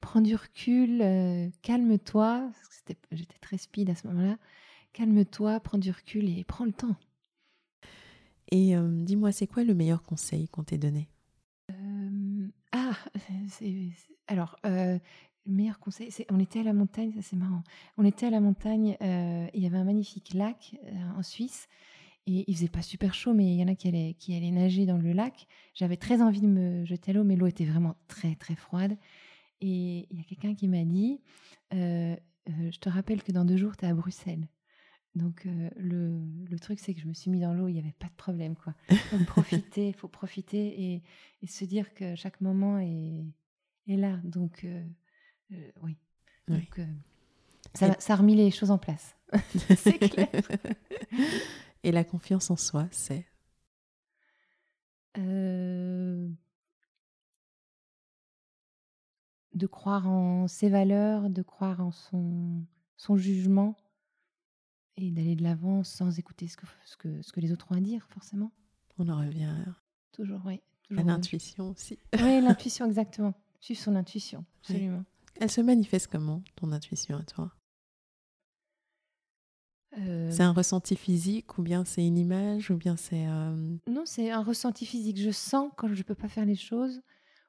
Prends 0.00 0.20
du 0.20 0.34
recul, 0.34 1.00
euh, 1.02 1.48
calme-toi. 1.62 2.50
J'étais 3.12 3.38
très 3.40 3.58
speed 3.58 3.90
à 3.90 3.94
ce 3.94 4.06
moment-là. 4.08 4.36
Calme-toi, 4.92 5.60
prends 5.60 5.78
du 5.78 5.90
recul 5.90 6.28
et 6.28 6.44
prends 6.44 6.64
le 6.64 6.72
temps. 6.72 6.96
Et 8.50 8.76
euh, 8.76 8.88
dis-moi, 8.88 9.32
c'est 9.32 9.46
quoi 9.46 9.64
le 9.64 9.74
meilleur 9.74 10.02
conseil 10.02 10.48
qu'on 10.48 10.62
t'ait 10.62 10.78
donné? 10.78 11.08
Euh, 11.72 12.48
ah, 12.72 12.92
alors, 14.28 14.56
le 14.64 15.00
meilleur 15.46 15.78
conseil, 15.78 16.10
c'est 16.10 16.26
on 16.30 16.38
était 16.38 16.60
à 16.60 16.64
la 16.64 16.72
montagne, 16.72 17.12
ça 17.12 17.22
c'est 17.22 17.36
marrant. 17.36 17.62
On 17.96 18.04
était 18.04 18.26
à 18.26 18.30
la 18.30 18.40
montagne, 18.40 18.96
il 19.00 19.62
y 19.62 19.66
avait 19.66 19.78
un 19.78 19.84
magnifique 19.84 20.34
lac 20.34 20.76
en 21.16 21.22
Suisse. 21.22 21.68
Et 22.26 22.44
il 22.48 22.56
faisait 22.56 22.68
pas 22.68 22.82
super 22.82 23.14
chaud, 23.14 23.34
mais 23.34 23.46
il 23.46 23.54
y 23.54 23.62
en 23.62 23.68
a 23.68 23.76
qui 23.76 23.86
allaient, 23.86 24.14
qui 24.18 24.36
allaient 24.36 24.50
nager 24.50 24.84
dans 24.84 24.98
le 24.98 25.12
lac. 25.12 25.46
J'avais 25.74 25.96
très 25.96 26.20
envie 26.20 26.40
de 26.40 26.48
me 26.48 26.84
jeter 26.84 27.12
à 27.12 27.14
l'eau, 27.14 27.22
mais 27.22 27.36
l'eau 27.36 27.46
était 27.46 27.64
vraiment 27.64 27.94
très 28.08 28.34
très 28.34 28.56
froide. 28.56 28.96
Et 29.60 30.06
il 30.10 30.18
y 30.18 30.20
a 30.20 30.24
quelqu'un 30.24 30.54
qui 30.54 30.68
m'a 30.68 30.84
dit, 30.84 31.20
euh, 31.72 32.16
euh, 32.48 32.70
je 32.70 32.78
te 32.78 32.88
rappelle 32.88 33.22
que 33.22 33.32
dans 33.32 33.44
deux 33.44 33.56
jours, 33.56 33.76
tu 33.76 33.84
es 33.84 33.88
à 33.88 33.94
Bruxelles. 33.94 34.46
Donc 35.14 35.46
euh, 35.46 35.70
le, 35.76 36.20
le 36.50 36.58
truc, 36.58 36.78
c'est 36.78 36.94
que 36.94 37.00
je 37.00 37.06
me 37.06 37.14
suis 37.14 37.30
mis 37.30 37.40
dans 37.40 37.54
l'eau, 37.54 37.68
il 37.68 37.72
n'y 37.72 37.78
avait 37.78 37.94
pas 37.98 38.08
de 38.08 38.16
problème. 38.16 38.54
quoi. 38.54 38.74
Profiter, 39.26 39.88
il 39.88 39.94
faut 39.94 40.08
profiter 40.08 40.92
et, 40.92 41.02
et 41.42 41.46
se 41.46 41.64
dire 41.64 41.94
que 41.94 42.14
chaque 42.16 42.40
moment 42.42 42.78
est, 42.78 43.24
est 43.88 43.96
là. 43.96 44.20
Donc 44.24 44.66
oui. 45.82 45.96
Donc, 46.48 46.80
ça, 47.74 47.96
ça 47.98 48.12
a 48.12 48.16
remis 48.16 48.34
les 48.36 48.50
choses 48.50 48.70
en 48.70 48.78
place. 48.78 49.16
c'est 49.76 49.98
clair. 49.98 50.28
Et 51.82 51.92
la 51.92 52.04
confiance 52.04 52.50
en 52.50 52.56
soi, 52.56 52.88
c'est? 52.90 53.26
De 59.56 59.66
croire 59.66 60.06
en 60.08 60.46
ses 60.48 60.68
valeurs, 60.68 61.28
de 61.30 61.42
croire 61.42 61.80
en 61.80 61.90
son, 61.90 62.62
son 62.96 63.16
jugement 63.16 63.76
et 64.96 65.10
d'aller 65.10 65.34
de 65.36 65.42
l'avant 65.42 65.82
sans 65.82 66.18
écouter 66.18 66.46
ce 66.46 66.56
que, 66.56 66.66
ce, 66.84 66.96
que, 66.96 67.22
ce 67.22 67.32
que 67.32 67.40
les 67.40 67.52
autres 67.52 67.66
ont 67.72 67.74
à 67.76 67.80
dire, 67.80 68.06
forcément. 68.10 68.52
On 68.98 69.08
en 69.08 69.18
revient 69.18 69.52
Toujours, 70.12 70.40
oui. 70.46 70.54
à 70.54 70.88
toujours, 70.88 71.04
l'intuition 71.04 71.70
aussi. 71.70 71.98
Oui, 72.14 72.40
l'intuition, 72.42 72.86
exactement. 72.86 73.34
Suivre 73.60 73.80
son 73.80 73.96
intuition, 73.96 74.44
Oui. 74.68 74.74
absolument. 74.76 75.04
Elle 75.38 75.50
se 75.50 75.60
manifeste 75.60 76.06
comment, 76.08 76.42
ton 76.54 76.72
intuition 76.72 77.16
à 77.18 77.22
toi? 77.24 77.52
Euh, 79.98 80.30
C'est 80.30 80.42
un 80.42 80.52
ressenti 80.52 80.96
physique 80.96 81.56
ou 81.58 81.62
bien 81.62 81.84
c'est 81.84 82.06
une 82.06 82.18
image 82.18 82.70
ou 82.70 82.76
bien 82.76 82.96
c'est... 82.96 83.26
euh, 83.26 83.76
Non, 83.90 84.02
c'est 84.04 84.30
un 84.30 84.42
ressenti 84.42 84.84
physique. 84.86 85.18
Je 85.18 85.30
sens 85.30 85.70
quand 85.76 85.88
je 85.88 85.94
ne 85.94 86.02
peux 86.02 86.14
pas 86.14 86.28
faire 86.28 86.44
les 86.44 86.54
choses 86.56 87.00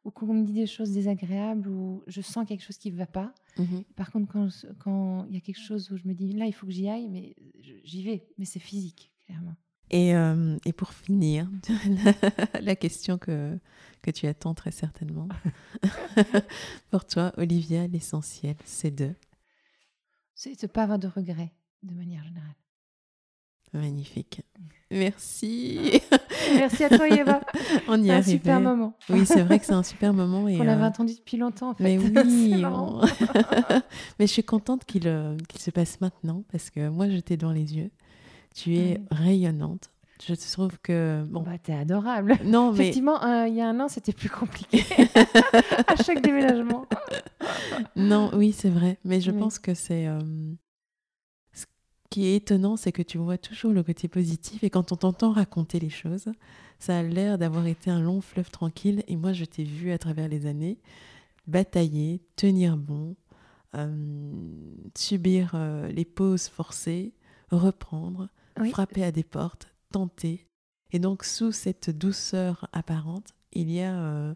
ou 0.07 0.11
qu'on 0.11 0.33
me 0.33 0.45
dit 0.45 0.53
des 0.53 0.67
choses 0.67 0.91
désagréables 0.91 1.67
ou 1.67 2.01
je 2.07 2.21
sens 2.21 2.47
quelque 2.47 2.63
chose 2.63 2.77
qui 2.77 2.91
ne 2.91 2.97
va 2.97 3.05
pas. 3.05 3.33
mhm. 3.57 3.83
Par 3.97 4.09
contre, 4.09 4.31
quand 4.31 4.47
quand 4.79 5.25
il 5.27 5.35
y 5.35 5.37
a 5.37 5.41
quelque 5.41 5.59
chose 5.61 5.91
où 5.91 5.97
je 5.97 6.07
me 6.07 6.13
dis 6.13 6.31
là, 6.31 6.45
il 6.45 6.53
faut 6.53 6.65
que 6.65 6.71
j'y 6.71 6.87
aille, 6.87 7.09
mais 7.09 7.35
j'y 7.83 8.03
vais. 8.03 8.25
Mais 8.37 8.45
c'est 8.45 8.61
physique, 8.61 9.11
clairement. 9.25 9.55
Et, 9.89 10.15
euh, 10.15 10.57
et 10.65 10.71
pour 10.71 10.93
finir, 10.93 11.49
la, 12.53 12.61
la 12.61 12.75
question 12.77 13.17
que, 13.17 13.59
que 14.01 14.11
tu 14.11 14.27
attends 14.27 14.53
très 14.53 14.71
certainement. 14.71 15.27
pour 16.89 17.05
toi, 17.05 17.33
Olivia, 17.37 17.87
l'essentiel, 17.87 18.55
c'est 18.63 18.91
de... 18.91 19.13
C'est 20.35 20.51
de 20.61 20.67
ne 20.67 20.67
pas 20.67 20.83
avoir 20.83 20.99
de 20.99 21.07
regrets, 21.07 21.53
de 21.83 21.93
manière 21.93 22.23
générale. 22.23 22.55
Magnifique. 23.73 24.41
Merci. 24.89 26.01
Merci 26.55 26.83
à 26.85 26.89
toi, 26.89 27.07
Eva. 27.09 27.41
On 27.89 28.01
y 28.01 28.09
est 28.09 28.13
un 28.13 28.21
super 28.21 28.61
moment. 28.61 28.93
Oui, 29.09 29.25
c'est 29.25 29.41
vrai 29.43 29.59
que 29.59 29.65
c'est 29.65 29.73
un 29.73 29.83
super 29.83 30.13
moment. 30.13 30.47
Et, 30.47 30.59
On 30.59 30.63
l'avait 30.63 30.83
euh, 30.83 30.87
attendu 30.87 31.13
depuis 31.15 31.37
longtemps, 31.37 31.71
en 31.71 31.73
fait. 31.73 31.83
Mais 31.83 31.97
oui, 31.97 32.63
on- 32.65 33.01
mais 34.19 34.27
je 34.27 34.31
suis 34.31 34.43
contente 34.43 34.85
qu'il 34.85 35.07
euh, 35.07 35.35
qu'il 35.49 35.59
se 35.59 35.71
passe 35.71 35.99
maintenant 35.99 36.43
parce 36.51 36.69
que 36.69 36.87
moi, 36.87 37.09
je 37.09 37.17
t'ai 37.17 37.35
dans 37.35 37.51
les 37.51 37.75
yeux. 37.75 37.91
Tu 38.55 38.75
es 38.77 39.01
rayonnante. 39.11 39.89
Je 40.25 40.33
trouve 40.33 40.79
que 40.81 41.23
bon, 41.29 41.41
Bah, 41.43 41.59
t'es 41.61 41.73
adorable. 41.73 42.37
non, 42.43 42.71
mais 42.71 42.79
Effectivement, 42.79 43.23
euh, 43.23 43.47
il 43.47 43.53
y 43.53 43.61
a 43.61 43.67
un 43.69 43.79
an, 43.81 43.87
c'était 43.87 44.13
plus 44.13 44.29
compliqué. 44.29 44.83
à 45.85 45.95
chaque 46.01 46.21
déménagement. 46.23 46.85
non, 47.95 48.31
oui, 48.33 48.51
c'est 48.51 48.69
vrai. 48.69 48.97
Mais 49.03 49.21
je 49.21 49.29
pense 49.31 49.59
que 49.59 49.73
c'est 49.75 50.07
euh, 50.07 50.19
qui 52.09 52.25
est 52.25 52.35
étonnant, 52.37 52.77
c'est 52.77 52.91
que 52.91 53.01
tu 53.01 53.17
vois 53.17 53.37
toujours 53.37 53.71
le 53.71 53.83
côté 53.83 54.07
positif 54.07 54.63
et 54.63 54.69
quand 54.69 54.91
on 54.91 54.95
t'entend 54.95 55.31
raconter 55.31 55.79
les 55.79 55.89
choses, 55.89 56.31
ça 56.79 56.99
a 56.99 57.03
l'air 57.03 57.37
d'avoir 57.37 57.67
été 57.67 57.89
un 57.89 57.99
long 57.99 58.21
fleuve 58.21 58.49
tranquille. 58.49 59.03
Et 59.07 59.15
moi, 59.15 59.33
je 59.33 59.45
t'ai 59.45 59.63
vu 59.63 59.91
à 59.91 59.97
travers 59.97 60.27
les 60.27 60.45
années 60.45 60.77
batailler, 61.47 62.21
tenir 62.35 62.77
bon, 62.77 63.15
euh, 63.75 64.31
subir 64.97 65.51
euh, 65.53 65.87
les 65.87 66.05
pauses 66.05 66.47
forcées, 66.47 67.13
reprendre, 67.51 68.29
Oui. 68.59 68.71
frapper 68.71 69.03
à 69.03 69.11
des 69.11 69.23
portes, 69.23 69.73
tenter 69.91 70.47
Et 70.91 70.99
donc, 70.99 71.23
sous 71.23 71.51
cette 71.51 71.89
douceur 71.89 72.67
apparente, 72.73 73.33
il 73.53 73.71
y 73.71 73.81
a 73.81 73.97
euh, 73.97 74.33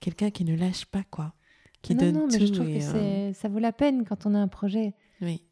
quelqu'un 0.00 0.30
qui 0.30 0.44
ne 0.44 0.56
lâche 0.56 0.86
pas, 0.86 1.04
quoi. 1.10 1.34
Qui 1.82 1.94
non, 1.94 2.00
donne 2.00 2.14
non, 2.14 2.26
mais 2.26 2.38
tout 2.38 2.46
je 2.46 2.52
trouve 2.52 2.66
que 2.66 3.32
ça 3.34 3.48
vaut 3.48 3.58
la 3.58 3.72
peine 3.72 4.04
quand 4.04 4.26
on 4.26 4.34
a 4.34 4.38
un 4.38 4.48
projet 4.48 4.94
oui, 5.22 5.42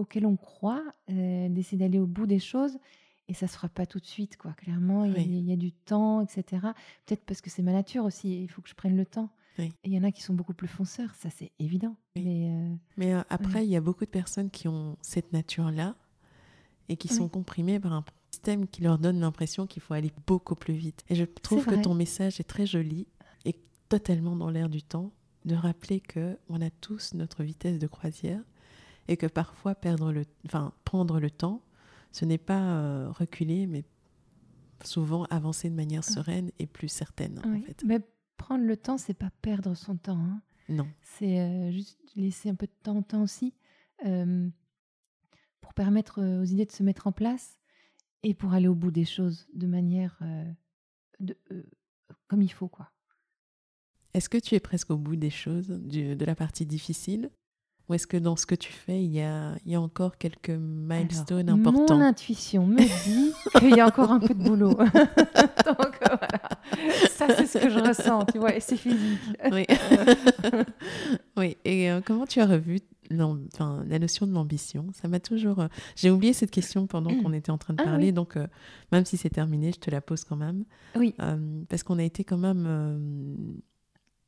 auquel 0.00 0.26
on 0.26 0.36
croit, 0.36 0.82
euh, 1.10 1.48
d'essayer 1.48 1.78
d'aller 1.78 1.98
au 1.98 2.06
bout 2.06 2.26
des 2.26 2.38
choses. 2.40 2.78
Et 3.28 3.34
ça 3.34 3.46
se 3.46 3.54
fera 3.54 3.68
pas 3.68 3.86
tout 3.86 4.00
de 4.00 4.06
suite, 4.06 4.36
quoi. 4.36 4.52
Clairement, 4.54 5.04
il 5.04 5.12
y 5.12 5.16
a- 5.16 5.20
il 5.20 5.48
y, 5.48 5.52
a 5.52 5.56
du 5.56 5.70
temps, 5.70 6.20
etc. 6.20 6.44
Peut-être 7.06 7.24
parce 7.24 7.40
que 7.40 7.48
c'est 7.48 7.62
ma 7.62 7.72
nature 7.72 8.04
aussi. 8.04 8.42
Il 8.42 8.48
faut 8.48 8.60
que 8.60 8.68
je 8.68 8.74
prenne 8.74 8.96
le 8.96 9.06
temps. 9.06 9.30
Oui. 9.58 9.66
Et 9.84 9.88
il 9.90 9.92
y 9.94 9.98
en 9.98 10.02
a 10.02 10.10
qui 10.10 10.22
sont 10.22 10.34
beaucoup 10.34 10.54
plus 10.54 10.66
fonceurs, 10.68 11.14
ça 11.14 11.28
c'est 11.30 11.52
évident. 11.60 11.94
Oui. 12.16 12.24
Mais 12.24 12.50
euh, 12.50 12.74
Mais 12.96 13.14
euh, 13.14 13.22
après, 13.30 13.64
il 13.64 13.70
y 13.70 13.76
a 13.76 13.80
beaucoup 13.80 14.04
de 14.04 14.10
personnes 14.10 14.50
qui 14.50 14.66
ont 14.68 14.96
cette 15.00 15.32
nature-là 15.32 15.94
et 16.88 16.96
qui 16.96 17.06
sont 17.08 17.28
comprimées 17.28 17.78
par 17.78 17.92
un 17.92 18.04
système 18.32 18.66
qui 18.66 18.82
leur 18.82 18.98
donne 18.98 19.20
l'impression 19.20 19.66
qu'il 19.66 19.82
faut 19.82 19.94
aller 19.94 20.12
beaucoup 20.26 20.54
plus 20.56 20.74
vite. 20.74 21.04
Et 21.08 21.14
je 21.14 21.24
trouve 21.24 21.66
que 21.66 21.74
ton 21.80 21.94
message 21.94 22.40
est 22.40 22.44
très 22.44 22.66
joli 22.66 23.06
et 23.44 23.54
totalement 23.88 24.34
dans 24.34 24.50
l'air 24.50 24.68
du 24.68 24.82
temps 24.82 25.12
de 25.44 25.54
rappeler 25.54 26.00
que 26.00 26.36
on 26.48 26.60
a 26.60 26.70
tous 26.70 27.14
notre 27.14 27.42
vitesse 27.44 27.78
de 27.78 27.86
croisière 27.86 28.42
et 29.08 29.16
que 29.16 29.26
parfois 29.26 29.74
perdre 29.74 30.12
le, 30.12 30.24
enfin 30.46 30.72
prendre 30.84 31.20
le 31.20 31.30
temps, 31.30 31.62
ce 32.12 32.24
n'est 32.24 32.38
pas 32.38 32.60
euh, 32.76 33.10
reculer, 33.10 33.66
mais 33.66 33.84
souvent 34.84 35.24
avancer 35.24 35.68
de 35.70 35.74
manière 35.74 36.04
sereine 36.04 36.50
et 36.58 36.66
plus 36.66 36.88
certaine 36.88 37.40
en 37.44 37.50
oui. 37.52 37.62
fait. 37.62 37.82
Mais 37.84 38.00
prendre 38.36 38.64
le 38.64 38.76
temps, 38.76 38.96
c'est 38.98 39.14
pas 39.14 39.30
perdre 39.42 39.74
son 39.74 39.96
temps. 39.96 40.18
hein. 40.18 40.42
Non, 40.68 40.86
C'est 41.02 41.40
euh, 41.40 41.70
juste 41.72 41.98
laisser 42.16 42.48
un 42.48 42.54
peu 42.54 42.66
de 42.66 42.72
temps 42.82 42.96
au 42.98 43.02
temps 43.02 43.22
aussi 43.22 43.54
euh, 44.06 44.48
pour 45.60 45.74
permettre 45.74 46.20
euh, 46.22 46.40
aux 46.42 46.44
idées 46.44 46.64
de 46.66 46.72
se 46.72 46.82
mettre 46.82 47.06
en 47.08 47.12
place 47.12 47.58
et 48.22 48.34
pour 48.34 48.52
aller 48.52 48.68
au 48.68 48.74
bout 48.74 48.90
des 48.90 49.04
choses 49.04 49.48
de 49.54 49.66
manière 49.66 50.18
de, 51.20 51.36
comme 52.28 52.42
il 52.42 52.52
faut. 52.52 52.68
quoi. 52.68 52.90
Est-ce 54.14 54.28
que 54.28 54.38
tu 54.38 54.54
es 54.54 54.60
presque 54.60 54.90
au 54.90 54.96
bout 54.96 55.16
des 55.16 55.30
choses, 55.30 55.68
du- 55.70 56.16
de 56.16 56.24
la 56.24 56.34
partie 56.34 56.66
difficile? 56.66 57.30
Ou 57.90 57.94
est-ce 57.94 58.06
que 58.06 58.16
dans 58.16 58.36
ce 58.36 58.46
que 58.46 58.54
tu 58.54 58.72
fais, 58.72 59.02
il 59.02 59.10
y 59.10 59.20
a, 59.20 59.56
il 59.66 59.72
y 59.72 59.74
a 59.74 59.80
encore 59.80 60.16
quelques 60.16 60.50
milestones 60.50 61.48
Alors, 61.48 61.58
importants? 61.58 61.96
Mon 61.98 62.04
intuition 62.04 62.64
me 62.64 62.76
dit 62.78 63.32
qu'il 63.58 63.74
y 63.76 63.80
a 63.80 63.86
encore 63.88 64.12
un 64.12 64.20
peu 64.20 64.32
de 64.32 64.42
boulot. 64.44 64.70
Donc 64.74 65.98
voilà, 66.00 66.38
ça 67.10 67.26
c'est 67.36 67.46
ce 67.46 67.58
que 67.58 67.68
je 67.68 67.80
ressens, 67.80 68.26
tu 68.26 68.38
vois, 68.38 68.54
et 68.54 68.60
c'est 68.60 68.76
physique. 68.76 69.18
Oui. 69.50 69.66
oui. 71.36 71.56
Et 71.64 71.90
euh, 71.90 72.00
comment 72.04 72.26
tu 72.26 72.40
as 72.40 72.46
revu 72.46 72.78
enfin, 73.12 73.82
la 73.88 73.98
notion 73.98 74.24
de 74.28 74.32
l'ambition? 74.34 74.86
Ça 74.92 75.08
m'a 75.08 75.18
toujours. 75.18 75.58
euh, 75.58 75.66
J'ai 75.96 76.10
oublié 76.12 76.32
cette 76.32 76.52
question 76.52 76.86
pendant 76.86 77.10
qu'on 77.20 77.32
était 77.32 77.50
en 77.50 77.58
train 77.58 77.74
de 77.74 77.82
Ah 77.82 77.86
parler, 77.86 78.06
oui. 78.06 78.12
donc 78.12 78.36
euh, 78.36 78.46
même 78.92 79.04
si 79.04 79.16
c'est 79.16 79.30
terminé, 79.30 79.72
je 79.72 79.80
te 79.80 79.90
la 79.90 80.00
pose 80.00 80.22
quand 80.22 80.36
même. 80.36 80.64
Oui, 80.94 81.12
parce 81.68 81.82
qu'on 81.82 81.98
a 81.98 82.04
été 82.04 82.22
quand 82.22 82.38
même 82.38 83.60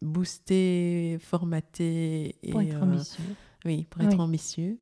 boosté, 0.02 1.18
formaté. 1.20 2.36
Et, 2.42 2.52
euh, 2.54 2.80
ambitieux. 2.80 3.22
Oui, 3.64 3.86
pour 3.90 4.02
être 4.02 4.14
Oui. 4.14 4.20
ambitieux. 4.20 4.80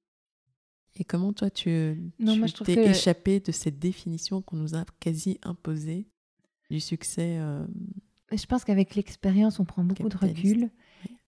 Et 0.97 1.05
comment 1.05 1.33
toi, 1.33 1.51
tu, 1.51 1.71
Non, 2.19 2.33
tu 2.33 2.39
moi, 2.39 2.49
je 2.49 2.55
trouve 2.55 2.67
t'es 2.67 2.75
que- 2.77 2.81
échappé 2.91 3.41
de 3.41 3.53
cette 3.53 3.79
définition 3.79 4.43
qu'on 4.43 4.57
nous 4.57 4.75
a 4.75 4.85
quasi 4.99 5.39
imposée 5.43 6.09
du 6.71 6.81
succès 6.81 7.39
euh, 7.39 7.65
Je 8.33 8.45
pense 8.47 8.65
qu'avec 8.65 8.95
l'expérience, 8.95 9.61
on 9.61 9.65
prend 9.65 9.85
beaucoup 9.85 10.09
de 10.09 10.17
recul. 10.17 10.71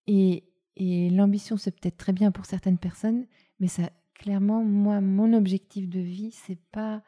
Et, 0.06 0.44
et 0.76 1.10
l'ambition, 1.10 1.56
c'est 1.56 1.70
peut-être 1.72 1.96
très 1.96 2.12
bien 2.12 2.32
pour 2.32 2.46
certaines 2.46 2.78
personnes, 2.78 3.26
mais 3.60 3.68
ça, 3.68 3.90
clairement, 4.14 4.64
moi, 4.64 5.00
mon 5.00 5.32
objectif 5.32 5.88
de 5.88 6.00
vie, 6.00 6.32
c'est 6.32 6.60
pas. 6.72 7.02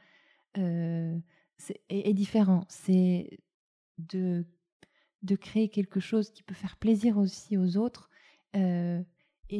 euh, 0.59 1.19
c'est- 1.59 1.81
est, 1.89 2.09
est 2.11 2.15
différent. 2.15 2.65
C'est 2.69 3.41
de, 3.99 4.45
de 5.23 5.35
créer 5.37 5.69
quelque 5.69 5.99
chose 6.01 6.31
qui 6.31 6.43
peut 6.45 6.55
faire 6.55 6.77
plaisir 6.77 7.19
aussi 7.19 7.57
aux 7.57 7.77
autres 7.77 8.11
euh, 8.55 9.03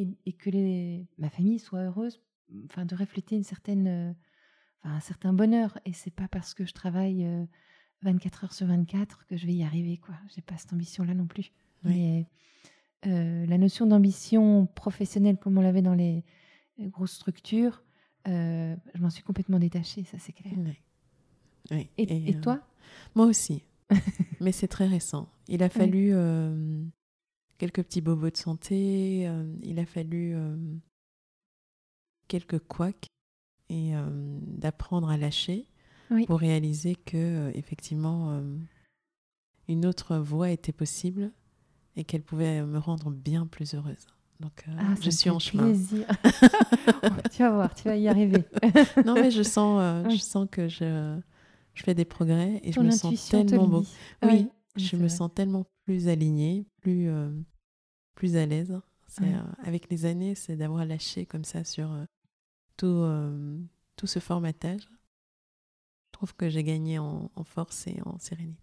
et, 0.01 0.07
et 0.25 0.33
que 0.33 0.49
les, 0.49 1.05
ma 1.17 1.29
famille 1.29 1.59
soit 1.59 1.79
heureuse, 1.83 2.21
enfin, 2.65 2.85
de 2.85 2.95
refléter 2.95 3.35
une 3.35 3.43
certaine, 3.43 3.87
euh, 3.87 4.13
enfin, 4.83 4.95
un 4.95 4.99
certain 4.99 5.33
bonheur. 5.33 5.79
Et 5.85 5.93
c'est 5.93 6.13
pas 6.13 6.27
parce 6.27 6.53
que 6.53 6.65
je 6.65 6.73
travaille. 6.73 7.25
euh, 7.25 7.45
24 8.01 8.43
heures 8.43 8.53
sur 8.53 8.67
24 8.67 9.25
que 9.25 9.35
je 9.37 9.47
vais 9.47 9.53
y 9.53 9.63
arriver 9.63 9.97
quoi. 9.97 10.13
J'ai 10.35 10.41
pas 10.41 10.57
cette 10.57 10.71
ambition 10.73 11.03
là 11.05 11.13
non 11.15 11.25
plus. 11.25 11.51
Oui. 11.85 11.91
Mais 11.95 12.27
euh, 13.07 13.45
la 13.47 13.57
notion 13.57 13.87
d'ambition 13.87 14.67
professionnelle 14.67 15.37
comme 15.37 15.57
on 15.57 15.61
l'avait 15.61 15.81
dans 15.81 15.95
les, 15.95 16.23
les 16.77 16.87
grosses 16.89 17.13
structures, 17.13 17.83
euh, 18.27 18.75
je 18.93 19.01
m'en 19.01 19.09
suis 19.09 19.23
complètement 19.23 19.57
détachée, 19.59 20.03
ça 20.03 20.19
c'est 20.19 20.33
clair. 20.33 20.53
oui. 20.57 20.77
Oui. 21.71 21.89
Et, 21.97 22.29
et 22.29 22.35
euh, 22.35 22.41
toi? 22.41 22.59
Moi 23.15 23.25
aussi. 23.25 23.63
Mais 24.41 24.51
c'est 24.51 24.67
très 24.67 24.85
récent. 24.87 25.27
Il 25.47 25.63
a 25.63 25.69
fallu 25.69 26.09
euh, 26.13 26.83
quelques 27.57 27.83
petits 27.83 28.01
bobos 28.01 28.29
de 28.31 28.37
santé, 28.37 29.27
euh, 29.27 29.45
il 29.63 29.79
a 29.79 29.85
fallu 29.85 30.35
euh, 30.35 30.55
quelques 32.27 32.59
couacs 32.59 33.07
et 33.69 33.95
euh, 33.95 34.05
d'apprendre 34.41 35.09
à 35.09 35.17
lâcher 35.17 35.67
Oui. 36.11 36.25
pour 36.25 36.39
réaliser 36.39 36.95
que 36.95 37.51
effectivement 37.55 38.41
une 39.67 39.85
autre 39.85 40.17
voie 40.17 40.51
était 40.51 40.71
possible 40.73 41.31
et 41.95 42.03
qu'elle 42.03 42.21
pouvait 42.23 42.61
me 42.63 42.77
rendre 42.77 43.09
bien 43.09 43.47
plus 43.47 43.73
heureuse. 43.73 44.05
Donc 44.39 44.65
euh, 44.67 44.71
Ah, 44.77 44.95
je 45.01 45.09
suis 45.09 45.29
en 45.29 45.39
chemin. 45.39 45.71
tu 47.31 47.41
vas 47.41 47.51
voir, 47.51 47.73
tu 47.73 47.83
vas 47.85 47.95
y 47.95 48.07
arriver. 48.07 48.43
Non 49.05 49.13
mais 49.15 49.31
je 49.31 49.41
sens, 49.43 49.79
euh, 49.81 50.03
Oui. 50.07 50.17
je 50.17 50.21
sens 50.21 50.47
que 50.51 50.67
je, 50.67 51.17
je 51.73 51.83
fais 51.83 51.93
des 51.95 52.05
progrès 52.05 52.59
et 52.63 52.71
Ton 52.71 52.81
je 52.81 52.85
me 52.87 52.91
sens 52.91 53.25
te 53.25 53.31
tellement 53.31 53.63
le 53.63 53.69
beau. 53.69 53.81
dit. 53.81 53.93
Oui, 54.23 54.29
Oui, 54.29 54.83
je 54.83 54.95
me 54.97 55.01
vrai. 55.07 55.09
sens 55.09 55.31
tellement 55.33 55.65
plus 55.85 56.07
alignée, 56.09 56.65
plus, 56.85 57.09
euh, 57.09 57.31
plus 58.13 58.35
à 58.37 58.45
l'aise. 58.45 58.71
Ouais. 59.21 59.33
euh, 59.33 59.39
avec 59.63 59.89
les 59.89 60.05
années, 60.05 60.35
c'est 60.35 60.55
d'avoir 60.55 60.85
lâché 60.85 61.25
comme 61.25 61.43
ça 61.45 61.63
sur 61.63 61.91
euh, 61.91 62.05
tout, 62.77 63.03
tout 63.95 64.05
ce 64.07 64.19
formatage. 64.19 64.81
Je 64.81 66.11
trouve 66.11 66.35
que 66.35 66.47
j'ai 66.47 66.63
gagné 66.63 66.99
en, 66.99 67.31
en 67.35 67.43
force 67.43 67.87
et 67.87 67.97
en 68.05 68.19
sérénité. 68.19 68.61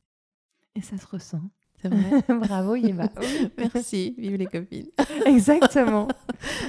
Et 0.76 0.82
ça 0.82 0.96
se 0.98 1.06
ressent. 1.06 1.42
C'est 1.80 1.88
vrai 1.88 2.22
Bravo. 2.38 2.72
Oui, 2.74 2.92
Merci, 3.58 4.14
vive 4.16 4.36
les 4.36 4.46
copines. 4.46 4.86
Exactement. 5.26 6.06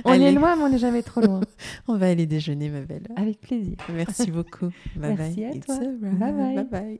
On 0.06 0.12
Allez. 0.12 0.26
est 0.26 0.32
loin, 0.32 0.56
mais 0.56 0.64
on 0.64 0.70
n'est 0.70 0.78
jamais 0.80 1.04
trop 1.04 1.22
loin. 1.22 1.42
On 1.88 1.98
va 1.98 2.08
aller 2.08 2.26
déjeuner, 2.26 2.70
ma 2.70 2.82
belle. 2.82 3.08
Avec 3.16 3.42
plaisir. 3.42 3.78
Merci 3.94 4.32
beaucoup. 4.32 4.72
Bye 4.96 5.16
Merci 5.16 5.36
bye. 5.42 5.46
à 5.46 5.56
It's 5.56 5.66
toi. 5.68 5.80
bye 5.80 6.66
bye. 6.66 7.00